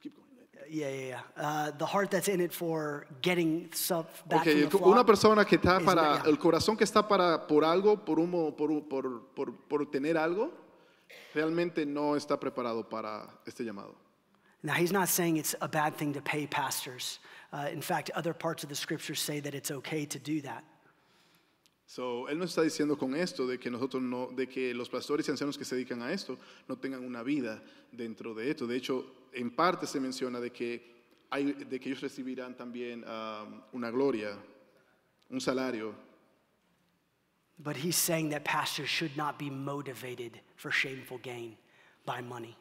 keep 0.02 0.16
going. 0.16 0.28
Yeah, 0.70 0.90
yeah, 0.90 1.06
yeah. 1.08 1.20
Uh, 1.36 1.72
the 1.78 1.86
heart 1.86 2.10
that's 2.12 2.28
in 2.28 2.40
it 2.42 2.54
for 2.54 3.06
getting 3.22 3.70
stuff 3.74 4.24
back 4.28 4.42
Ok, 4.48 4.70
from 4.70 4.82
the 4.82 4.88
una 4.88 5.04
persona 5.04 5.46
que 5.46 5.58
está 5.58 5.84
para, 5.84 6.02
yeah. 6.24 6.24
el 6.30 6.38
corazón 6.38 6.78
que 6.78 6.86
está 6.86 7.08
para, 7.08 7.48
por 7.48 7.64
algo, 7.64 7.98
por, 7.98 8.20
un, 8.20 8.30
mo- 8.32 8.52
por, 8.52 8.70
por, 8.82 9.22
por, 9.36 9.52
por 9.68 9.86
tener 9.92 10.18
algo, 10.18 10.52
realmente 11.34 11.86
no 11.86 12.16
está 12.16 12.40
preparado 12.40 12.88
para 12.90 13.28
este 13.46 13.64
llamado. 13.64 13.96
Now, 14.64 14.74
he's 14.74 14.92
not 14.92 15.08
saying 15.08 15.38
it's 15.38 15.56
a 15.62 15.68
bad 15.68 15.96
thing 15.96 16.14
to 16.14 16.22
pay 16.22 16.48
pastors. 16.48 17.20
Uh, 17.54 17.68
in 17.72 17.82
fact, 17.82 18.10
other 18.16 18.34
parts 18.34 18.64
of 18.64 18.70
the 18.70 18.76
scriptures 18.76 19.20
say 19.20 19.40
that 19.40 19.54
it's 19.54 19.70
okay 19.72 20.06
to 20.06 20.20
do 20.20 20.42
that. 20.42 20.64
So, 21.88 22.28
él 22.28 22.38
no 22.38 22.44
está 22.44 22.64
diciendo 22.64 22.98
con 22.98 23.16
esto 23.16 23.48
de 23.48 23.58
que 23.58 23.72
nosotros 23.72 24.04
no, 24.04 24.28
de 24.28 24.46
que 24.46 24.74
los 24.74 24.90
pastores 24.90 25.26
y 25.26 25.32
ancianos 25.32 25.58
que 25.58 25.64
se 25.64 25.76
dedican 25.76 26.02
a 26.02 26.12
esto 26.12 26.38
no 26.68 26.78
tengan 26.78 27.04
una 27.04 27.24
vida 27.24 27.64
dentro 27.94 28.34
de 28.34 28.52
esto. 28.52 28.68
De 28.68 28.76
hecho, 28.76 29.30
en 29.32 29.52
parte 29.52 29.88
se 29.88 30.02
menciona 30.02 30.42
de 30.42 30.52
que, 30.52 30.84
hay, 31.30 31.54
de 31.54 31.80
que 31.80 31.88
ellos 31.88 32.02
recibirán 32.02 32.58
también 32.58 33.06
um, 33.06 33.62
una 33.72 33.90
gloria, 33.90 34.38
un 35.30 35.40
salario. 35.40 35.96
But 37.58 37.78
he's 37.78 37.96
saying 37.96 38.32
that 38.32 38.44
pastors 38.44 38.90
should 38.90 39.16
not 39.16 39.40
be 39.40 39.50
motivated 39.50 40.42
for 40.58 40.72
shameful 40.72 41.20
gain 41.20 41.56
by 42.06 42.22
money. 42.22 42.58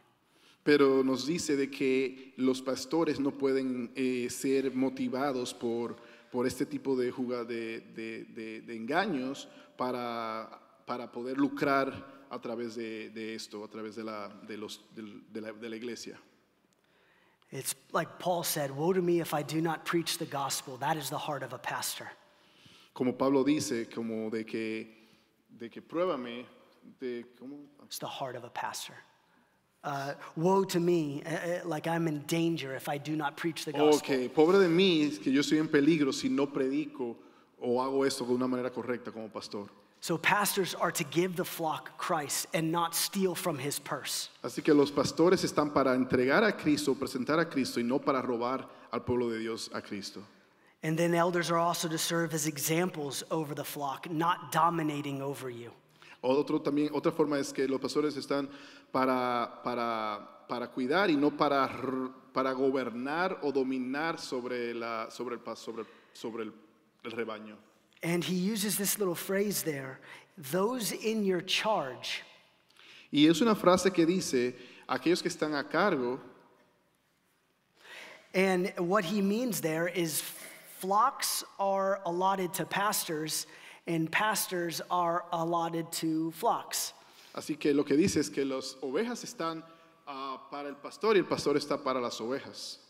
Pero 0.63 1.03
nos 1.03 1.27
dice 1.27 1.57
de 1.57 1.69
que 1.69 2.33
los 2.37 2.63
pastores 2.63 3.19
no 3.19 3.33
pueden 3.33 3.91
eh, 3.97 4.29
ser 4.31 4.73
motivados 4.73 5.53
por, 5.53 5.97
por 6.31 6.47
este 6.47 6.67
tipo 6.67 6.97
de, 6.97 7.11
juga- 7.11 7.45
de, 7.45 7.81
de- 7.81 8.25
de- 8.25 8.61
engaños 8.77 9.49
para, 9.77 10.49
para 10.87 11.11
poder 11.11 11.37
lucrar 11.39 11.93
a 12.31 12.39
través 12.41 12.75
de, 12.75 13.09
esto, 13.35 13.65
a 13.65 13.69
través 13.69 13.95
de 13.97 14.05
la, 14.05 14.29
de 14.47 14.57
los, 14.57 14.81
la- 15.41 15.53
la 15.53 15.77
iglesia. 15.77 16.19
It's 17.53 17.75
like 17.93 18.19
Paul 18.19 18.43
said 18.43 18.71
Woe 18.73 18.93
to 18.93 19.01
me 19.01 19.21
if 19.21 19.33
I 19.33 19.43
do 19.43 19.61
not 19.61 19.85
preach 19.85 20.19
the 20.19 20.27
gospel. 20.27 20.77
That 20.79 20.97
is 20.97 21.09
the 21.11 21.19
heart 21.19 21.43
of 21.45 21.53
a 21.53 21.59
pastor. 21.59 22.09
Como 22.93 23.13
Pablo 23.13 23.45
dice, 23.45 23.87
como 23.89 24.31
de 24.31 24.45
que, 24.45 24.89
de 25.57 25.69
que 25.71 25.81
pruébame, 25.81 26.45
de, 26.99 27.25
¿cómo? 27.41 27.59
It's 27.85 27.99
the 27.99 28.09
heart 28.09 28.35
of 28.37 28.43
a 28.45 28.51
pastor. 28.51 28.97
Uh, 29.87 30.15
woe 30.35 30.65
to 30.65 30.81
me, 30.81 31.23
uh, 31.25 31.31
uh, 31.31 31.61
like 31.65 31.87
I'm 31.87 32.09
in 32.09 32.25
danger 32.27 32.75
if 32.75 32.89
I 32.89 32.99
do 32.99 33.15
not 33.15 33.37
preach 33.37 33.65
the 33.65 33.71
gospel. 33.71 34.17
Ok, 34.17 34.35
pobre 34.35 34.59
de 34.59 34.67
mí, 34.67 35.07
es 35.07 35.19
que 35.19 35.31
yo 35.31 35.43
estoy 35.43 35.59
en 35.61 35.69
peligro 35.69 36.13
si 36.13 36.29
no 36.29 36.49
predico 36.49 37.15
o 37.61 37.81
hago 37.81 38.05
esto 38.05 38.25
de 38.25 38.33
una 38.33 38.49
manera 38.49 38.71
correcta 38.71 39.13
como 39.13 39.29
pastor. 39.29 39.69
So, 40.01 40.19
pastors 40.19 40.75
are 40.75 40.91
to 40.91 41.05
give 41.05 41.37
the 41.37 41.45
flock 41.45 41.97
Christ 41.99 42.49
and 42.53 42.73
not 42.73 42.97
steal 42.97 43.37
from 43.37 43.59
his 43.59 43.79
purse. 43.79 44.29
Así 44.43 44.61
que 44.61 44.75
los 44.75 44.91
pastores 44.91 45.45
están 45.45 45.73
para 45.73 45.95
entregar 45.95 46.43
a 46.43 46.53
Cristo, 46.53 46.97
presentar 46.97 47.39
a 47.39 47.49
Cristo 47.49 47.79
y 47.79 47.85
no 47.85 48.01
para 48.01 48.21
robar 48.21 48.69
al 48.93 49.05
pueblo 49.05 49.31
de 49.31 49.39
Dios 49.39 49.71
a 49.73 49.81
Cristo. 49.81 50.21
And 50.83 50.99
then 50.99 51.15
elders 51.15 51.49
are 51.49 51.59
also 51.59 51.89
to 51.89 51.99
serve 51.99 52.35
as 52.35 52.49
examples 52.49 53.23
over 53.31 53.55
the 53.55 53.65
flock, 53.65 54.11
not 54.11 54.51
dominating 54.51 55.23
over 55.23 55.49
you. 55.49 55.71
Otro 56.23 56.61
también, 56.61 56.91
otra 56.93 57.13
forma 57.13 57.39
es 57.39 57.53
que 57.53 57.69
los 57.69 57.81
pastores 57.81 58.17
están 58.17 58.49
para, 58.97 59.61
para, 59.63 60.27
para 60.49 60.69
cuidar 60.69 61.11
y 61.11 61.17
no 61.17 61.31
para, 61.31 61.69
para 62.33 62.53
gobernar 62.53 63.41
o 63.43 63.53
dominar 63.53 64.19
sobre, 64.19 64.73
la, 64.73 65.11
sobre, 65.11 65.35
el, 65.35 65.57
sobre, 65.57 65.85
sobre 66.15 66.45
el, 66.45 66.53
el 67.05 67.11
rebaño. 67.13 67.57
And 68.03 68.25
he 68.25 68.35
uses 68.35 68.79
this 68.79 68.99
little 68.99 69.15
phrase 69.15 69.63
there 69.63 70.01
those 70.39 70.93
in 70.93 71.25
your 71.27 71.43
charge. 71.43 72.23
Y 73.13 73.27
es 73.27 73.43
una 73.43 73.55
frase 73.55 73.93
que 73.93 74.07
dice, 74.07 74.55
aquellos 74.89 75.21
que 75.21 75.29
están 75.29 75.55
a 75.55 75.65
cargo, 75.65 76.19
And 78.33 78.73
what 78.79 79.05
he 79.05 79.21
means 79.21 79.61
there 79.61 79.89
is 79.89 80.23
flocks 80.79 81.45
are 81.59 82.01
allotted 82.07 82.55
to 82.55 82.65
pastors, 82.65 83.47
and 83.87 84.11
pastors 84.11 84.81
are 84.91 85.27
allotted 85.33 85.93
to 86.01 86.31
flocks. 86.33 86.95
Así 87.37 87.57
que 87.57 87.73
lo 87.73 87.85
que 87.85 87.95
dice 87.97 88.19
es 88.21 88.29
que 88.31 88.45
las 88.45 88.77
ovejas 88.81 89.23
están 89.23 89.65
ah, 90.07 90.49
para 90.51 90.69
el 90.69 90.77
pastor 90.77 91.17
y 91.17 91.21
el 91.21 91.27
pastor 91.27 91.57
está 91.57 91.83
para 91.83 92.01
las 92.01 92.21
ovejas. 92.21 92.81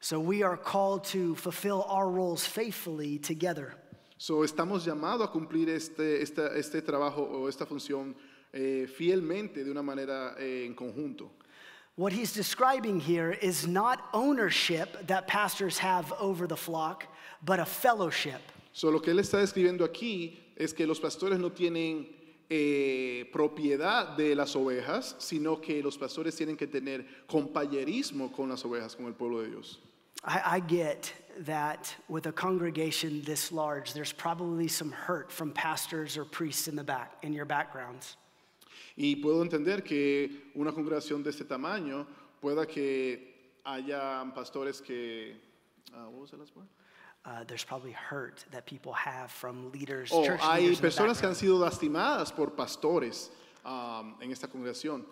So 0.00 0.18
we 0.18 0.42
are 0.42 0.56
called 0.56 1.04
to 1.12 1.34
fulfill 1.36 1.84
our 1.88 2.08
roles 2.08 2.44
faithfully 2.46 3.18
together. 3.18 3.74
So, 4.18 4.44
estamos 4.44 4.84
llamados 4.84 5.28
a 5.28 5.30
cumplir 5.32 5.68
este, 5.68 6.22
esta- 6.22 6.56
este 6.56 6.80
trabajo 6.82 7.22
o 7.22 7.48
esta 7.48 7.66
función 7.66 8.14
eh, 8.52 8.86
fielmente 8.86 9.64
de 9.64 9.70
una 9.70 9.82
manera 9.82 10.34
eh, 10.38 10.64
en 10.66 10.74
conjunto. 10.74 11.30
What 11.96 12.12
he's 12.12 12.32
describing 12.32 13.00
here 13.00 13.32
is 13.42 13.66
not 13.66 13.98
ownership 14.12 15.06
that 15.08 15.26
pastors 15.26 15.78
have 15.78 16.12
over 16.20 16.46
the 16.46 16.56
flock, 16.56 17.04
but 17.44 17.58
a 17.60 17.66
fellowship. 17.66 18.40
So, 18.72 18.90
lo 18.90 19.00
que 19.00 19.10
él 19.12 19.18
está 19.18 19.38
describiendo 19.38 19.84
aquí 19.84 20.38
es 20.56 20.72
que 20.72 20.86
los 20.86 21.00
pastores 21.00 21.38
no 21.38 21.50
tienen 21.50 22.08
eh, 22.54 23.30
propiedad 23.32 24.14
de 24.14 24.34
las 24.34 24.54
ovejas, 24.54 25.16
sino 25.18 25.58
que 25.58 25.82
los 25.82 25.96
pastores 25.96 26.36
tienen 26.36 26.54
que 26.54 26.66
tener 26.66 27.06
compañerismo 27.26 28.30
con 28.30 28.50
las 28.50 28.62
ovejas, 28.66 28.94
con 28.94 29.06
el 29.06 29.14
pueblo 29.14 29.40
de 29.40 29.48
Dios. 29.48 29.80
I, 30.22 30.56
I 30.56 30.60
get 30.60 31.14
that 31.46 31.94
with 32.08 32.26
a 32.26 32.32
congregation 32.32 33.22
this 33.22 33.52
large, 33.52 33.94
there's 33.94 34.12
probably 34.12 34.68
some 34.68 34.92
hurt 34.92 35.32
from 35.32 35.50
pastors 35.50 36.18
or 36.18 36.26
priests 36.26 36.68
in 36.68 36.76
the 36.76 36.84
back, 36.84 37.14
in 37.22 37.32
your 37.32 37.46
backgrounds. 37.46 38.18
Y 38.98 39.16
puedo 39.16 39.42
entender 39.42 39.82
que 39.82 40.50
una 40.54 40.72
congregación 40.72 41.22
de 41.22 41.30
este 41.30 41.44
tamaño 41.44 42.06
pueda 42.42 42.66
que 42.66 43.62
haya 43.64 44.30
pastores 44.34 44.82
que... 44.82 45.36
ah, 45.94 46.04
what 46.10 46.20
was 46.20 46.30
the 46.32 46.36
last 46.36 46.54
word? 46.54 46.66
Uh, 47.24 47.44
there's 47.46 47.62
probably 47.62 47.92
hurt 47.92 48.44
that 48.50 48.66
people 48.66 48.92
have 48.92 49.30
from 49.30 49.70
leaders, 49.70 50.10
O 50.12 50.24
church 50.24 50.40
Oh, 50.42 50.50
hay 50.50 50.62
leaders 50.62 50.80
personas 50.80 51.20
que 51.20 51.28
han 51.28 51.36
sido 51.36 51.56
lastimadas 51.56 52.34
por 52.34 52.48
pastores 52.48 53.30
um, 53.64 54.14
en 54.20 54.32
esta 54.32 54.48
congregación. 54.48 55.04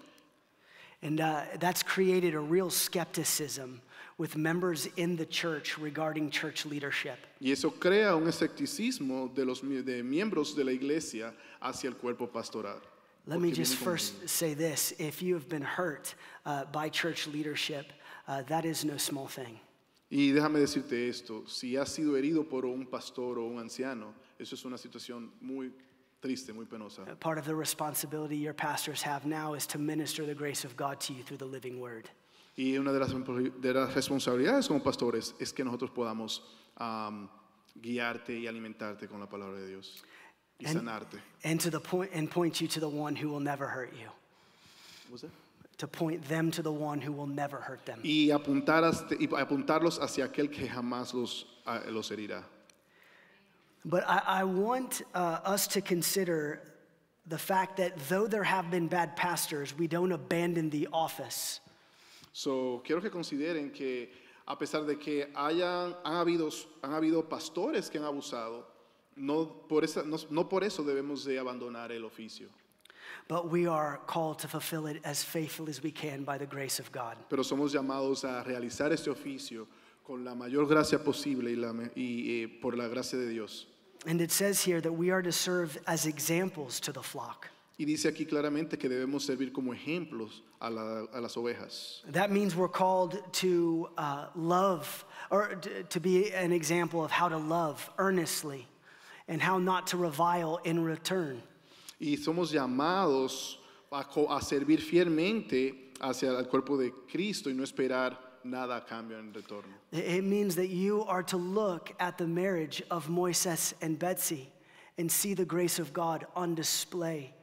And 1.03 1.21
uh, 1.21 1.43
that's 1.61 1.83
created 1.83 2.35
a 2.35 2.41
real 2.41 2.69
skepticism 2.69 3.81
with 4.19 4.37
members 4.37 4.87
in 4.97 5.17
the 5.17 5.25
church 5.25 5.79
regarding 5.79 6.31
church 6.31 6.67
leadership. 6.67 7.19
Y 7.41 7.53
eso 7.53 7.71
crea 7.71 8.15
un 8.17 8.25
escepticismo 8.25 9.33
de 9.35 9.45
los 9.45 9.61
de 9.61 10.03
miembros 10.03 10.55
de 10.55 10.65
la 10.65 10.73
iglesia 10.73 11.33
hacia 11.63 11.89
el 11.89 11.95
cuerpo 11.95 12.27
pastoral. 12.27 12.81
Let 13.27 13.41
me 13.41 13.53
just 13.53 13.77
first 13.77 14.29
say 14.29 14.55
this 14.55 14.93
if 14.99 15.23
you 15.23 15.35
have 15.35 15.49
been 15.49 15.63
hurt 15.63 16.15
uh, 16.45 16.65
by 16.65 16.89
church 16.89 17.29
leadership, 17.29 17.93
uh, 18.27 18.43
that 18.49 18.65
is 18.65 18.85
no 18.85 18.97
small 18.97 19.29
thing. 19.29 19.61
Y 20.11 20.33
déjame 20.33 20.59
decirte 20.59 21.09
esto, 21.09 21.47
si 21.47 21.77
has 21.77 21.89
sido 21.89 22.17
herido 22.17 22.49
por 22.49 22.65
un 22.67 22.85
pastor 22.87 23.39
o 23.39 23.45
un 23.45 23.61
anciano, 23.61 24.13
eso 24.39 24.57
es 24.57 24.65
una 24.65 24.77
situación 24.77 25.31
muy 25.41 25.73
triste, 26.21 26.53
muy 26.53 26.67
penosa. 26.67 27.05
Part 27.21 27.39
of 27.39 27.47
the 27.47 27.55
responsibility 27.55 28.37
your 28.37 28.55
pastors 28.55 29.03
have 29.03 29.25
now 29.25 29.55
is 29.55 29.67
to 29.69 29.79
minister 29.79 30.27
the 30.27 30.35
grace 30.35 30.65
of 30.67 30.77
God 30.77 30.99
to 31.03 31.13
you 31.15 31.23
through 31.23 31.39
the 31.39 31.47
living 31.47 31.81
word. 31.81 32.11
Y 32.57 32.77
una 32.77 32.93
de 32.93 32.99
las, 32.99 33.11
de 33.13 33.73
las 33.73 33.95
responsabilidades 33.95 34.67
como 34.67 34.83
pastores 34.83 35.35
es 35.39 35.53
que 35.53 35.65
nosotros 35.65 35.91
podamos 35.93 36.43
am, 36.77 37.29
guiarte 37.81 38.37
y 38.37 38.49
alimentarte 38.49 39.07
con 39.07 39.21
la 39.21 39.29
palabra 39.29 39.61
de 39.61 39.69
Dios 39.69 40.03
y 40.59 40.67
And- 40.67 40.75
sanarte. 40.79 41.19
And 41.45 41.61
to 41.61 41.71
the 41.71 41.79
point 41.81 42.11
and 42.13 42.29
point 42.29 42.61
you 42.61 42.67
to 42.67 42.81
the 42.81 42.89
one 42.89 43.15
who 43.15 43.31
will 43.31 43.41
never 43.43 43.69
hurt 43.69 43.93
you. 43.93 44.09
What's 45.09 45.23
that? 45.23 45.31
To 45.81 45.89
point 45.89 46.23
them 46.29 46.51
to 46.51 46.63
the 46.63 46.71
one 46.71 47.01
who 47.01 47.11
will 47.11 47.27
never 47.27 47.57
hurt 47.57 47.87
them. 47.87 48.01
Y, 48.05 48.29
apuntar 48.29 48.85
hasta- 48.85 49.17
y 49.19 49.27
apuntarlos 49.29 49.99
hacia 49.99 50.27
aquel 50.27 50.53
que 50.53 50.69
jamás 50.69 51.15
los, 51.15 51.47
ah, 51.67 51.81
los 51.89 52.11
herirá. 52.11 52.45
But 53.87 54.05
I, 54.07 54.41
I 54.41 54.45
want 54.45 55.01
uh, 55.15 55.39
us 55.43 55.67
to 55.69 55.81
consider 55.81 56.61
the 57.27 57.39
fact 57.39 57.79
that 57.79 57.99
though 58.11 58.27
there 58.27 58.45
have 58.45 58.71
been 58.71 58.89
bad 58.89 59.17
pastors, 59.17 59.75
we 59.79 59.87
don't 59.87 60.13
abandon 60.13 60.69
the 60.69 60.87
office. 60.93 61.61
So, 62.35 62.83
quiero 62.85 63.01
que 63.01 63.09
consideren 63.09 63.73
que 63.73 64.11
a 64.47 64.57
pesar 64.57 64.87
de 64.87 64.97
que 64.97 65.29
hayan, 65.35 65.97
han, 66.05 66.27
habido, 66.27 66.51
han 66.83 66.93
habido 66.93 67.27
pastores 67.27 67.89
que 67.91 67.99
han 67.99 68.05
abusado, 68.05 68.67
no 69.17 69.47
por, 69.67 69.83
esa, 69.83 70.03
no, 70.03 70.19
no 70.29 70.47
por 70.47 70.63
eso 70.63 70.83
debemos 70.83 71.25
de 71.25 71.39
abandonar 71.39 71.91
el 71.91 72.05
oficio. 72.05 72.49
But 73.29 73.51
we 73.51 73.67
are 73.67 74.01
called 74.07 74.39
to 74.41 74.49
fulfill 74.49 74.87
it 74.87 75.01
as 75.05 75.23
faithfully 75.23 75.71
as 75.71 75.83
we 75.83 75.91
can 75.93 76.25
by 76.25 76.37
the 76.39 76.47
grace 76.47 76.79
of 76.81 76.91
God. 76.93 77.17
Pero 77.29 77.43
somos 77.43 77.73
llamados 77.73 78.25
a 78.25 78.43
realizar 78.45 78.93
este 78.93 79.09
oficio 79.09 79.67
con 80.05 80.25
la 80.25 80.35
mayor 80.35 80.67
gracia 80.67 80.99
posible 80.99 81.51
y, 81.51 81.57
la 81.57 81.73
y, 81.97 82.43
eh, 82.45 82.59
por 82.61 82.73
la 82.77 82.89
gracia 82.89 83.19
de 83.19 83.29
Dios. 83.29 83.67
And 84.07 84.21
it 84.21 84.33
says 84.33 84.63
here 84.63 84.81
that 84.81 84.93
we 84.93 85.11
are 85.11 85.23
to 85.23 85.31
serve 85.33 85.79
as 85.87 86.07
examples 86.07 86.81
to 86.81 86.93
the 86.93 87.03
flock. 87.03 87.49
Y 87.79 87.87
dice 87.87 88.05
aquí 88.11 88.27
claramente 88.29 88.79
que 88.79 88.89
debemos 88.91 89.23
servir 89.23 89.53
como 89.55 89.73
ejemplos 89.73 90.43
a, 90.61 90.69
la- 90.71 91.07
a 91.15 91.21
las 91.21 91.35
ovejas. 91.37 92.03
That 92.13 92.31
means 92.31 92.55
we're 92.55 92.69
called 92.69 93.23
to 93.35 93.89
uh, 93.97 94.27
love, 94.35 95.05
or 95.31 95.55
t- 95.55 95.71
to 95.89 96.01
be 96.01 96.31
an 96.33 96.53
example 96.53 97.03
of 97.05 97.11
how 97.11 97.29
to 97.29 97.39
love 97.39 97.89
earnestly 97.97 98.67
and 99.29 99.41
how 99.41 99.59
not 99.59 99.87
to 99.89 99.97
revile 99.97 100.61
in 100.65 100.83
return. 100.85 101.43
Y 102.01 102.17
somos 102.17 102.51
llamados 102.51 103.61
a, 103.91 104.01
a 104.01 104.41
servir 104.41 104.81
fielmente 104.81 105.93
hacia 106.01 106.37
el 106.39 106.49
cuerpo 106.49 106.77
de 106.77 106.93
Cristo 107.07 107.51
y 107.51 107.55
no 107.55 107.63
esperar 107.63 108.41
nada 108.43 108.77
a 108.77 108.85
cambio 108.85 109.19
en 109.19 109.33
retorno. 109.33 109.75
It 109.93 110.07
it 110.07 110.25
means 110.25 110.57
that 110.57 110.69
you 110.69 111.05
are 111.05 111.23
to 111.25 111.37
look 111.37 111.93
at 111.99 112.17
the 112.17 112.27
marriage 112.27 112.83
of 112.91 113.09
Moises 113.09 113.75
and 113.83 113.99
Betsy 113.99 114.51
and 114.99 115.11
see 115.11 115.35
the 115.35 115.45
grace 115.45 115.79
of 115.79 115.93
God 115.93 116.27
on 116.35 116.55
display 116.55 117.35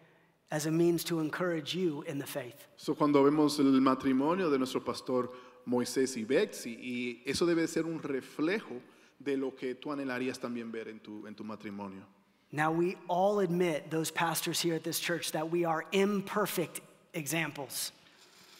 as 0.49 0.65
a 0.65 0.71
means 0.71 1.03
to 1.03 1.19
encourage 1.19 1.75
you 1.75 2.03
in 2.07 2.17
the 2.19 2.25
faith. 2.25 2.67
So, 2.77 2.95
cuando 2.95 3.23
vemos 3.23 3.59
el 3.59 3.79
matrimonio 3.81 4.49
de 4.49 4.57
nuestro 4.57 4.81
pastor 4.81 5.29
Moisés 5.67 6.15
y 6.17 6.23
Betsy, 6.23 6.77
y 6.79 7.29
eso 7.29 7.45
debe 7.45 7.67
ser 7.67 7.85
un 7.85 7.99
reflejo 7.99 8.81
de 9.19 9.35
lo 9.35 9.51
que 9.55 9.75
tú 9.75 9.91
anhelarías 9.91 10.39
también 10.39 10.71
ver 10.71 10.87
en 10.87 10.99
tu, 10.99 11.27
en 11.27 11.35
tu 11.35 11.43
matrimonio. 11.43 12.05
Now, 12.51 12.71
we 12.71 12.95
all 13.07 13.39
admit, 13.39 13.89
those 13.91 14.09
pastors 14.09 14.59
here 14.61 14.75
at 14.75 14.83
this 14.83 14.99
church, 14.99 15.31
that 15.33 15.49
we 15.51 15.65
are 15.65 15.85
imperfect 15.91 16.79
examples. 17.13 17.91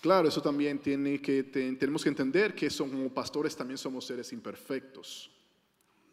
Claro, 0.02 0.28
eso 0.28 0.42
también 0.42 0.82
tiene 0.82 1.22
que, 1.22 1.44
te- 1.44 1.72
tenemos 1.76 2.04
que 2.04 2.12
entender 2.12 2.56
que 2.56 2.70
son, 2.70 2.90
como 2.90 3.10
pastores 3.10 3.56
también 3.56 3.78
somos 3.78 4.04
seres 4.04 4.32
imperfectos. 4.32 5.30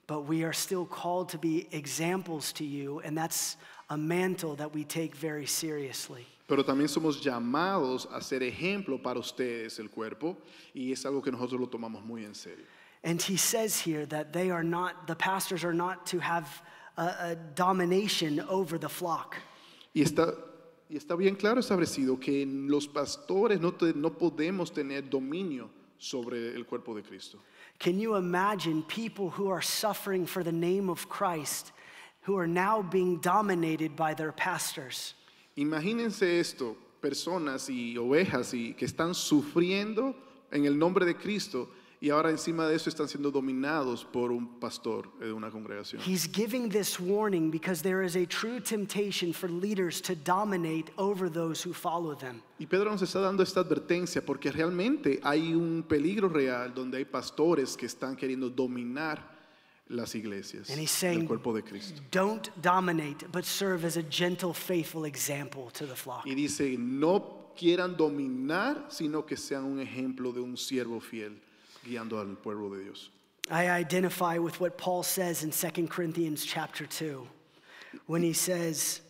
But 0.07 0.27
we 0.29 0.45
are 0.45 0.53
still 0.53 0.85
called 0.87 1.31
to 1.31 1.39
be 1.39 1.67
examples 1.73 2.53
to 2.55 2.65
you, 2.65 3.01
and 3.05 3.17
that's 3.17 3.57
a 3.91 3.97
mantle 3.97 4.55
that 4.57 4.73
we 4.73 4.85
take 4.85 5.15
very 5.15 5.47
seriously. 5.47 6.27
Pero 6.47 6.63
también 6.63 6.89
somos 6.89 7.23
llamados 7.23 8.07
a 8.13 8.21
ser 8.21 8.41
ejemplo 8.43 9.03
para 9.03 9.19
ustedes, 9.19 9.79
el 9.81 9.89
cuerpo, 9.89 10.37
y 10.75 10.93
es 10.93 11.05
algo 11.05 11.23
que 11.23 11.33
nosotros 11.33 11.61
lo 11.61 11.67
tomamos 11.67 12.05
muy 12.05 12.25
en 12.25 12.35
serio. 12.35 12.65
And 13.03 13.21
he 13.21 13.37
says 13.37 13.81
here 13.81 14.07
that 14.07 14.33
they 14.33 14.51
are 14.51 14.63
not, 14.63 15.07
the 15.07 15.15
pastors 15.15 15.65
are 15.65 15.75
not 15.75 16.07
to 16.07 16.19
have 16.21 16.63
a, 16.97 17.31
a 17.31 17.35
domination 17.55 18.41
over 18.49 18.79
the 18.79 18.89
flock. 18.89 19.37
Y 19.95 20.03
está, 20.03 20.35
y 20.91 20.97
está 20.97 21.17
bien 21.17 21.37
claro 21.37 21.61
establecido 21.61 22.19
que 22.21 22.45
los 22.47 22.87
pastores 22.87 23.61
no, 23.61 23.73
te- 23.73 23.95
no 23.95 24.11
podemos 24.11 24.73
tener 24.73 25.09
dominio 25.09 25.69
sobre 25.99 26.55
el 26.55 26.65
cuerpo 26.67 26.95
de 26.95 27.03
Cristo. 27.03 27.39
Can 27.79 27.99
you 27.99 28.17
imagine 28.17 28.83
people 28.83 29.31
who 29.31 29.49
are 29.51 29.63
suffering 29.63 30.27
for 30.27 30.43
the 30.45 30.53
name 30.53 30.89
of 30.91 31.09
Christ 31.09 31.73
who 32.23 32.37
are 32.37 32.47
now 32.47 32.83
being 32.83 33.19
dominated 33.21 33.97
by 33.97 34.15
their 34.15 34.33
pastors? 34.33 35.15
Imagínense 35.57 36.39
esto, 36.41 36.77
personas 37.01 37.69
y 37.69 37.97
ovejas 37.97 38.55
y 38.55 38.75
que 38.75 38.87
están 38.87 39.15
sufriendo 39.15 40.15
en 40.53 40.65
el 40.65 40.77
nombre 40.77 41.05
de 41.05 41.15
Cristo 41.15 41.69
y 42.05 42.11
ahora 42.11 42.29
encima 42.29 42.69
de 42.69 42.77
eso 42.77 42.91
están 42.91 43.09
siendo 43.09 43.31
dominados 43.31 44.05
por 44.05 44.31
un 44.31 44.61
pastor 44.61 45.11
de 45.19 45.33
una 45.33 45.51
congregación. 45.51 46.03
He's 46.07 46.29
giving 46.31 46.69
this 46.69 47.01
warning 47.01 47.51
because 47.51 47.83
there 47.83 48.05
is 48.05 48.15
a 48.15 48.27
true 48.27 48.61
temptation 48.61 49.33
for 49.33 49.49
leaders 49.49 50.03
to 50.03 50.15
dominate 50.15 50.93
over 50.99 51.31
those 51.33 51.67
who 51.67 51.73
follow 51.73 52.15
them. 52.15 52.43
Y 52.59 52.67
Pedro 52.67 52.91
nos 52.91 53.01
está 53.01 53.21
dando 53.21 53.43
esta 53.43 53.61
advertencia 53.61 54.21
porque 54.21 54.53
realmente 54.53 55.19
hay 55.23 55.55
un 55.55 55.83
peligro 55.89 56.29
real 56.29 56.75
donde 56.75 56.99
hay 56.99 57.07
pastores 57.07 57.75
que 57.75 57.87
están 57.87 58.17
queriendo 58.17 58.51
dominar 58.51 59.33
las 59.89 60.15
iglesias, 60.15 60.69
And 60.69 60.79
he's 60.79 60.93
el 61.03 61.15
saying, 61.15 61.27
cuerpo 61.27 61.55
de 61.55 61.63
Cristo. 61.63 62.03
don't 62.11 62.51
dominate, 62.61 63.27
but 63.33 63.47
serve 63.47 63.87
as 63.87 63.97
a 63.97 64.03
gentle, 64.03 64.53
faithful 64.53 65.07
example 65.07 65.71
to 65.73 65.87
the 65.87 65.97
flock. 65.97 66.27
Y 66.27 66.35
dice, 66.35 66.77
no 66.79 67.53
quieran 67.59 67.97
dominar, 67.97 68.89
sino 68.91 69.25
que 69.25 69.39
sean 69.39 69.65
un 69.65 69.81
ejemplo 69.81 70.35
de 70.35 70.41
un 70.41 70.59
siervo 70.59 71.01
fiel 71.01 71.41
guiando 71.85 72.19
al 72.21 72.37
pueblo 72.37 72.71
de 72.71 72.85
Dios. 72.85 73.11
I 73.51 73.69
identify 73.69 74.39
with 74.39 74.59
what 74.61 74.79
Paul 74.79 75.03
says 75.03 75.43
in 75.45 75.51
2 75.51 75.87
Corinthians 75.89 76.45
chapter 76.47 76.87
2 76.87 77.27
when 78.07 78.23
he 78.23 78.33
says, 78.33 79.01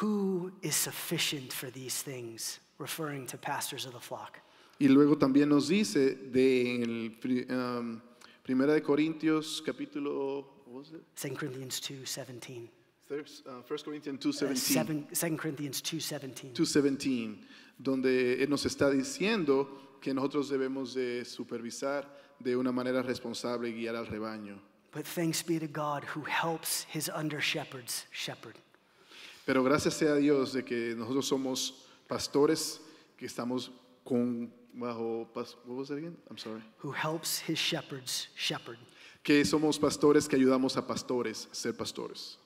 Who 0.00 0.52
is 0.62 0.76
sufficient 0.76 1.52
for 1.52 1.70
these 1.70 2.02
things? 2.02 2.60
referring 2.78 3.26
to 3.26 3.36
pastors 3.36 3.84
of 3.84 3.92
the 3.92 4.00
flock. 4.00 4.40
Y 4.80 4.86
luego 4.88 5.16
también 5.18 5.48
nos 5.50 5.68
dice 5.68 6.14
de 6.32 6.82
el 6.82 7.10
um, 7.50 8.00
Primera 8.42 8.72
de 8.72 8.80
Corintios 8.82 9.60
capítulo 9.62 10.46
what 10.64 10.74
was 10.78 10.88
it? 10.92 11.02
2 11.16 11.34
Corinthians 11.36 11.78
2:17. 11.80 12.68
There's, 13.08 13.42
uh, 13.46 13.60
1 13.68 13.78
Corinthians 13.84 14.24
Uh, 14.24 14.28
2:17. 14.30 14.56
seven- 14.56 15.06
2 15.12 15.36
Corinthians 15.36 15.82
2:17. 15.82 16.54
2:17, 16.54 17.36
donde 17.78 18.42
él 18.42 18.48
nos 18.48 18.64
está 18.64 18.88
diciendo 18.90 19.68
que 20.00 20.14
nosotros 20.14 20.48
debemos 20.48 20.94
de 20.94 21.24
supervisar 21.24 22.08
de 22.38 22.56
una 22.56 22.72
manera 22.72 23.02
responsable 23.02 23.68
y 23.68 23.72
guiar 23.74 23.96
al 23.96 24.06
rebaño. 24.06 24.60
But 24.92 25.04
thanks 25.04 25.42
be 25.42 25.60
to 25.60 25.68
God 25.68 26.04
who 26.16 26.24
helps 26.24 26.86
his 26.92 27.08
under 27.14 27.40
shepherds 27.40 28.06
shepherd. 28.10 28.56
Pero 29.46 29.62
gracias 29.62 29.94
sea 29.94 30.12
a 30.12 30.16
Dios 30.16 30.52
de 30.52 30.64
que 30.64 30.94
nosotros 30.96 31.26
somos 31.26 31.86
pastores 32.08 32.80
que 33.16 33.26
estamos 33.26 33.70
con 34.04 34.52
bajo 34.72 35.28
what 35.34 35.46
was 35.66 35.88
that 35.88 35.98
again? 35.98 36.16
I'm 36.28 36.38
sorry. 36.38 36.62
Who 36.78 36.92
helps 36.92 37.40
his 37.40 37.58
shepherds 37.58 38.28
shepherd. 38.34 38.78
Que 39.22 39.44
somos 39.44 39.78
pastores 39.78 40.28
que 40.28 40.36
ayudamos 40.36 40.76
a 40.76 40.86
pastores 40.86 41.48
ser 41.52 41.72
pastores. 41.74 42.38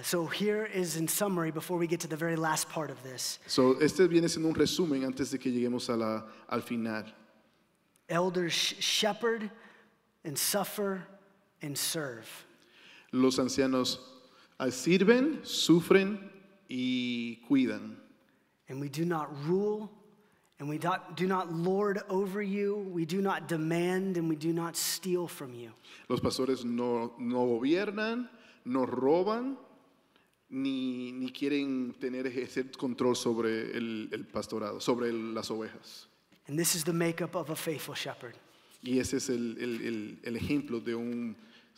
So 0.00 0.26
here 0.26 0.64
is 0.64 0.96
in 0.96 1.06
summary 1.06 1.50
before 1.50 1.76
we 1.76 1.86
get 1.86 2.00
to 2.00 2.08
the 2.08 2.16
very 2.16 2.36
last 2.36 2.68
part 2.70 2.90
of 2.90 3.02
this. 3.02 3.38
So, 3.46 3.74
este 3.74 4.08
viene 4.08 4.26
siendo 4.26 4.46
un 4.46 4.54
resumen 4.54 5.04
antes 5.04 5.30
de 5.30 5.38
que 5.38 5.52
lleguemos 5.52 5.90
a 5.90 5.96
la, 5.96 6.22
al 6.48 6.62
final. 6.62 7.04
Elders 8.08 8.54
shepherd 8.54 9.50
and 10.24 10.38
suffer 10.38 11.02
and 11.60 11.76
serve. 11.76 12.26
Los 13.12 13.38
ancianos 13.38 13.98
ah, 14.58 14.66
sirven, 14.70 15.40
sufren 15.42 16.18
y 16.70 17.38
cuidan. 17.48 17.96
And 18.70 18.80
we 18.80 18.88
do 18.88 19.04
not 19.04 19.28
rule, 19.46 19.90
and 20.58 20.70
we 20.70 20.78
do 20.78 21.26
not 21.26 21.52
lord 21.52 22.00
over 22.08 22.40
you, 22.40 22.88
we 22.90 23.04
do 23.04 23.20
not 23.20 23.46
demand, 23.46 24.16
and 24.16 24.26
we 24.26 24.36
do 24.36 24.54
not 24.54 24.74
steal 24.74 25.28
from 25.28 25.52
you. 25.52 25.72
Los 26.08 26.20
pastores 26.20 26.64
no, 26.64 27.12
no 27.18 27.58
gobiernan, 27.58 28.28
no 28.64 28.86
roban, 28.86 29.56
ni, 30.52 31.10
ni 31.12 31.30
quieren 31.32 31.94
tener 31.98 32.26
ejercer 32.26 32.70
control 32.76 33.16
sobre 33.16 33.76
el, 33.76 34.08
el 34.12 34.24
pastorado, 34.26 34.80
sobre 34.80 35.08
el- 35.08 35.34
las 35.34 35.50
ovejas. 35.50 36.06
And 36.48 36.58
this 36.58 36.74
is 36.74 36.84
the 36.84 36.92
makeup 36.92 37.34
of 37.34 37.50
a 37.50 37.56
faithful 37.56 37.94
shepherd. 37.94 38.34
Y 38.84 38.98
ese 38.98 39.16
es 39.16 39.28
el, 39.30 39.56
el- 39.58 39.80
el- 39.80 40.18
el 40.22 40.36
ejemplo 40.36 40.80
de 40.80 40.94
un 40.94 41.36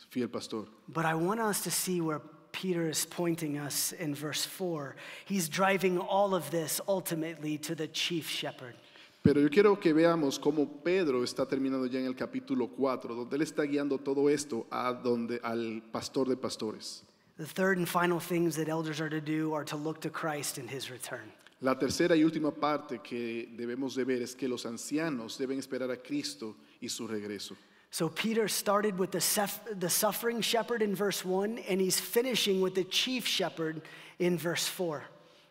fiel 0.09 0.27
pastor. 0.29 0.67
But 0.87 1.05
I 1.05 1.13
want 1.15 1.39
us 1.39 1.61
to 1.63 1.71
see 1.71 2.01
where 2.01 2.19
Peter 2.51 2.89
is 2.89 3.05
pointing 3.05 3.57
us 3.57 3.93
in 3.93 4.13
verse 4.15 4.45
4. 4.45 4.95
He's 5.25 5.47
driving 5.49 5.97
all 5.97 6.33
of 6.35 6.49
this 6.51 6.81
ultimately 6.87 7.57
to 7.59 7.75
the 7.75 7.87
chief 7.87 8.27
shepherd. 8.29 8.75
Pero 9.23 9.41
yo 9.41 9.49
quiero 9.49 9.75
que 9.79 9.91
veamos 9.93 10.37
cómo 10.39 10.83
Pedro 10.83 11.23
está 11.23 11.47
terminando 11.47 11.85
ya 11.87 11.99
en 11.99 12.05
el 12.05 12.15
capítulo 12.15 12.67
4, 12.69 13.15
donde 13.15 13.35
él 13.35 13.41
está 13.41 13.63
guiando 13.63 13.97
todo 13.97 14.29
esto 14.29 14.67
a 14.69 14.93
donde, 14.93 15.39
al 15.43 15.81
pastor 15.91 16.27
de 16.29 16.37
pastores. 16.37 17.03
The 17.37 17.45
third 17.45 17.77
and 17.77 17.87
final 17.87 18.19
things 18.19 18.55
that 18.55 18.69
elders 18.69 19.01
are 19.01 19.09
to 19.09 19.19
do 19.19 19.53
are 19.53 19.65
to 19.65 19.75
look 19.75 20.01
to 20.01 20.09
Christ 20.09 20.57
in 20.57 20.67
his 20.67 20.89
return. 20.89 21.31
La 21.61 21.75
tercera 21.75 22.15
y 22.15 22.23
última 22.23 22.51
parte 22.51 22.99
que 23.03 23.47
debemos 23.57 23.95
de 23.95 24.05
ver 24.05 24.21
es 24.21 24.35
que 24.35 24.47
los 24.47 24.65
ancianos 24.65 25.37
deben 25.37 25.57
esperar 25.57 25.91
a 25.91 25.97
Cristo 25.97 26.55
y 26.81 26.87
su 26.87 27.07
regreso. 27.07 27.55
So 27.91 28.09
Peter 28.09 28.47
started 28.47 28.97
with 28.97 29.11
the, 29.11 29.21
suf- 29.21 29.61
the 29.79 29.89
suffering 29.89 30.41
shepherd 30.41 30.81
in 30.81 30.95
verse 30.95 31.23
1, 31.23 31.59
and 31.69 31.79
he's 31.79 31.99
finishing 31.99 32.61
with 32.61 32.75
the 32.75 32.83
chief 32.83 33.25
shepherd 33.25 33.81
in 34.19 34.37
verse 34.37 34.67
4. 34.67 35.03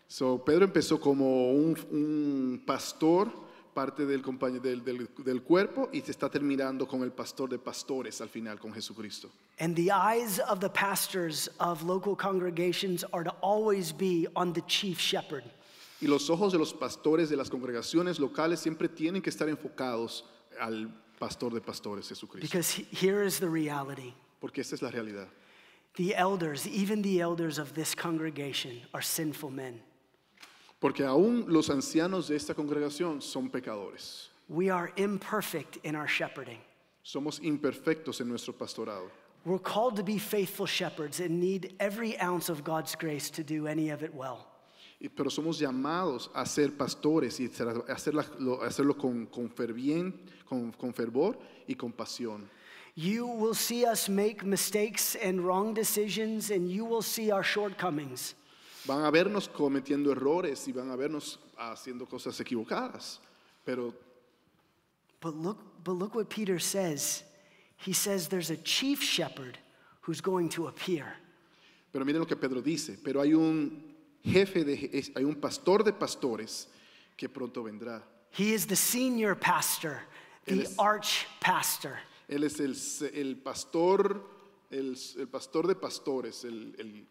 So, 0.08 0.38
Pedro 0.38 0.66
empezó 0.66 1.00
como 1.00 1.50
un, 1.52 1.76
un 1.90 2.62
pastor, 2.66 3.30
parte 3.74 4.06
del, 4.06 4.22
del, 4.22 4.84
del- 4.84 5.08
del 5.24 5.42
cuerpo, 5.42 5.88
y 5.92 6.00
se 6.00 6.12
está 6.12 6.30
terminando 6.30 6.86
con 6.86 7.02
el 7.02 7.10
pastor 7.10 7.50
de 7.50 7.58
pastores 7.58 8.20
al 8.20 8.28
final, 8.28 8.58
con 8.58 8.72
Jesucristo. 8.72 9.28
And 9.58 9.74
the 9.76 9.90
eyes 9.90 10.38
of 10.48 10.60
the 10.60 10.68
pastors 10.70 11.50
of 11.60 11.82
local 11.82 12.16
congregations 12.16 13.04
are 13.12 13.24
to 13.24 13.34
always 13.42 13.92
be 13.92 14.26
on 14.36 14.52
the 14.52 14.62
chief 14.66 14.98
shepherd. 14.98 15.44
Y 16.00 16.06
los 16.06 16.28
ojos 16.30 16.52
de 16.52 16.58
los 16.58 16.72
pastores 16.72 17.28
de 17.30 17.36
las 17.36 17.50
congregaciones 17.50 18.18
locales 18.18 18.60
siempre 18.60 18.88
tienen 18.88 19.20
que 19.22 19.30
estar 19.30 19.48
enfocados 19.48 20.24
al 20.60 20.88
pastor 21.18 21.52
de 21.54 21.60
pastores, 21.60 22.08
Jesucristo. 22.08 22.40
Because 22.46 22.70
he- 22.70 22.84
here 22.92 23.22
is 23.24 23.38
the 23.40 23.48
reality 23.48 24.14
Porque 24.40 24.60
esta 24.60 24.74
es 24.74 24.82
la 24.82 24.90
realidad. 24.90 25.28
the 25.96 26.14
elders, 26.14 26.66
even 26.66 27.00
the 27.02 27.20
elders 27.20 27.58
of 27.58 27.72
this 27.74 27.94
congregation, 27.94 28.80
are 28.92 29.02
sinful 29.02 29.50
men. 29.50 29.80
Porque 30.84 31.02
aún 31.02 31.46
los 31.48 31.70
ancianos 31.70 32.28
de 32.28 32.36
esta 32.36 32.52
congregación 32.52 33.22
son 33.22 33.48
pecadores. 33.48 34.28
We 34.50 34.68
are 34.68 34.92
imperfect 34.96 35.78
in 35.82 35.96
our 35.96 36.06
shepherding. 36.06 36.58
Somos 37.02 37.40
imperfectos 37.42 38.20
en 38.20 38.28
nuestro 38.28 38.52
pastorado. 38.52 39.10
We're 39.46 39.58
called 39.62 39.96
to 39.96 40.02
be 40.02 40.18
faithful 40.18 40.66
shepherds 40.66 41.20
and 41.20 41.40
need 41.40 41.74
every 41.80 42.18
ounce 42.20 42.50
of 42.50 42.62
God's 42.64 42.94
grace 42.96 43.30
to 43.30 43.42
do 43.42 43.66
any 43.66 43.88
of 43.88 44.02
it 44.02 44.12
well. 44.14 44.46
Pero 45.16 45.30
somos 45.30 45.58
llamados 45.58 46.28
a 46.34 46.44
ser 46.44 46.68
pastores 46.76 47.40
y 47.40 47.46
ser- 47.48 47.82
hacerla- 47.88 48.26
lo- 48.38 48.60
hacerlo 48.62 48.92
con, 48.98 49.24
con, 49.28 49.48
fervien- 49.48 50.12
con, 50.46 50.70
con 50.72 50.92
fervor 50.92 51.38
y 51.66 51.74
con 51.76 51.92
pasión. 51.92 52.42
You 52.94 53.26
will 53.26 53.54
see 53.54 53.86
us 53.86 54.10
make 54.10 54.44
mistakes 54.44 55.16
and 55.16 55.40
wrong 55.40 55.72
decisions, 55.72 56.50
and 56.50 56.70
you 56.70 56.84
will 56.84 57.00
see 57.02 57.30
our 57.32 57.42
shortcomings. 57.42 58.34
Van 58.86 59.04
a 59.04 59.10
vernos 59.10 59.48
cometiendo 59.48 60.12
errores 60.12 60.66
y 60.68 60.72
van 60.72 60.90
a 60.90 60.96
vernos 60.96 61.38
haciendo 61.56 62.06
cosas 62.06 62.38
equivocadas. 62.40 63.20
Pero, 63.64 63.94
But 65.20 65.34
look, 65.36 65.58
but 65.82 65.92
look 65.94 66.14
what 66.14 66.28
Peter 66.28 66.58
says. 66.60 67.24
He 67.78 67.94
says 67.94 68.28
there's 68.28 68.50
a 68.50 68.56
chief 68.58 69.00
shepherd 69.02 69.56
who's 70.02 70.20
going 70.20 70.50
to 70.50 70.66
appear. 70.68 71.16
pero 71.92 72.04
miren 72.04 72.18
lo 72.20 72.26
que 72.26 72.36
Pedro 72.36 72.60
dice. 72.60 72.98
Pero 73.02 73.20
hay 73.22 73.32
un 73.32 73.94
jefe, 74.22 74.64
de, 74.64 75.12
hay 75.16 75.24
un 75.24 75.36
pastor 75.36 75.82
de 75.82 75.92
pastores 75.92 76.66
que 77.16 77.28
pronto 77.28 77.62
vendrá. 77.62 78.02
He 78.32 78.52
is 78.52 78.66
the 78.66 78.76
senior 78.76 79.34
pastor, 79.34 80.00
the 80.44 80.52
Él 80.54 80.60
es- 80.62 80.76
arch 80.78 81.26
pastor. 81.40 81.96
Él 82.28 82.42
es 82.44 82.58
el, 82.60 82.74
el 83.14 83.36
pastor, 83.36 84.20
el, 84.70 84.96
el 85.18 85.28
pastor 85.28 85.66
de 85.68 85.74
pastores, 85.74 86.44
el, 86.44 86.74
el- 86.78 87.06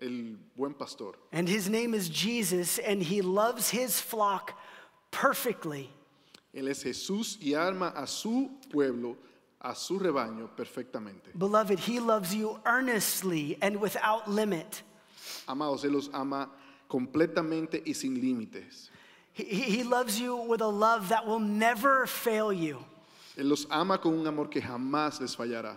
el 0.00 0.36
buen 0.56 0.74
pastor. 0.74 1.14
And 1.32 1.48
his 1.48 1.68
name 1.68 1.94
is 1.94 2.08
Jesus, 2.08 2.78
and 2.78 3.02
he 3.02 3.22
loves 3.22 3.70
his 3.70 4.00
flock 4.00 4.52
perfectly. 5.10 5.90
Él 6.54 6.68
es 6.68 6.82
Jesús 6.82 7.36
y 7.40 7.54
arma 7.54 7.92
a 7.94 8.06
su 8.06 8.50
pueblo, 8.70 9.16
a 9.60 9.74
su 9.74 9.98
rebaño 9.98 10.48
perfectamente. 10.56 11.36
Beloved, 11.36 11.78
he 11.78 12.00
loves 12.00 12.34
you 12.34 12.58
earnestly 12.64 13.58
and 13.60 13.80
without 13.80 14.28
limit. 14.28 14.82
Amados, 15.48 15.84
Él 15.84 15.92
los 15.92 16.08
ama 16.12 16.48
completamente 16.88 17.82
y 17.86 17.92
sin 17.92 18.20
límites. 18.20 18.90
He, 19.32 19.44
he 19.44 19.78
he 19.78 19.82
loves 19.82 20.18
you 20.18 20.36
with 20.36 20.62
a 20.62 20.66
love 20.66 21.10
that 21.10 21.26
will 21.26 21.40
never 21.40 22.06
fail 22.06 22.52
you. 22.52 22.78
Él 23.36 23.50
los 23.50 23.66
ama 23.70 23.98
con 23.98 24.18
un 24.18 24.26
amor 24.26 24.46
que 24.48 24.62
jamás 24.62 25.20
les 25.20 25.36
fallará. 25.36 25.76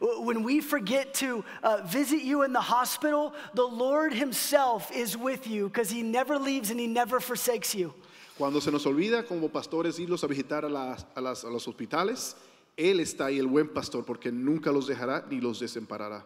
When 0.00 0.42
we 0.42 0.60
forget 0.60 1.14
to 1.14 1.44
uh, 1.62 1.82
visit 1.84 2.22
you 2.22 2.42
in 2.42 2.52
the 2.52 2.60
hospital, 2.60 3.32
the 3.54 3.62
Lord 3.66 4.12
Himself 4.12 4.90
is 4.92 5.16
with 5.16 5.46
you 5.46 5.68
because 5.68 5.90
He 5.90 6.02
never 6.02 6.38
leaves 6.38 6.70
and 6.70 6.78
He 6.80 6.86
never 6.86 7.20
forsakes 7.20 7.74
you. 7.74 7.92
Cuando 8.36 8.58
se 8.60 8.70
nos 8.72 8.84
olvida 8.84 9.24
como 9.26 9.48
pastores 9.48 9.98
irlos 10.00 10.24
a 10.24 10.26
visitar 10.26 10.64
a, 10.64 10.68
las- 10.68 11.04
a 11.14 11.20
las- 11.20 11.44
a 11.44 11.48
los 11.50 11.66
hospitales, 11.68 12.34
Él 12.76 12.98
está 13.00 13.26
ahí, 13.26 13.38
el 13.38 13.46
buen 13.46 13.68
pastor, 13.68 14.04
porque 14.04 14.32
nunca 14.32 14.72
los 14.72 14.88
dejará 14.88 15.24
ni 15.30 15.40
los 15.40 15.60
desamparará. 15.60 16.24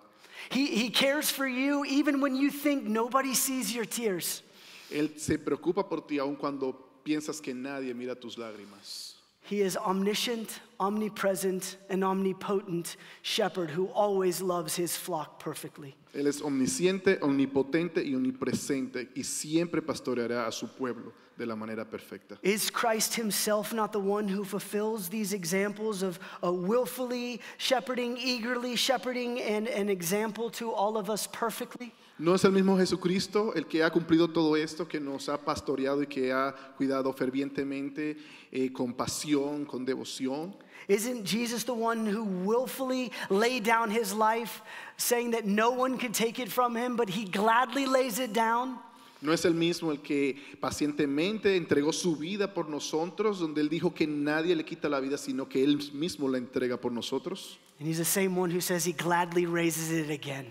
He, 0.51 0.67
he 0.87 0.89
cares 0.91 1.31
for 1.31 1.47
you 1.47 1.85
even 1.85 2.21
when 2.23 2.35
you 2.37 2.51
think 2.51 2.85
nobody 2.85 3.35
sees 3.35 3.75
your 3.75 3.85
tears. 3.85 4.43
Él 4.91 5.19
se 5.19 5.37
preocupa 5.37 5.87
por 5.87 6.01
ti 6.07 6.19
aun 6.19 6.37
cuando 6.37 6.75
piensas 7.05 7.43
que 7.43 7.53
nadie 7.53 7.93
mira 7.95 8.15
tus 8.15 8.37
lágrimas. 8.39 9.17
He 9.49 9.63
is 9.63 9.79
omniscient, 9.79 10.61
omnipresent, 10.79 11.79
and 11.89 12.05
omnipotent 12.05 12.97
shepherd 13.23 13.71
who 13.71 13.87
always 13.87 14.43
loves 14.43 14.77
his 14.77 14.95
flock 14.95 15.41
perfectly. 15.41 15.97
Él 16.15 16.27
es 16.27 16.43
omnisciente, 16.43 17.19
omnipotente 17.23 18.05
y 18.05 18.15
omnipresente 18.15 19.09
y 19.17 19.23
siempre 19.23 19.81
pastoreará 19.81 20.47
a 20.47 20.53
su 20.53 20.69
pueblo 20.69 21.15
de 21.39 21.47
la 21.47 21.57
manera 21.57 21.87
perfecta. 21.87 22.37
Is 22.43 22.69
Christ 22.69 23.15
himself 23.15 23.73
not 23.73 23.91
the 23.91 23.99
one 23.99 24.29
who 24.29 24.45
fulfills 24.45 25.09
these 25.09 25.33
examples 25.33 26.03
of 26.03 26.19
uh, 26.45 26.53
willfully 26.53 27.41
shepherding, 27.57 28.19
eagerly 28.19 28.77
shepherding, 28.77 29.41
and 29.41 29.67
an 29.67 29.89
example 29.89 30.51
to 30.51 30.71
all 30.71 30.99
of 30.99 31.09
us 31.09 31.27
perfectly? 31.27 31.95
¿No 32.19 32.35
es 32.35 32.45
el 32.45 32.51
mismo 32.51 32.77
Jesucristo 32.77 33.55
el 33.55 33.67
que 33.67 33.85
ha 33.85 33.91
cumplido 33.93 34.29
todo 34.29 34.57
esto, 34.57 34.89
que 34.89 34.99
nos 34.99 35.29
ha 35.29 35.39
pastoreado 35.39 36.03
y 36.03 36.09
que 36.09 36.33
ha 36.33 36.53
cuidado 36.77 37.13
fervientemente, 37.13 38.17
eh, 38.51 38.73
con 38.73 38.93
pasión, 38.93 39.65
con 39.65 39.85
devoción? 39.85 40.53
Isn't 40.89 41.25
Jesus 41.25 41.65
the 41.65 41.73
one 41.73 42.07
who 42.07 42.25
willfully 42.25 43.13
laid 43.31 43.63
down 43.65 43.91
his 43.91 44.13
life, 44.13 44.63
saying 44.97 45.31
that 45.31 45.45
no 45.45 45.71
one 45.71 45.97
could 45.97 46.13
take 46.13 46.43
it 46.43 46.49
from 46.49 46.77
him, 46.77 46.97
but 46.97 47.09
he 47.09 47.25
gladly 47.25 47.87
lays 47.87 48.19
it 48.19 48.33
down? 48.33 48.81
¿No 49.21 49.33
es 49.33 49.45
el 49.45 49.55
mismo 49.55 49.93
el 49.93 50.01
que 50.01 50.37
pacientemente 50.61 51.57
entregó 51.57 51.93
su 51.93 52.17
vida 52.17 52.53
por 52.53 52.69
nosotros, 52.69 53.39
donde 53.39 53.61
él 53.61 53.69
dijo 53.69 53.95
que 53.95 54.07
nadie 54.09 54.57
le 54.57 54.65
quita 54.65 54.89
la 54.89 54.99
vida, 54.99 55.19
sino 55.19 55.49
que 55.49 55.63
él 55.63 55.79
mismo 55.93 56.29
la 56.29 56.39
entrega 56.39 56.81
por 56.81 56.91
nosotros? 56.91 57.59
And 57.79 57.87
he's 57.89 57.99
the 57.99 58.05
same 58.05 58.37
one 58.37 58.51
who 58.51 58.61
says 58.61 58.85
he 58.85 58.93
gladly 58.93 59.47
raises 59.47 59.93
it 59.93 60.11
again. 60.11 60.47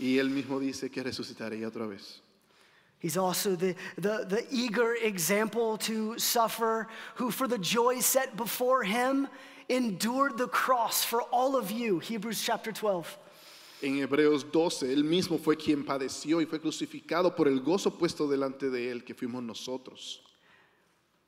Y 0.00 0.18
él 0.18 0.30
mismo 0.30 0.58
dice 0.58 0.90
que 0.90 1.02
resucitaría 1.02 1.68
otra 1.68 1.86
vez. 1.86 2.22
He's 3.00 3.16
also 3.16 3.54
the, 3.54 3.74
the, 3.96 4.24
the 4.26 4.46
eager 4.50 4.94
example 4.94 5.76
to 5.78 6.18
suffer, 6.18 6.88
who 7.16 7.30
for 7.30 7.46
the 7.46 7.58
joy 7.58 8.00
set 8.00 8.36
before 8.36 8.82
him 8.82 9.28
endured 9.68 10.36
the 10.36 10.48
cross 10.48 11.04
for 11.04 11.22
all 11.30 11.56
of 11.56 11.70
you. 11.70 11.98
Hebrews 11.98 12.42
chapter 12.42 12.72
12. 12.72 13.18
En 13.82 13.98
Hebreos 13.98 14.44
12, 14.50 14.92
él 14.92 15.04
mismo 15.04 15.38
fue 15.38 15.56
quien 15.56 15.84
padeció 15.84 16.40
y 16.40 16.46
fue 16.46 16.60
crucificado 16.60 17.34
por 17.34 17.48
el 17.48 17.60
gozo 17.60 17.90
puesto 17.90 18.26
delante 18.26 18.70
de 18.70 18.90
él, 18.90 19.04
que 19.04 19.14
fuimos 19.14 19.42
nosotros. 19.42 20.20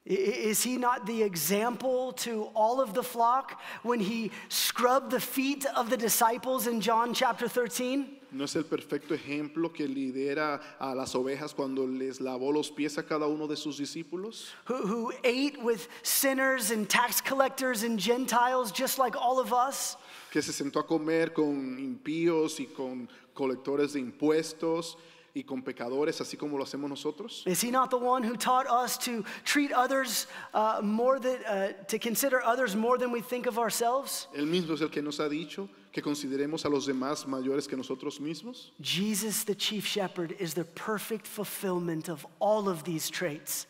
Is 0.05 0.62
he 0.62 0.77
not 0.77 1.07
the 1.07 1.23
example 1.23 2.12
to 2.12 2.51
all 2.55 2.81
of 2.81 2.93
the 2.93 3.03
flock 3.03 3.61
when 3.83 4.01
he 4.01 4.31
scrubbed 4.49 5.11
the 5.11 5.20
feet 5.20 5.64
of 5.77 5.91
the 5.91 5.97
disciples 5.97 6.66
in 6.66 6.81
John 6.81 7.14
chapter 7.14 7.49
13? 7.49 8.18
¿No 8.33 8.45
es 8.45 8.57
el 8.57 8.64
perfecto 8.64 9.12
ejemplo 9.12 9.72
que 9.72 9.87
lidera 9.87 10.76
a 10.78 10.95
las 10.95 11.14
ovejas 11.14 11.53
cuando 11.55 11.87
les 11.87 12.18
lavó 12.18 12.51
los 12.51 12.70
pies 12.70 12.97
a 12.97 13.05
cada 13.05 13.26
uno 13.26 13.47
de 13.47 13.57
sus 13.57 13.76
discípulos? 13.78 14.55
Who, 14.68 14.87
who 14.87 15.12
ate 15.22 15.59
with 15.62 15.87
sinners 16.03 16.70
and 16.70 16.89
tax 16.89 17.20
collectors 17.20 17.83
and 17.83 18.01
Gentiles 18.01 18.72
just 18.72 18.99
like 18.99 19.14
all 19.14 19.39
of 19.39 19.53
us? 19.53 19.99
Que 20.30 20.41
se 20.41 20.53
sentó 20.53 20.80
a 20.80 20.87
comer 20.87 21.35
con 21.35 21.78
impíos 21.78 22.59
y 22.59 22.68
con 22.74 23.07
colectores 23.35 23.93
de 23.93 24.01
impuestos 24.01 24.97
y 25.35 25.43
con 25.43 25.62
pecadores, 25.62 26.20
así 26.20 26.39
como 26.39 26.57
lo 26.57 26.64
hacemos 26.64 26.89
nosotros. 26.89 27.43
Is 27.47 27.61
he 27.62 27.70
not 27.70 27.91
the 27.91 27.99
one 27.99 28.22
who 28.22 28.37
taught 28.37 28.66
us 28.66 28.97
to 28.99 29.24
treat 29.45 29.72
others 29.72 30.26
uh, 30.55 30.80
more 30.83 31.18
than, 31.18 31.45
uh, 31.45 31.72
to 31.89 31.99
consider 31.99 32.43
others 32.43 32.74
more 32.74 32.97
than 32.97 33.12
we 33.12 33.20
think 33.20 33.47
of 33.47 33.59
ourselves? 33.59 34.28
Él 34.35 34.47
mismo 34.47 34.74
es 34.74 34.80
el 34.80 34.89
que 34.89 35.03
nos 35.03 35.18
ha 35.20 35.28
dicho 35.28 35.68
que 35.93 36.01
consideremos 36.01 36.64
a 36.64 36.68
los 36.68 36.86
demás 36.86 37.26
mayores 37.26 37.68
que 37.68 37.76
nosotros 37.76 38.18
mismos. 38.18 38.70
Jesus, 38.80 39.45
the 39.45 39.55
chief 39.55 39.86
shepherd, 39.86 40.34
is 40.38 40.55
the 40.55 40.64
perfect 40.64 41.26
fulfillment 41.26 42.09
of 42.09 42.26
all 42.40 42.68
of 42.68 42.82
these 42.84 43.11
traits 43.11 43.66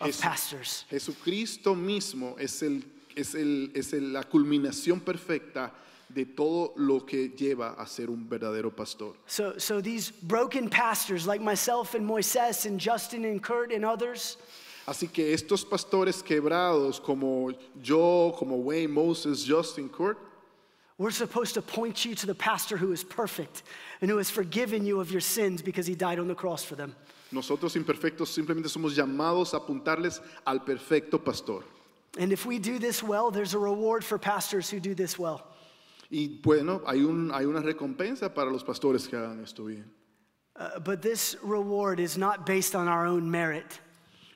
of 0.00 0.06
Jesu- 0.08 0.22
pastors. 0.22 0.84
Jesucristo 0.88 1.74
mismo 1.74 2.36
es, 2.38 2.62
el, 2.62 2.82
es, 3.16 3.34
el, 3.34 3.70
es 3.74 3.92
el- 3.92 4.12
la 4.12 4.22
culminación 4.22 5.00
perfecta 5.04 5.72
de 6.08 6.26
todo 6.26 6.72
lo 6.76 7.00
que 7.00 7.30
lleva 7.30 7.74
a 7.76 7.86
ser 7.88 8.08
un 8.08 8.28
verdadero 8.28 8.70
pastor. 8.74 9.14
So, 9.26 9.58
so 9.58 9.80
these 9.80 10.10
broken 10.12 10.68
pastors 10.68 11.26
like 11.26 11.40
myself 11.42 11.94
and 11.94 12.06
Moises 12.08 12.66
and 12.66 12.78
Justin 12.78 13.24
and 13.24 13.42
Kurt 13.42 13.72
and 13.72 13.84
others, 13.84 14.36
Así 14.86 15.10
que 15.10 15.32
estos 15.32 15.64
pastores 15.64 16.22
quebrados 16.22 17.00
como 17.02 17.50
yo, 17.82 18.32
como 18.38 18.56
Wayne, 18.58 18.92
Moses, 18.92 19.42
Justin, 19.42 19.88
Kurt, 19.88 20.18
We're 20.96 21.10
supposed 21.10 21.54
to 21.54 21.62
point 21.62 22.04
you 22.04 22.14
to 22.14 22.26
the 22.26 22.34
pastor 22.34 22.76
who 22.76 22.92
is 22.92 23.02
perfect 23.02 23.64
and 24.00 24.08
who 24.08 24.18
has 24.18 24.30
forgiven 24.30 24.86
you 24.86 25.00
of 25.00 25.10
your 25.10 25.20
sins 25.20 25.60
because 25.60 25.86
he 25.86 25.96
died 25.96 26.20
on 26.20 26.28
the 26.28 26.34
cross 26.34 26.62
for 26.62 26.76
them. 26.76 26.94
Nosotros 27.32 27.74
imperfectos 27.74 28.28
simplemente 28.28 28.68
somos 28.68 28.94
llamados 28.94 29.54
a 29.54 29.60
apuntarles 29.60 30.20
al 30.46 30.60
perfecto 30.60 31.18
pastor. 31.18 31.64
And 32.16 32.32
if 32.32 32.46
we 32.46 32.60
do 32.60 32.78
this 32.78 33.02
well, 33.02 33.32
there's 33.32 33.54
a 33.54 33.58
reward 33.58 34.04
for 34.04 34.18
pastors 34.18 34.70
who 34.70 34.78
do 34.78 34.94
this 34.94 35.18
well. 35.18 35.42
Y 36.12 36.38
bueno, 36.40 36.82
hay, 36.86 37.02
un, 37.02 37.32
hay 37.32 37.44
una 37.44 37.60
recompensa 37.60 38.32
para 38.32 38.50
los 38.50 38.62
pastores 38.62 39.08
que 39.08 39.18
hagan 39.18 39.42
esto 39.42 39.64
bien. 39.64 39.90
Uh, 40.54 40.78
but 40.78 41.02
this 41.02 41.36
reward 41.42 41.98
is 41.98 42.16
not 42.16 42.46
based 42.46 42.76
on 42.76 42.86
our 42.86 43.04
own 43.04 43.28
merit. 43.28 43.80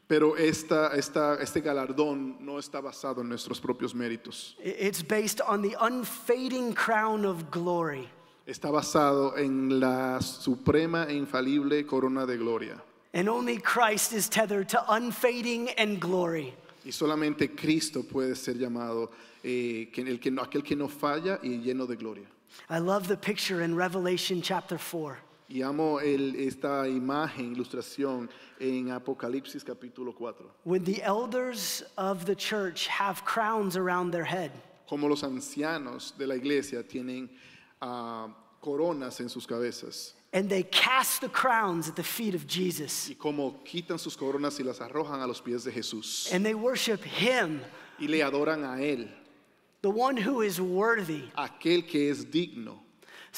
Pero 0.08 0.38
esta, 0.38 0.96
esta, 0.96 1.34
este 1.34 1.60
galardón 1.60 2.38
no 2.40 2.58
está 2.58 2.80
basado 2.80 3.20
en 3.20 3.28
nuestros 3.28 3.60
propios 3.60 3.94
méritos. 3.94 4.56
It's 4.64 5.02
based 5.02 5.42
on 5.46 5.60
the 5.60 5.76
unfading 5.78 6.72
crown 6.72 7.26
of 7.26 7.50
glory. 7.50 8.08
Está 8.46 8.70
basado 8.70 9.36
en 9.36 9.78
la 9.78 10.20
suprema 10.22 11.04
e 11.10 11.14
infalible 11.14 11.84
corona 11.86 12.24
de 12.24 12.38
gloria. 12.38 12.82
And 13.12 13.28
only 13.28 13.58
Christ 13.58 14.14
is 14.14 14.30
tethered 14.30 14.70
to 14.70 14.82
unfading 14.88 15.68
and 15.76 16.00
glory. 16.00 16.54
Y 16.86 16.92
solamente 16.92 17.54
Cristo 17.54 18.02
puede 18.02 18.34
ser 18.34 18.54
llamado 18.54 19.10
eh, 19.44 19.90
el 19.94 20.18
que 20.18 20.30
aquel 20.40 20.62
que 20.62 20.74
no 20.74 20.88
falla 20.88 21.38
y 21.42 21.58
lleno 21.58 21.86
de 21.86 21.96
gloria. 21.96 22.26
I 22.70 22.78
love 22.78 23.08
the 23.08 23.16
picture 23.16 23.60
in 23.60 23.74
Revelation 23.74 24.40
chapter 24.40 24.78
4. 24.78 25.18
Y 25.50 25.62
amo 25.62 25.98
el- 26.00 26.36
esta 26.36 26.86
imagen, 26.86 27.52
ilustración 27.52 28.28
en 28.60 28.90
Apocalipsis 28.90 29.64
capítulo 29.64 30.12
4. 30.14 30.50
When 30.64 30.84
the 30.84 31.02
elders 31.02 31.82
of 31.96 32.26
the 32.26 32.36
church 32.36 32.86
have 32.88 33.24
crowns 33.24 33.74
around 33.76 34.12
their 34.12 34.26
head, 34.26 34.50
Como 34.86 35.08
los 35.08 35.22
ancianos 35.22 36.12
de 36.18 36.26
la 36.26 36.34
iglesia 36.34 36.82
tienen 36.86 37.30
ah, 37.80 38.28
coronas 38.60 39.20
en 39.20 39.28
sus 39.30 39.46
cabezas. 39.46 40.14
and 40.34 40.50
they 40.50 40.62
cast 40.64 41.22
the 41.22 41.28
crowns 41.30 41.88
at 41.88 41.96
the 41.96 42.02
feet 42.02 42.34
of 42.34 42.46
Jesus, 42.46 43.08
Y 43.08 43.14
como 43.14 43.62
quitan 43.64 43.98
sus 43.98 44.16
coronas 44.18 44.60
y 44.60 44.64
las 44.64 44.80
arrojan 44.82 45.20
a 45.22 45.26
los 45.26 45.40
pies 45.40 45.64
de 45.64 45.72
Jesús. 45.72 46.28
and 46.30 46.44
they 46.44 46.54
worship 46.54 47.02
Him, 47.04 47.60
Y 47.98 48.06
le 48.06 48.18
adoran 48.22 48.64
a 48.64 48.82
Él, 48.82 49.08
the 49.80 49.88
one 49.90 50.18
who 50.18 50.42
is 50.42 50.60
worthy. 50.60 51.22
aquel 51.38 51.86
que 51.88 52.10
es 52.10 52.26
digno. 52.30 52.80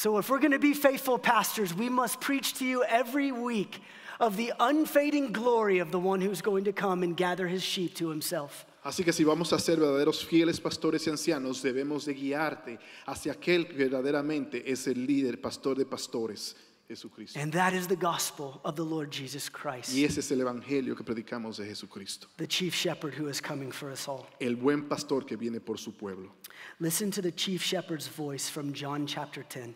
So, 0.01 0.17
if 0.17 0.31
we're 0.31 0.39
going 0.39 0.53
to 0.53 0.59
be 0.59 0.73
faithful 0.73 1.19
pastors, 1.19 1.75
we 1.75 1.91
must 1.91 2.23
preach 2.23 2.55
to 2.55 2.65
you 2.65 2.83
every 2.85 3.33
week 3.33 3.83
of 4.19 4.35
the 4.39 4.51
unfading 4.59 5.31
glory 5.31 5.79
of 5.79 5.91
the 5.91 5.99
one 5.99 6.23
who's 6.23 6.41
going 6.41 6.65
to 6.65 6.73
come 6.73 7.03
and 7.03 7.15
gather 7.15 7.47
his 7.47 7.63
sheep 7.63 7.97
to 7.97 8.09
himself. 8.09 8.65
Así 8.83 9.05
que 9.05 9.13
si 9.13 9.25
vamos 9.25 9.53
a 9.53 9.59
ser 9.59 9.77
verdaderos 9.77 10.25
fieles 10.25 10.59
pastores 10.59 11.07
y 11.07 11.11
ancianos, 11.11 11.61
debemos 11.61 12.07
de 12.07 12.15
guiarte 12.15 12.79
hacia 13.07 13.33
aquel 13.35 13.69
que 13.69 13.75
verdaderamente 13.75 14.63
es 14.73 14.87
el 14.87 15.05
líder, 15.07 15.37
pastor 15.39 15.77
de 15.77 15.85
pastores, 15.85 16.55
Jesucristo. 16.89 17.39
And 17.39 17.53
that 17.53 17.75
is 17.75 17.87
the 17.87 17.95
gospel 17.95 18.63
of 18.65 18.77
the 18.77 18.83
Lord 18.83 19.11
Jesus 19.11 19.51
Christ, 19.51 19.93
Y 19.93 20.05
ese 20.05 20.21
es 20.21 20.33
el 20.33 20.39
evangelio 20.39 20.97
que 20.97 21.05
predicamos 21.05 21.59
de 21.59 21.67
Jesucristo, 21.67 22.27
the 22.39 22.47
chief 22.47 22.75
shepherd 22.75 23.13
who 23.13 23.29
is 23.29 23.39
coming 23.39 23.71
for 23.71 23.91
us 23.91 24.09
all. 24.09 24.27
el 24.41 24.55
buen 24.55 24.89
pastor 24.89 25.27
que 25.27 25.37
viene 25.37 25.61
por 25.61 25.77
su 25.77 25.93
pueblo. 25.93 26.31
Listen 26.79 27.11
to 27.11 27.21
the 27.21 27.33
chief 27.33 27.63
shepherd's 27.63 28.09
voice 28.09 28.49
from 28.49 28.73
John 28.73 29.07
chapter 29.07 29.43
10. 29.43 29.75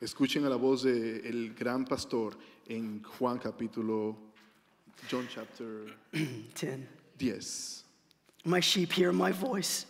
Escuchen 0.00 0.44
a 0.44 0.50
la 0.50 0.56
voz 0.56 0.82
del 0.82 1.24
el 1.24 1.54
gran 1.54 1.86
pastor 1.86 2.34
en 2.68 3.02
Juan 3.02 3.38
capítulo, 3.38 4.14
John 5.10 5.26
chapter 5.32 5.86
10. 6.54 6.86
10. 7.18 7.82
My 8.44 8.60
sheep 8.60 8.92
hear 8.92 9.10
my 9.10 9.32
voice, 9.32 9.86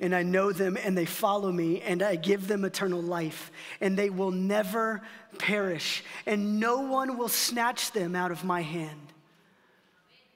and 0.00 0.14
I 0.14 0.22
know 0.22 0.50
them, 0.50 0.78
and 0.82 0.96
they 0.96 1.04
follow 1.04 1.52
me, 1.52 1.82
and 1.82 2.02
I 2.02 2.16
give 2.16 2.48
them 2.48 2.64
eternal 2.64 3.02
life, 3.02 3.52
and 3.82 3.98
they 3.98 4.08
will 4.08 4.30
never 4.30 5.02
perish, 5.38 6.02
and 6.24 6.58
no 6.58 6.80
one 6.80 7.18
will 7.18 7.28
snatch 7.28 7.92
them 7.92 8.16
out 8.16 8.32
of 8.32 8.44
my 8.44 8.62
hand. 8.62 9.12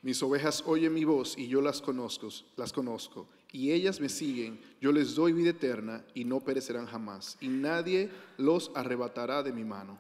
Mis 0.02 0.20
ovejas 0.20 0.62
oyen 0.66 0.92
mi 0.92 1.04
voz 1.04 1.34
y 1.38 1.46
yo 1.48 1.60
las 1.60 1.80
conozco, 1.80 2.30
las 2.56 2.72
conozco, 2.72 3.26
y 3.56 3.72
ellas 3.72 3.98
me 4.00 4.08
siguen. 4.10 4.60
Yo 4.82 4.92
les 4.92 5.14
doy 5.14 5.32
vida 5.32 5.50
eterna 5.50 6.04
y 6.14 6.24
no 6.24 6.40
perecerán 6.40 6.86
jamás, 6.86 7.38
y 7.40 7.48
nadie 7.48 8.10
los 8.36 8.70
arrebatará 8.74 9.42
de 9.42 9.50
mi 9.50 9.64
mano. 9.64 9.98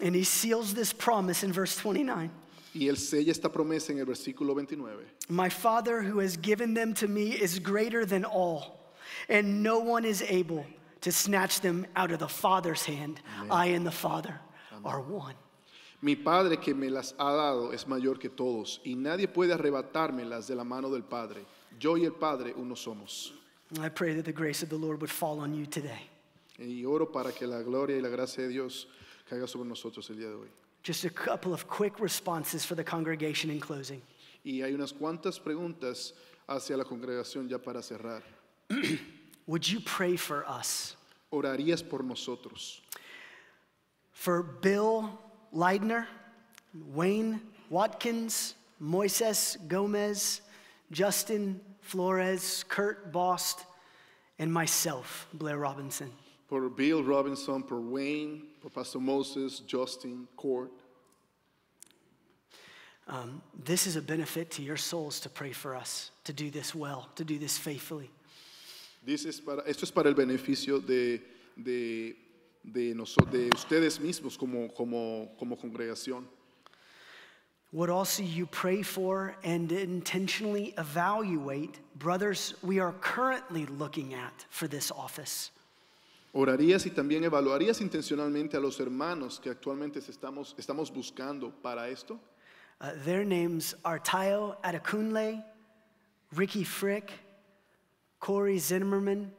And 0.00 0.16
he 0.16 0.24
seals 0.24 0.72
this 0.72 0.92
promise 0.94 1.44
in 1.44 1.52
verse 1.52 1.78
29. 1.78 2.30
Y 2.74 2.88
él 2.88 2.96
sella 2.96 3.30
esta 3.30 3.50
promesa 3.50 3.92
en 3.92 3.98
el 3.98 4.06
versículo 4.06 4.54
29. 4.54 5.04
My 5.28 5.50
Father 5.50 6.00
who 6.00 6.20
has 6.20 6.38
given 6.38 6.72
them 6.72 6.94
to 6.94 7.08
me 7.08 7.32
is 7.32 7.58
greater 7.58 8.06
than 8.06 8.24
all, 8.24 8.78
and 9.28 9.62
no 9.62 9.78
one 9.78 10.06
is 10.06 10.22
able 10.22 10.64
to 11.02 11.12
snatch 11.12 11.60
them 11.60 11.86
out 11.94 12.10
of 12.10 12.20
the 12.20 12.28
Father's 12.28 12.86
hand. 12.86 13.20
I 13.50 13.66
and 13.66 13.84
the 13.84 13.92
Father 13.92 14.40
are 14.82 15.02
one. 15.02 15.34
Mi 16.00 16.14
Padre 16.14 16.56
que 16.56 16.74
me 16.74 16.88
las 16.88 17.12
ha 17.18 17.36
dado 17.36 17.72
es 17.72 17.86
mayor 17.86 18.18
que 18.18 18.30
todos, 18.30 18.80
y 18.82 18.94
nadie 18.94 19.26
puede 19.26 19.52
arrebatármelas 19.52 20.46
de 20.46 20.54
la 20.54 20.64
mano 20.64 20.88
del 20.88 21.02
Padre. 21.02 21.44
Yo 21.78 21.96
y 21.96 22.04
el 22.04 22.12
Padre 22.12 22.52
uno 22.56 22.74
somos. 22.74 23.32
I 23.80 23.88
pray 23.88 24.14
that 24.14 24.24
the 24.24 24.32
grace 24.32 24.62
of 24.62 24.68
the 24.70 24.76
Lord 24.76 25.00
would 25.00 25.10
fall 25.10 25.40
on 25.40 25.54
you 25.54 25.66
today. 25.66 26.08
Y 26.58 26.84
oro 26.84 27.06
para 27.06 27.32
que 27.32 27.46
la 27.46 27.62
gloria 27.62 27.96
y 27.96 28.00
la 28.00 28.08
gracia 28.08 28.42
de 28.44 28.48
Dios 28.48 28.86
caiga 29.28 29.46
sobre 29.46 29.68
nosotros 29.68 30.08
el 30.10 30.16
día 30.16 30.28
de 30.28 30.34
hoy. 30.34 30.48
Just 30.82 31.04
a 31.04 31.10
couple 31.10 31.52
of 31.52 31.68
quick 31.68 32.00
responses 32.00 32.64
for 32.64 32.74
the 32.74 32.84
congregation 32.84 33.50
in 33.50 33.60
closing. 33.60 34.00
Y 34.44 34.62
hay 34.62 34.72
unas 34.72 34.92
cuantas 34.92 35.38
preguntas 35.38 36.14
hacia 36.48 36.76
la 36.76 36.84
congregación 36.84 37.48
ya 37.48 37.58
para 37.58 37.82
cerrar. 37.82 38.22
Would 39.46 39.68
you 39.68 39.80
pray 39.80 40.16
for 40.16 40.44
us? 40.48 40.96
¿Orarías 41.30 41.82
por 41.88 42.02
nosotros? 42.02 42.80
For 44.12 44.42
Bill 44.42 45.10
Leidner, 45.52 46.06
Wayne 46.92 47.40
Watkins, 47.70 48.54
Moises 48.80 49.58
Gomez, 49.68 50.40
Justin 50.90 51.60
Flores, 51.92 52.64
Kurt 52.68 53.10
Bost, 53.12 53.64
and 54.38 54.52
myself, 54.52 55.26
Blair 55.32 55.56
Robinson. 55.56 56.10
Por 56.46 56.68
Bill 56.68 57.02
Robinson, 57.02 57.62
por 57.62 57.80
Wayne, 57.80 58.42
por 58.60 58.68
Pastor 58.70 59.00
Moses, 59.00 59.60
Justin, 59.66 60.28
Kurt. 60.36 60.70
Um, 63.06 63.40
this 63.64 63.86
is 63.86 63.96
a 63.96 64.02
benefit 64.02 64.50
to 64.50 64.62
your 64.62 64.76
souls 64.76 65.18
to 65.20 65.30
pray 65.30 65.52
for 65.52 65.74
us, 65.74 66.10
to 66.24 66.32
do 66.34 66.50
this 66.50 66.74
well, 66.74 67.08
to 67.16 67.24
do 67.24 67.38
this 67.38 67.56
faithfully. 67.56 68.10
Dices 69.06 69.40
para, 69.42 69.62
esto 69.66 69.84
es 69.84 69.90
para 69.90 70.08
el 70.10 70.14
beneficio 70.14 70.80
de, 70.86 71.22
de, 71.56 72.14
de, 72.70 72.92
noso- 72.94 73.30
de 73.30 73.48
ustedes 73.48 73.98
mismos 73.98 74.36
como, 74.36 74.68
como, 74.76 75.30
como 75.38 75.56
congregación. 75.56 76.26
Would 77.72 77.90
also 77.90 78.22
you 78.22 78.46
pray 78.46 78.80
for 78.82 79.36
and 79.44 79.70
intentionally 79.70 80.72
evaluate 80.78 81.78
brothers 81.98 82.54
we 82.62 82.78
are 82.78 82.92
currently 83.00 83.66
looking 83.66 84.14
at 84.14 84.46
for 84.48 84.66
this 84.66 84.90
office? 84.90 85.50
¿Orarías 86.34 86.86
y 86.86 86.90
también 86.90 87.24
evaluarías 87.24 87.80
intencionalmente 87.82 88.54
a 88.54 88.60
los 88.60 88.78
hermanos 88.80 89.38
que 89.38 89.50
actualmente 89.50 89.98
estamos, 89.98 90.54
estamos 90.56 90.90
buscando 90.90 91.52
para 91.62 91.88
esto? 91.88 92.18
Uh, 92.80 92.92
their 93.04 93.24
names 93.24 93.74
are 93.84 93.98
Tayo 93.98 94.56
Adekunle, 94.62 95.44
Ricky 96.34 96.64
Frick, 96.64 97.12
Corey 98.18 98.58
Zimmerman, 98.58 99.30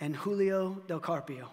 and 0.00 0.16
Julio 0.16 0.82
Del 0.86 1.00
Carpio. 1.00 1.50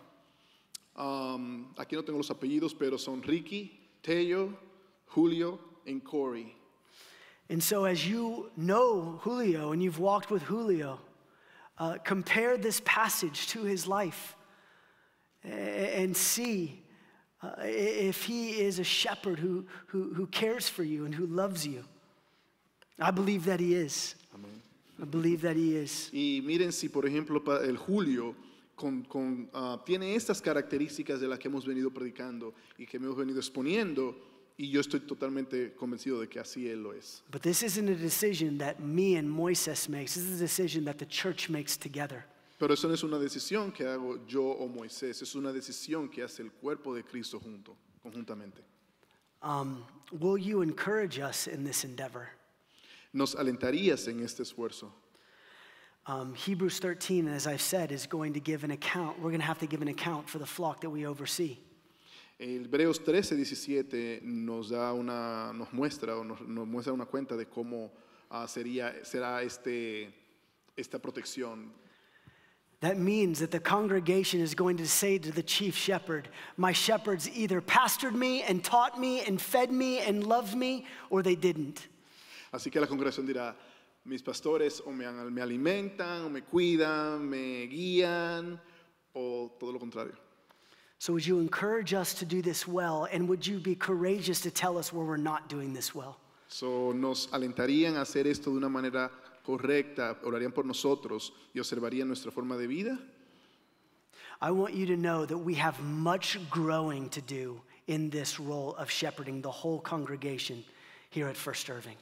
Um, 0.95 1.73
aquí 1.77 1.93
no 1.95 2.03
tengo 2.03 2.17
los 2.17 2.29
apellidos, 2.29 2.73
pero 2.77 2.97
son 2.97 3.21
Ricky, 3.21 3.71
Tello, 4.01 4.53
Julio 5.07 5.59
y 5.87 6.01
Corey. 6.03 6.55
And 7.49 7.63
so, 7.63 7.85
as 7.85 8.07
you 8.07 8.51
know 8.57 9.19
Julio 9.21 9.71
and 9.71 9.81
you've 9.81 9.99
walked 9.99 10.29
with 10.29 10.43
Julio, 10.43 10.99
uh, 11.77 11.97
compare 12.03 12.57
this 12.57 12.81
passage 12.83 13.47
to 13.47 13.63
his 13.63 13.87
life 13.87 14.35
and 15.43 16.15
see 16.15 16.83
uh, 17.41 17.51
if 17.59 18.23
he 18.23 18.59
is 18.59 18.79
a 18.79 18.83
shepherd 18.83 19.39
who, 19.39 19.65
who, 19.87 20.13
who 20.13 20.27
cares 20.27 20.67
for 20.67 20.83
you 20.83 21.05
and 21.05 21.15
who 21.15 21.25
loves 21.25 21.65
you. 21.65 21.83
I 22.99 23.11
believe 23.11 23.45
that 23.45 23.59
he 23.59 23.75
is. 23.75 24.15
I 24.99 25.05
believe 25.05 25.41
that 25.41 25.55
he 25.55 25.75
is. 25.75 26.09
Y 26.11 26.41
miren 26.43 26.71
si, 26.71 26.89
por 26.89 27.03
ejemplo, 27.03 27.39
el 27.61 27.77
Julio 27.77 28.35
con, 28.75 29.03
con, 29.03 29.49
ah, 29.53 29.79
tiene 29.85 30.15
estas 30.15 30.41
características 30.41 31.19
de 31.19 31.27
las 31.27 31.37
que 31.37 31.47
hemos 31.47 31.65
venido 31.65 31.91
predicando 31.91 32.53
y 32.77 32.85
que 32.85 32.97
hemos 32.97 33.15
venido 33.15 33.39
exponiendo, 33.39 34.15
y 34.57 34.69
yo 34.71 34.81
estoy 34.81 35.01
totalmente 35.01 35.73
convencido 35.75 36.19
de 36.19 36.27
que 36.27 36.39
así 36.39 36.67
él 36.67 36.81
lo 36.81 36.93
es. 36.93 37.23
But 37.31 37.43
this 37.43 37.61
isn't 37.61 37.89
a 37.89 37.95
decision 37.95 38.57
that 38.57 38.79
me 38.79 39.15
and 39.15 39.29
Moises 39.29 39.87
makes. 39.87 40.15
This 40.15 40.23
is 40.23 40.41
a 40.41 40.43
decision 40.43 40.85
that 40.85 40.97
the 40.97 41.05
church 41.05 41.49
makes 41.49 41.77
together. 41.77 42.25
Pero 42.59 42.73
eso 42.73 42.87
no 42.87 42.95
es 42.95 43.03
una 43.03 43.19
decisión 43.19 43.71
que 43.71 43.85
hago 43.85 44.25
yo 44.27 44.41
o 44.41 44.67
Moisés, 44.67 45.21
es 45.21 45.35
una 45.35 45.53
decisión 45.53 46.09
que 46.09 46.23
hace 46.23 46.41
el 46.41 46.49
cuerpo 46.49 46.95
de 46.95 47.03
Cristo 47.03 47.39
junto, 47.39 47.75
conjuntamente. 48.03 48.63
Um, 49.43 49.85
will 50.19 50.39
you 50.39 50.63
encourage 50.63 51.19
us 51.19 51.45
in 51.45 51.63
this 51.63 51.83
endeavor? 51.83 52.29
¿Nos 53.13 53.35
alentarías 53.35 54.07
en 54.07 54.23
este 54.23 54.41
esfuerzo? 54.41 54.91
Um, 56.07 56.33
Hebrews 56.33 56.79
13, 56.79 57.27
as 57.27 57.45
I've 57.45 57.61
said, 57.61 57.91
is 57.91 58.07
going 58.07 58.33
to 58.33 58.39
give 58.39 58.63
an 58.63 58.71
account. 58.71 59.19
We're 59.19 59.29
going 59.29 59.41
to 59.41 59.45
have 59.45 59.59
to 59.59 59.67
give 59.67 59.83
an 59.83 59.89
account 59.89 60.27
for 60.27 60.39
the 60.39 60.45
flock 60.45 60.81
that 60.81 60.89
we 60.89 61.05
oversee. 61.05 61.59
Hebreos 62.39 63.03
13, 63.03 63.35
17 63.35 64.21
nos 64.21 64.69
da 64.69 64.93
una, 64.93 65.51
nos 65.53 65.73
muestra 65.73 66.15
o 66.15 66.23
nos, 66.23 66.39
nos 66.41 66.67
muestra 66.67 66.93
una 66.93 67.05
cuenta 67.05 67.35
de 67.35 67.47
cómo 67.47 67.91
ah, 68.29 68.47
sería, 68.47 69.03
será 69.03 69.41
este, 69.41 70.13
esta 70.75 70.99
protección. 70.99 71.71
That 72.81 72.97
means 72.99 73.39
that 73.39 73.49
the 73.49 73.59
congregation 73.59 74.39
is 74.39 74.53
going 74.53 74.77
to 74.77 74.85
say 74.85 75.17
to 75.17 75.31
the 75.31 75.41
chief 75.41 75.75
shepherd, 75.75 76.29
My 76.57 76.73
shepherds 76.73 77.27
either 77.27 77.59
pastored 77.59 78.13
me 78.13 78.43
and 78.43 78.63
taught 78.63 78.99
me 78.99 79.21
and 79.21 79.41
fed 79.41 79.71
me 79.71 79.99
and 79.99 80.23
loved 80.23 80.55
me, 80.55 80.85
or 81.09 81.23
they 81.23 81.35
didn't. 81.35 81.87
Así 82.53 82.71
que 82.71 82.79
la 82.79 82.85
congregación 82.85 83.25
dirá, 83.25 83.55
mis 84.05 84.21
pastores 84.21 84.79
o 84.85 84.91
me, 84.91 85.07
me 85.31 85.41
alimentan, 85.41 86.25
o 86.25 86.29
me 86.29 86.41
cuidan, 86.41 87.27
me 87.27 87.65
guían, 87.67 88.61
o 89.15 89.51
todo 89.59 89.71
lo 89.71 89.79
contrario. 89.79 90.26
So, 90.99 91.13
would 91.13 91.25
you 91.25 91.39
encourage 91.39 91.93
us 91.93 92.13
to 92.15 92.25
do 92.25 92.41
this 92.41 92.67
well? 92.67 93.07
And 93.11 93.29
would 93.29 93.45
you 93.45 93.59
be 93.59 93.75
courageous 93.75 94.41
to 94.41 94.51
tell 94.51 94.77
us 94.77 94.91
where 94.91 95.05
we're 95.05 95.17
not 95.17 95.47
doing 95.47 95.73
this 95.73 95.93
well? 95.93 96.17
So, 96.47 96.91
nos 96.91 97.27
alentarían 97.27 97.97
a 97.97 98.01
hacer 98.01 98.25
esto 98.25 98.49
de 98.51 98.57
una 98.57 98.69
manera 98.69 99.11
correcta, 99.45 100.17
orarían 100.23 100.53
por 100.53 100.65
nosotros 100.65 101.33
y 101.53 101.59
observarían 101.59 102.07
nuestra 102.07 102.31
forma 102.31 102.57
de 102.57 102.67
vida. 102.67 102.97
I 104.41 104.51
want 104.51 104.73
you 104.73 104.85
to 104.87 104.97
know 104.97 105.25
that 105.25 105.37
we 105.37 105.55
have 105.55 105.79
much 105.81 106.39
growing 106.49 107.09
to 107.09 107.21
do 107.21 107.61
in 107.87 108.09
this 108.09 108.39
role 108.39 108.75
of 108.75 108.89
shepherding 108.89 109.41
the 109.41 109.51
whole 109.51 109.79
congregation 109.79 110.63
here 111.09 111.27
at 111.27 111.37
First 111.37 111.69
Irving. 111.69 111.97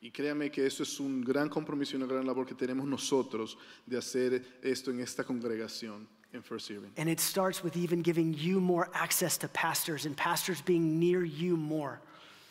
Y 0.00 0.10
créame 0.10 0.50
que 0.50 0.64
eso 0.64 0.84
es 0.84 1.00
un 1.00 1.22
gran 1.22 1.48
compromiso 1.48 1.94
y 1.94 1.96
una 1.96 2.06
gran 2.06 2.24
labor 2.24 2.46
que 2.46 2.54
tenemos 2.54 2.86
nosotros 2.86 3.58
de 3.84 3.98
hacer 3.98 4.42
esto 4.62 4.90
en 4.90 5.00
esta 5.00 5.24
congregación 5.24 6.06
en 6.34 6.42
First 6.42 6.70
Irving. 6.70 6.90
And 6.96 7.08
it 7.08 7.20
starts 7.20 7.62
with 7.62 7.76
even 7.76 8.02
giving 8.02 8.34
you 8.34 8.60
more 8.60 8.88
access 8.94 9.38
to 9.38 9.48
pastors 9.48 10.06
and 10.06 10.16
pastors 10.16 10.60
being 10.60 10.98
near 10.98 11.24
you 11.24 11.56
more. 11.56 12.00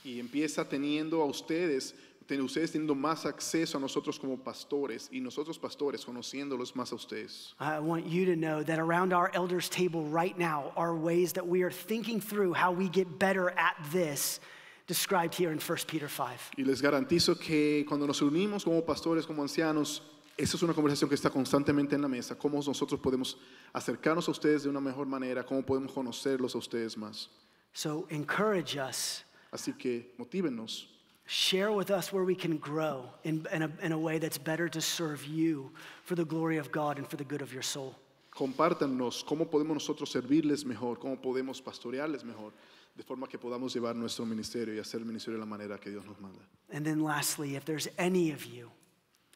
Y 0.03 0.19
empieza 0.21 0.65
teniendo 0.65 1.21
a 1.21 1.25
ustedes, 1.25 1.93
ustedes 2.29 2.71
teniendo 2.71 2.95
más 2.95 3.25
acceso 3.25 3.75
a 3.75 3.79
nosotros 3.79 4.19
como 4.19 4.37
pastores 4.37 5.09
y 5.11 5.19
nosotros 5.19 5.57
pastores 5.59 6.05
conociéndolos 6.05 6.73
más 6.73 6.91
a 6.91 6.95
ustedes. 6.95 7.53
I 7.59 7.79
want 7.79 8.05
you 8.07 8.25
to 8.25 8.35
know 8.35 8.63
that 8.63 8.79
around 8.79 9.13
our 9.13 9.31
elders' 9.33 9.69
table 9.69 10.03
right 10.05 10.37
now 10.37 10.71
are 10.75 10.95
ways 10.95 11.33
that 11.33 11.45
we 11.47 11.61
are 11.61 11.71
thinking 11.71 12.19
through 12.21 12.53
how 12.53 12.71
we 12.71 12.89
get 12.89 13.19
better 13.19 13.51
at 13.51 13.75
this, 13.91 14.39
described 14.87 15.35
here 15.35 15.51
in 15.51 15.59
1 15.59 15.77
Peter 15.87 16.07
5. 16.07 16.51
Y 16.57 16.63
les 16.63 16.81
garantizo 16.81 17.39
que 17.39 17.85
cuando 17.85 18.07
nos 18.07 18.21
reunimos 18.21 18.63
como 18.63 18.81
pastores, 18.81 19.27
como 19.27 19.43
ancianos, 19.43 20.01
esa 20.37 20.55
es 20.55 20.63
una 20.63 20.73
conversación 20.73 21.09
que 21.09 21.15
está 21.15 21.29
constantemente 21.29 21.95
en 21.95 22.01
la 22.01 22.07
mesa, 22.07 22.35
cómo 22.35 22.61
nosotros 22.61 22.99
podemos 22.99 23.37
acercarnos 23.73 24.27
a 24.27 24.31
ustedes 24.31 24.63
de 24.63 24.69
una 24.69 24.79
mejor 24.79 25.07
manera, 25.07 25.43
cómo 25.43 25.65
podemos 25.65 25.91
conocerlos 25.91 26.53
a 26.53 26.59
ustedes 26.59 26.95
más. 26.97 27.29
So 27.73 28.05
encourage 28.09 28.77
us, 28.77 29.23
Así 29.51 29.73
que 29.73 30.13
motívenos, 30.17 30.87
share 31.25 31.71
with 31.71 31.89
us 31.89 32.13
where 32.13 32.23
we 32.23 32.35
can 32.35 32.57
grow 32.57 33.09
in, 33.23 33.45
in, 33.51 33.63
a, 33.63 33.71
in 33.81 33.91
a 33.91 33.97
way 33.97 34.19
that's 34.19 34.37
better 34.37 34.69
to 34.69 34.79
serve 34.81 35.25
you 35.25 35.71
for 36.03 36.15
the 36.15 36.25
glory 36.25 36.57
of 36.57 36.71
God 36.71 36.97
and 36.97 37.07
for 37.07 37.17
the 37.17 37.25
good 37.25 37.41
of 37.41 37.51
your 37.51 37.63
soul. 37.63 37.95
compártanos 38.29 39.23
cómo 39.23 39.49
podemos 39.49 39.73
nosotros 39.73 40.11
servirles 40.11 40.63
mejor, 40.63 40.99
cómo 40.99 41.19
podemos 41.19 41.59
pastorearles 41.61 42.23
mejor, 42.23 42.53
de 42.95 43.03
forma 43.03 43.27
que 43.27 43.37
podamos 43.39 43.73
llevar 43.73 43.95
nuestro 43.95 44.25
ministerio 44.25 44.75
y 44.75 44.79
hacer 44.79 44.99
el 45.01 45.07
ministerio 45.07 45.39
de 45.39 45.45
la 45.45 45.49
manera 45.49 45.79
que 45.79 45.89
Dios 45.89 46.05
nos 46.05 46.19
manda. 46.19 46.41
And 46.71 46.85
then 46.85 47.01
lastly, 47.01 47.55
if 47.55 47.65
there's 47.65 47.87
any 47.97 48.31
of 48.31 48.45
you, 48.45 48.69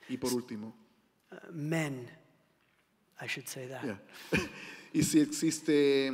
Y 0.07 0.17
por 0.17 0.33
último, 0.33 0.73
uh, 1.31 1.35
men, 1.51 2.07
I 3.19 3.27
should 3.27 3.47
say 3.47 3.67
that. 3.67 3.83
ya. 3.83 3.95
y 4.93 5.01
si 5.03 5.19
existe, 5.19 6.09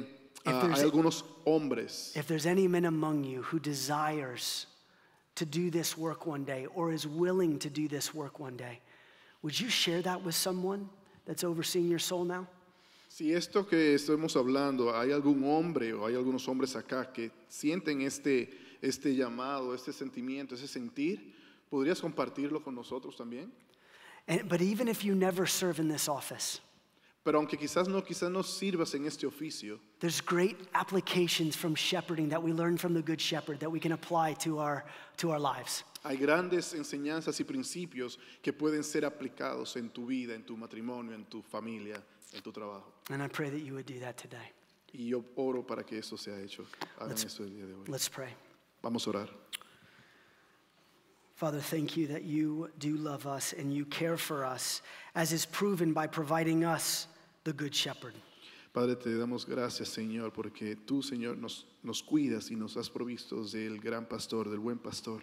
ah, 0.45 0.61
there's- 0.61 0.80
hay 0.80 0.84
algunos 0.84 1.24
hombres 1.45 2.13
If 2.15 2.28
there's 2.28 2.45
any 2.45 2.68
men 2.68 2.86
among 2.86 3.24
you 3.24 3.41
who 3.43 3.59
desires 3.59 4.68
to 5.36 5.45
do 5.45 5.70
this 5.70 5.97
work 5.97 6.26
one 6.26 6.43
day 6.43 6.68
or 6.76 6.91
is 6.91 7.05
willing 7.07 7.59
to 7.59 7.70
do 7.70 7.88
this 7.88 8.13
work 8.13 8.39
one 8.39 8.57
day, 8.57 8.80
would 9.41 9.59
you 9.59 9.70
share 9.70 10.01
that 10.01 10.24
with 10.24 10.36
someone 10.36 10.89
that's 11.26 11.43
overseeing 11.43 11.88
your 11.88 11.99
soul 11.99 12.26
now? 12.26 12.47
Si 13.09 13.34
esto 13.34 13.65
que 13.65 13.95
estamos 13.95 14.36
hablando, 14.36 14.93
hay 14.93 15.11
algún 15.11 15.43
hombre 15.43 15.93
o 15.93 16.05
hay 16.05 16.15
algunos 16.15 16.47
hombres 16.47 16.76
acá 16.76 17.11
que 17.11 17.32
sienten 17.47 18.01
este, 18.01 18.49
este 18.82 19.15
llamado, 19.15 19.74
este 19.74 19.91
sentimiento, 19.91 20.53
ese 20.55 20.68
sentir, 20.68 21.34
¿podrías 21.70 21.99
compartirlo 21.99 22.61
con 22.61 22.76
nosotros 22.76 23.15
también? 23.15 23.51
And, 24.28 24.47
but 24.47 24.61
even 24.61 24.88
if 24.88 25.03
you 25.03 25.15
never 25.15 25.45
serve 25.45 25.80
in 25.80 25.88
this 25.88 26.07
office, 26.07 26.61
Pero 27.23 27.39
aunque 27.39 27.57
quizás 27.57 27.89
no, 27.89 28.01
quizás 28.01 28.32
no 28.32 28.41
sirvas 28.41 28.95
en 28.95 29.05
este 29.05 29.25
oficio, 29.25 29.80
there's 29.99 30.21
great 30.21 30.55
applications 30.73 31.57
from 31.57 31.75
shepherding 31.75 32.30
that 32.30 32.41
we 32.41 32.53
learn 32.53 32.78
from 32.78 32.93
the 32.93 33.01
Good 33.01 33.19
Shepherd 33.19 33.59
that 33.59 33.69
we 33.69 33.82
can 33.82 33.91
apply 33.91 34.34
to 34.36 34.59
our, 34.59 34.86
to 35.17 35.32
our 35.32 35.39
lives. 35.39 35.84
hay 36.07 36.15
grandes 36.15 36.73
enseñanzas 36.73 37.38
y 37.39 37.43
principios 37.43 38.17
que 38.41 38.53
pueden 38.53 38.84
ser 38.84 39.03
aplicados 39.03 39.75
en 39.75 39.89
tu 39.89 40.05
vida, 40.05 40.34
en 40.34 40.43
tu 40.43 40.55
matrimonio, 40.55 41.13
en 41.13 41.25
tu 41.25 41.41
familia, 41.41 42.01
en 42.34 42.41
tu 42.41 42.51
trabajo. 42.51 42.93
And 43.09 43.21
I 43.21 43.28
pray 43.28 43.49
that 43.49 43.59
you 43.59 43.73
would 43.73 43.86
do 43.86 43.99
that 43.99 44.15
today. 44.15 44.53
Y 44.93 45.09
yo 45.09 45.23
oro 45.36 45.63
para 45.63 45.84
que 45.84 45.97
eso 45.97 46.15
sea 46.15 46.39
hecho. 46.39 46.65
Hagan 46.97 47.11
eso 47.17 47.43
el 47.43 47.49
día 47.49 47.65
de 47.65 47.73
hoy. 47.73 47.86
Let's 47.88 48.07
pray. 48.07 48.34
Vamos 48.82 49.05
a 49.05 49.09
orar. 49.09 49.30
Father, 51.38 51.59
thank 51.59 51.95
you 51.95 52.07
that 52.07 52.23
you 52.23 52.67
do 52.79 52.97
love 52.97 53.27
us 53.27 53.53
and 53.53 53.71
you 53.71 53.85
care 53.85 54.17
for 54.17 54.43
us, 54.43 54.81
as 55.13 55.31
is 55.31 55.45
proven 55.45 55.93
by 55.93 56.07
providing 56.07 56.65
us 56.65 57.05
the 57.43 57.53
Good 57.53 57.75
Shepherd. 57.75 58.15
Padre, 58.73 58.95
te 58.95 59.09
damos 59.11 59.45
gracias, 59.45 59.89
Señor, 59.89 60.33
porque 60.33 60.75
tú, 60.88 61.03
Señor, 61.03 61.38
nos, 61.38 61.65
nos 61.83 62.01
cuidas 62.01 62.49
y 62.49 62.55
nos 62.55 62.75
has 62.75 62.89
provisto 62.89 63.43
del 63.43 63.77
gran 63.77 64.05
pastor, 64.05 64.45
del 64.45 64.57
buen 64.57 64.79
pastor. 64.79 65.21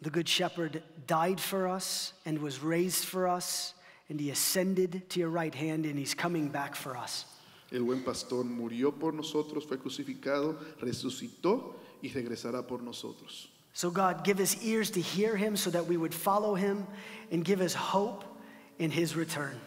The 0.00 0.10
Good 0.10 0.28
Shepherd 0.28 0.80
died 1.08 1.40
for 1.40 1.66
us 1.66 2.12
and 2.24 2.38
was 2.38 2.62
raised 2.62 3.06
for 3.06 3.26
us, 3.26 3.74
and 4.08 4.20
he 4.20 4.30
ascended 4.30 5.10
to 5.10 5.18
your 5.18 5.30
right 5.30 5.54
hand, 5.54 5.86
and 5.86 5.98
he's 5.98 6.14
coming 6.14 6.50
back 6.50 6.76
for 6.76 6.96
us. 6.96 7.24
El 7.72 7.82
buen 7.82 8.04
pastor 8.04 8.44
murió 8.44 8.92
por 8.92 9.10
nosotros, 9.10 9.66
fue 9.66 9.78
crucificado, 9.78 10.56
resucitó 10.80 11.74
y 12.00 12.10
regresará 12.10 12.64
por 12.64 12.80
nosotros. 12.80 13.48
So, 13.74 13.90
God, 13.90 14.24
give 14.24 14.38
us 14.40 14.62
ears 14.62 14.90
to 14.90 15.00
hear 15.00 15.36
him 15.36 15.56
so 15.56 15.70
that 15.70 15.86
we 15.86 15.96
would 15.96 16.14
follow 16.14 16.54
him, 16.54 16.86
and 17.30 17.44
give 17.44 17.60
us 17.60 17.72
hope 17.74 18.24
in 18.78 18.90
his 18.90 19.16
return. 19.16 19.58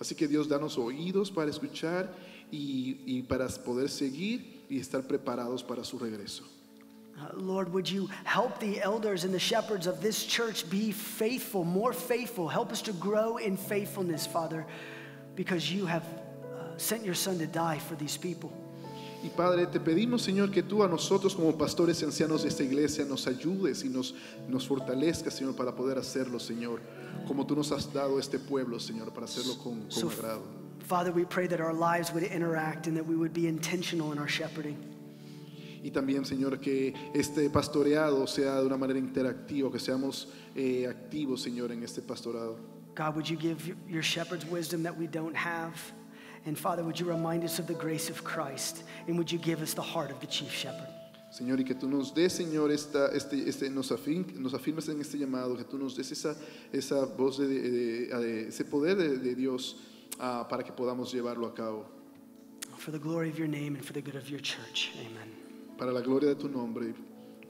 Así 0.00 0.16
que 0.16 0.28
Dios, 0.28 0.46
danos 0.46 0.76
oídos 0.78 1.34
para 1.34 1.50
escuchar 1.50 2.08
y, 2.52 2.98
y 3.04 3.22
para 3.28 3.48
poder 3.48 3.88
seguir 3.88 4.64
y 4.70 4.78
estar 4.78 5.02
preparados 5.02 5.66
para 5.66 5.82
su 5.84 5.98
regreso. 5.98 6.42
Uh, 7.20 7.34
Lord, 7.34 7.72
would 7.72 7.90
you 7.90 8.08
help 8.22 8.60
the 8.60 8.80
elders 8.80 9.24
and 9.24 9.34
the 9.34 9.40
shepherds 9.40 9.88
of 9.88 10.00
this 10.00 10.24
church 10.24 10.70
be 10.70 10.92
faithful, 10.92 11.64
more 11.64 11.92
faithful? 11.92 12.46
Help 12.46 12.70
us 12.70 12.80
to 12.82 12.92
grow 12.92 13.38
in 13.38 13.56
faithfulness, 13.56 14.24
Father, 14.24 14.64
because 15.34 15.72
you 15.72 15.84
have 15.84 16.04
uh, 16.04 16.76
sent 16.76 17.04
your 17.04 17.16
son 17.16 17.38
to 17.38 17.46
die 17.48 17.78
for 17.78 17.96
these 17.96 18.16
people. 18.16 18.52
Y 19.22 19.30
Padre, 19.30 19.66
te 19.66 19.80
pedimos, 19.80 20.22
Señor, 20.22 20.50
que 20.50 20.62
tú 20.62 20.82
a 20.84 20.88
nosotros 20.88 21.34
como 21.34 21.56
pastores 21.58 22.00
y 22.02 22.04
ancianos 22.04 22.42
de 22.44 22.48
esta 22.50 22.62
iglesia 22.62 23.04
nos 23.04 23.26
ayudes 23.26 23.84
y 23.84 23.88
nos, 23.88 24.14
nos 24.48 24.66
fortalezcas, 24.66 25.34
Señor, 25.34 25.56
para 25.56 25.74
poder 25.74 25.98
hacerlo, 25.98 26.38
Señor, 26.38 26.80
como 27.26 27.44
tú 27.44 27.56
nos 27.56 27.72
has 27.72 27.92
dado 27.92 28.20
este 28.20 28.38
pueblo, 28.38 28.78
Señor, 28.78 29.12
para 29.12 29.24
hacerlo 29.26 29.58
con, 29.58 29.80
con 29.80 29.90
So, 29.90 30.08
agrado. 30.08 30.42
Father, 30.86 31.12
we 31.12 31.24
pray 31.24 31.48
that 31.48 31.60
our 31.60 31.74
lives 31.74 32.12
would 32.14 32.22
interact 32.22 32.86
and 32.86 32.96
that 32.96 33.04
we 33.04 33.16
would 33.16 33.32
be 33.34 33.48
intentional 33.48 34.12
in 34.12 34.18
our 34.18 34.28
shepherding. 34.28 34.76
Y 35.82 35.90
también, 35.90 36.24
Señor, 36.24 36.60
que 36.60 36.94
este 37.12 37.50
pastoreado 37.50 38.26
sea 38.28 38.60
de 38.60 38.66
una 38.66 38.76
manera 38.76 38.98
interactiva, 39.00 39.70
que 39.70 39.78
seamos 39.80 40.28
eh, 40.54 40.86
activos, 40.88 41.42
Señor, 41.42 41.72
en 41.72 41.82
este 41.82 42.02
pastorado. 42.02 42.56
God, 42.96 43.14
would 43.16 43.26
you 43.28 43.36
give 43.36 43.66
your- 43.66 43.76
your 43.88 44.02
shepherds 44.02 44.44
wisdom 44.48 44.82
that 44.84 44.96
we 44.96 45.06
don't 45.08 45.36
have? 45.36 45.74
And 46.48 46.56
Father, 46.58 46.82
would 46.82 46.98
you 46.98 47.06
remind 47.06 47.44
us 47.44 47.58
of 47.58 47.66
the 47.66 47.74
grace 47.74 48.08
of 48.08 48.24
Christ? 48.24 48.82
And 49.06 49.18
would 49.18 49.30
you 49.30 49.38
give 49.38 49.60
us 49.60 49.74
the 49.74 49.82
heart 49.82 50.10
of 50.10 50.18
the 50.20 50.26
chief 50.26 50.50
shepherd? 50.50 50.88
Señor, 51.30 51.58
y 51.60 51.64
que 51.64 51.74
tú 51.74 51.86
nos 51.86 52.10
des, 52.14 52.32
Señor, 52.32 52.70
esta, 52.72 53.10
este, 53.14 53.46
este, 53.46 53.68
nos, 53.68 53.90
afin- 53.92 54.34
nos 54.38 54.54
afirmes 54.54 54.88
en 54.88 54.98
este 55.02 55.18
llamado, 55.18 55.58
que 55.58 55.64
tú 55.64 55.76
nos 55.78 55.94
des 55.94 56.10
esa, 56.10 56.34
esa 56.72 57.04
voz, 57.04 57.36
de, 57.36 57.46
de- 57.46 58.06
de- 58.08 58.48
ese 58.48 58.64
poder 58.64 58.96
de, 58.96 59.34
Dios 59.34 59.76
ah, 60.18 60.46
para 60.48 60.64
que 60.64 60.72
podamos 60.72 61.12
llevarlo 61.12 61.46
a 61.46 61.54
cabo. 61.54 61.84
For 62.78 62.92
the 62.92 62.98
glory 62.98 63.28
of 63.28 63.38
your 63.38 63.46
name 63.48 63.76
and 63.76 63.84
for 63.84 63.92
the 63.92 64.00
good 64.00 64.16
of 64.16 64.30
your 64.30 64.40
church. 64.40 64.90
Amen. 65.00 65.28
Para 65.76 65.92
la 65.92 66.00
gloria 66.00 66.30
de 66.30 66.36
tu 66.36 66.48
nombre 66.48 66.86
y 66.88 66.94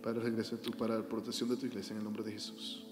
para 0.03 0.17
el 0.17 0.23
regreso 0.25 0.57
de 0.57 0.63
tu, 0.63 0.73
para 0.73 0.97
la 0.97 1.03
protección 1.05 1.49
de 1.49 1.57
tu 1.57 1.67
iglesia, 1.67 1.93
en 1.93 1.99
el 1.99 2.05
nombre 2.05 2.25
de 2.25 2.33
Jesús. 2.33 2.83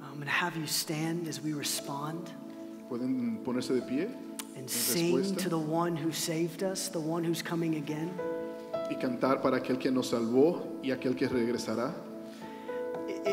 I'm 0.00 0.14
going 0.14 0.26
to 0.26 0.30
have 0.30 0.56
you 0.56 0.66
stand 0.68 1.26
as 1.26 1.40
we 1.42 1.52
respond 1.54 2.30
Pueden 2.88 3.42
ponerse 3.44 3.74
de 3.74 3.82
pie 3.82 4.08
and 4.58 4.68
sing 4.68 5.36
to 5.36 5.48
the 5.48 5.58
one 5.58 5.96
who 5.96 6.10
saved 6.12 6.62
us, 6.62 6.88
the 6.88 6.98
one 7.00 7.22
who's 7.24 7.42
coming 7.42 7.76
again. 7.76 8.10
y 8.90 8.94
cantar 8.96 9.40
para 9.42 9.58
aquel 9.60 9.78
que 9.78 9.90
nos 9.90 10.10
salvó 10.10 10.62
y 10.82 10.90
aquel 10.90 11.14
que 11.16 11.28
regresará. 11.28 11.92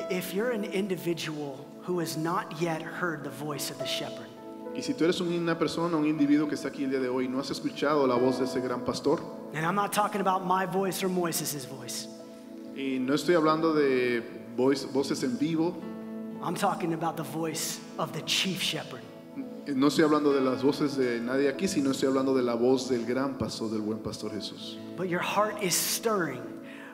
If 0.10 0.34
you're 0.34 0.52
an 0.52 0.66
individual 0.66 1.66
who 1.84 2.00
has 2.00 2.18
not 2.18 2.60
yet 2.62 2.82
heard 2.82 3.24
the 3.24 3.30
voice 3.30 3.70
of 3.72 3.78
the 3.78 3.86
shepherd, 3.86 4.28
Y 4.76 4.82
si 4.82 4.94
tú 4.94 5.06
eres 5.06 5.22
una 5.22 5.56
persona, 5.58 5.96
un 5.96 6.06
individuo 6.06 6.48
que 6.50 6.56
está 6.56 6.68
aquí 6.68 6.84
el 6.84 6.90
día 6.92 7.00
de 7.00 7.08
hoy, 7.08 7.30
no 7.30 7.40
has 7.40 7.50
escuchado 7.50 8.06
la 8.06 8.16
voz 8.16 8.40
de 8.40 8.44
ese 8.46 8.60
gran 8.60 8.84
pastor, 8.84 9.22
And 9.54 9.66
I'm 9.66 9.76
not 9.76 9.94
talking 9.94 10.20
about 10.20 10.46
my 10.46 10.66
voice 10.66 11.02
or 11.02 11.08
Moises' 11.10 11.66
voice. 11.66 12.08
y 12.76 12.98
no 13.00 13.14
estoy 13.14 13.36
hablando 13.36 13.74
de 13.74 14.22
voice- 14.58 14.86
voces 14.92 15.24
en 15.24 15.38
vivo, 15.38 15.74
I'm 16.44 16.56
talking 16.56 16.94
about 16.94 17.16
the 17.16 17.24
voice 17.24 17.80
of 17.98 18.12
the 18.12 18.22
chief 18.24 18.62
shepherd. 18.62 19.02
No 19.74 19.88
estoy 19.88 20.04
hablando 20.04 20.34
de 20.34 20.42
las 20.42 20.62
voces 20.62 20.96
de 20.96 21.20
nadie 21.20 21.50
aquí, 21.50 21.68
sino 21.68 21.92
estoy 21.92 22.10
hablando 22.10 22.36
de 22.36 22.44
la 22.44 22.56
voz 22.56 22.90
del 22.90 23.06
gran 23.06 23.38
pastor, 23.38 23.72
del 23.72 23.82
buen 23.82 24.00
pastor 24.00 24.32
Jesús. 24.32 24.78
But 24.96 25.10
your 25.10 25.22
heart 25.22 25.62
is 25.64 25.74
stirring 25.74 26.42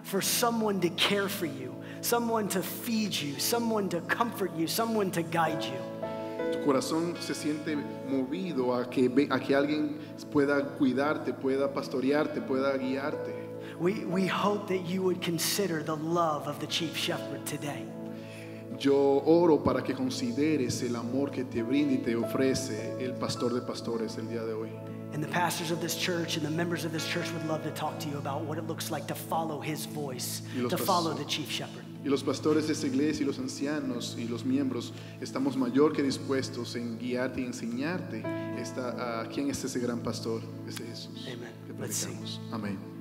for 0.04 0.22
someone 0.22 0.80
to 0.82 0.90
care 0.90 1.28
for 1.28 1.46
you, 1.46 1.76
someone 2.02 2.48
to 2.50 2.62
feed 2.62 3.14
you, 3.14 3.40
someone 3.40 3.90
to 3.90 4.02
comfort 4.02 4.52
you, 4.56 4.68
someone 4.68 5.12
to 5.12 5.22
guide 5.22 5.64
you. 5.64 5.80
Tu 6.52 6.60
corazón 6.66 7.16
se 7.20 7.34
siente 7.34 7.76
movido 8.10 8.74
a 8.74 8.90
que, 8.90 9.08
a 9.30 9.40
que 9.40 9.56
alguien 9.56 9.98
pueda 10.32 10.78
cuidarte, 10.78 11.34
pueda 11.34 11.74
pastorearte, 11.74 12.42
pueda 12.42 12.78
guiarte. 12.78 13.34
We, 13.80 14.06
we 14.06 14.28
hope 14.28 14.68
that 14.68 14.86
you 14.86 15.02
would 15.02 15.22
consider 15.22 15.82
the 15.82 15.96
love 15.96 16.48
of 16.48 16.60
the 16.60 16.68
chief 16.68 16.96
shepherd 16.96 17.46
today. 17.46 17.86
Yo 18.82 19.22
oro 19.28 19.64
para 19.64 19.84
que 19.84 19.94
consideres 19.94 20.82
el 20.82 20.96
amor 20.96 21.30
que 21.30 21.44
te 21.44 21.62
brinda 21.62 21.94
y 21.94 21.98
te 22.00 22.16
ofrece 22.16 22.96
el 23.00 23.14
pastor 23.14 23.54
de 23.54 23.62
pastores 23.62 24.18
el 24.18 24.28
día 24.28 24.44
de 24.44 24.54
hoy. 24.54 24.72
And 25.14 25.24
the 25.24 25.30
pastors 25.30 25.70
of 25.70 25.80
this 25.82 25.96
church 25.96 26.36
and 26.36 26.44
the 26.44 26.50
members 26.50 26.84
of 26.84 26.92
this 26.92 27.06
church 27.06 27.32
would 27.32 27.46
love 27.46 27.62
to 27.64 27.70
talk 27.72 28.00
to 28.00 28.10
you 28.10 28.18
about 28.18 28.42
what 28.46 28.58
it 28.58 28.66
looks 28.66 28.90
like 28.90 29.06
to 29.06 29.14
follow 29.14 29.62
his 29.62 29.86
voice, 29.86 30.42
Y 30.56 30.62
los 30.62 30.72
to 30.72 30.78
follow 30.78 31.14
the 31.14 31.26
chief 31.26 31.52
shepherd. 31.52 31.84
Y 32.04 32.10
los 32.10 32.24
pastores 32.24 32.66
de 32.66 32.74
esta 32.74 32.88
iglesia 32.88 33.24
y 33.24 33.28
los 33.28 33.38
ancianos 33.38 34.16
y 34.18 34.28
los 34.28 34.44
miembros 34.44 34.94
estamos 35.22 35.56
mayor 35.56 35.94
que 35.94 36.02
dispuestos 36.02 36.76
en 36.76 36.98
guiarte 36.98 37.42
y 37.42 37.46
enseñarte 37.46 38.24
esta, 38.60 39.22
a 39.22 39.28
quién 39.28 39.52
es 39.52 39.64
ese 39.64 39.80
gran 39.80 40.00
pastor, 40.00 40.42
ese 40.68 40.88
Jesús. 40.88 41.28
Amen. 41.28 41.52
que 41.68 41.74
predicamos. 41.76 42.42
Amén. 42.52 42.92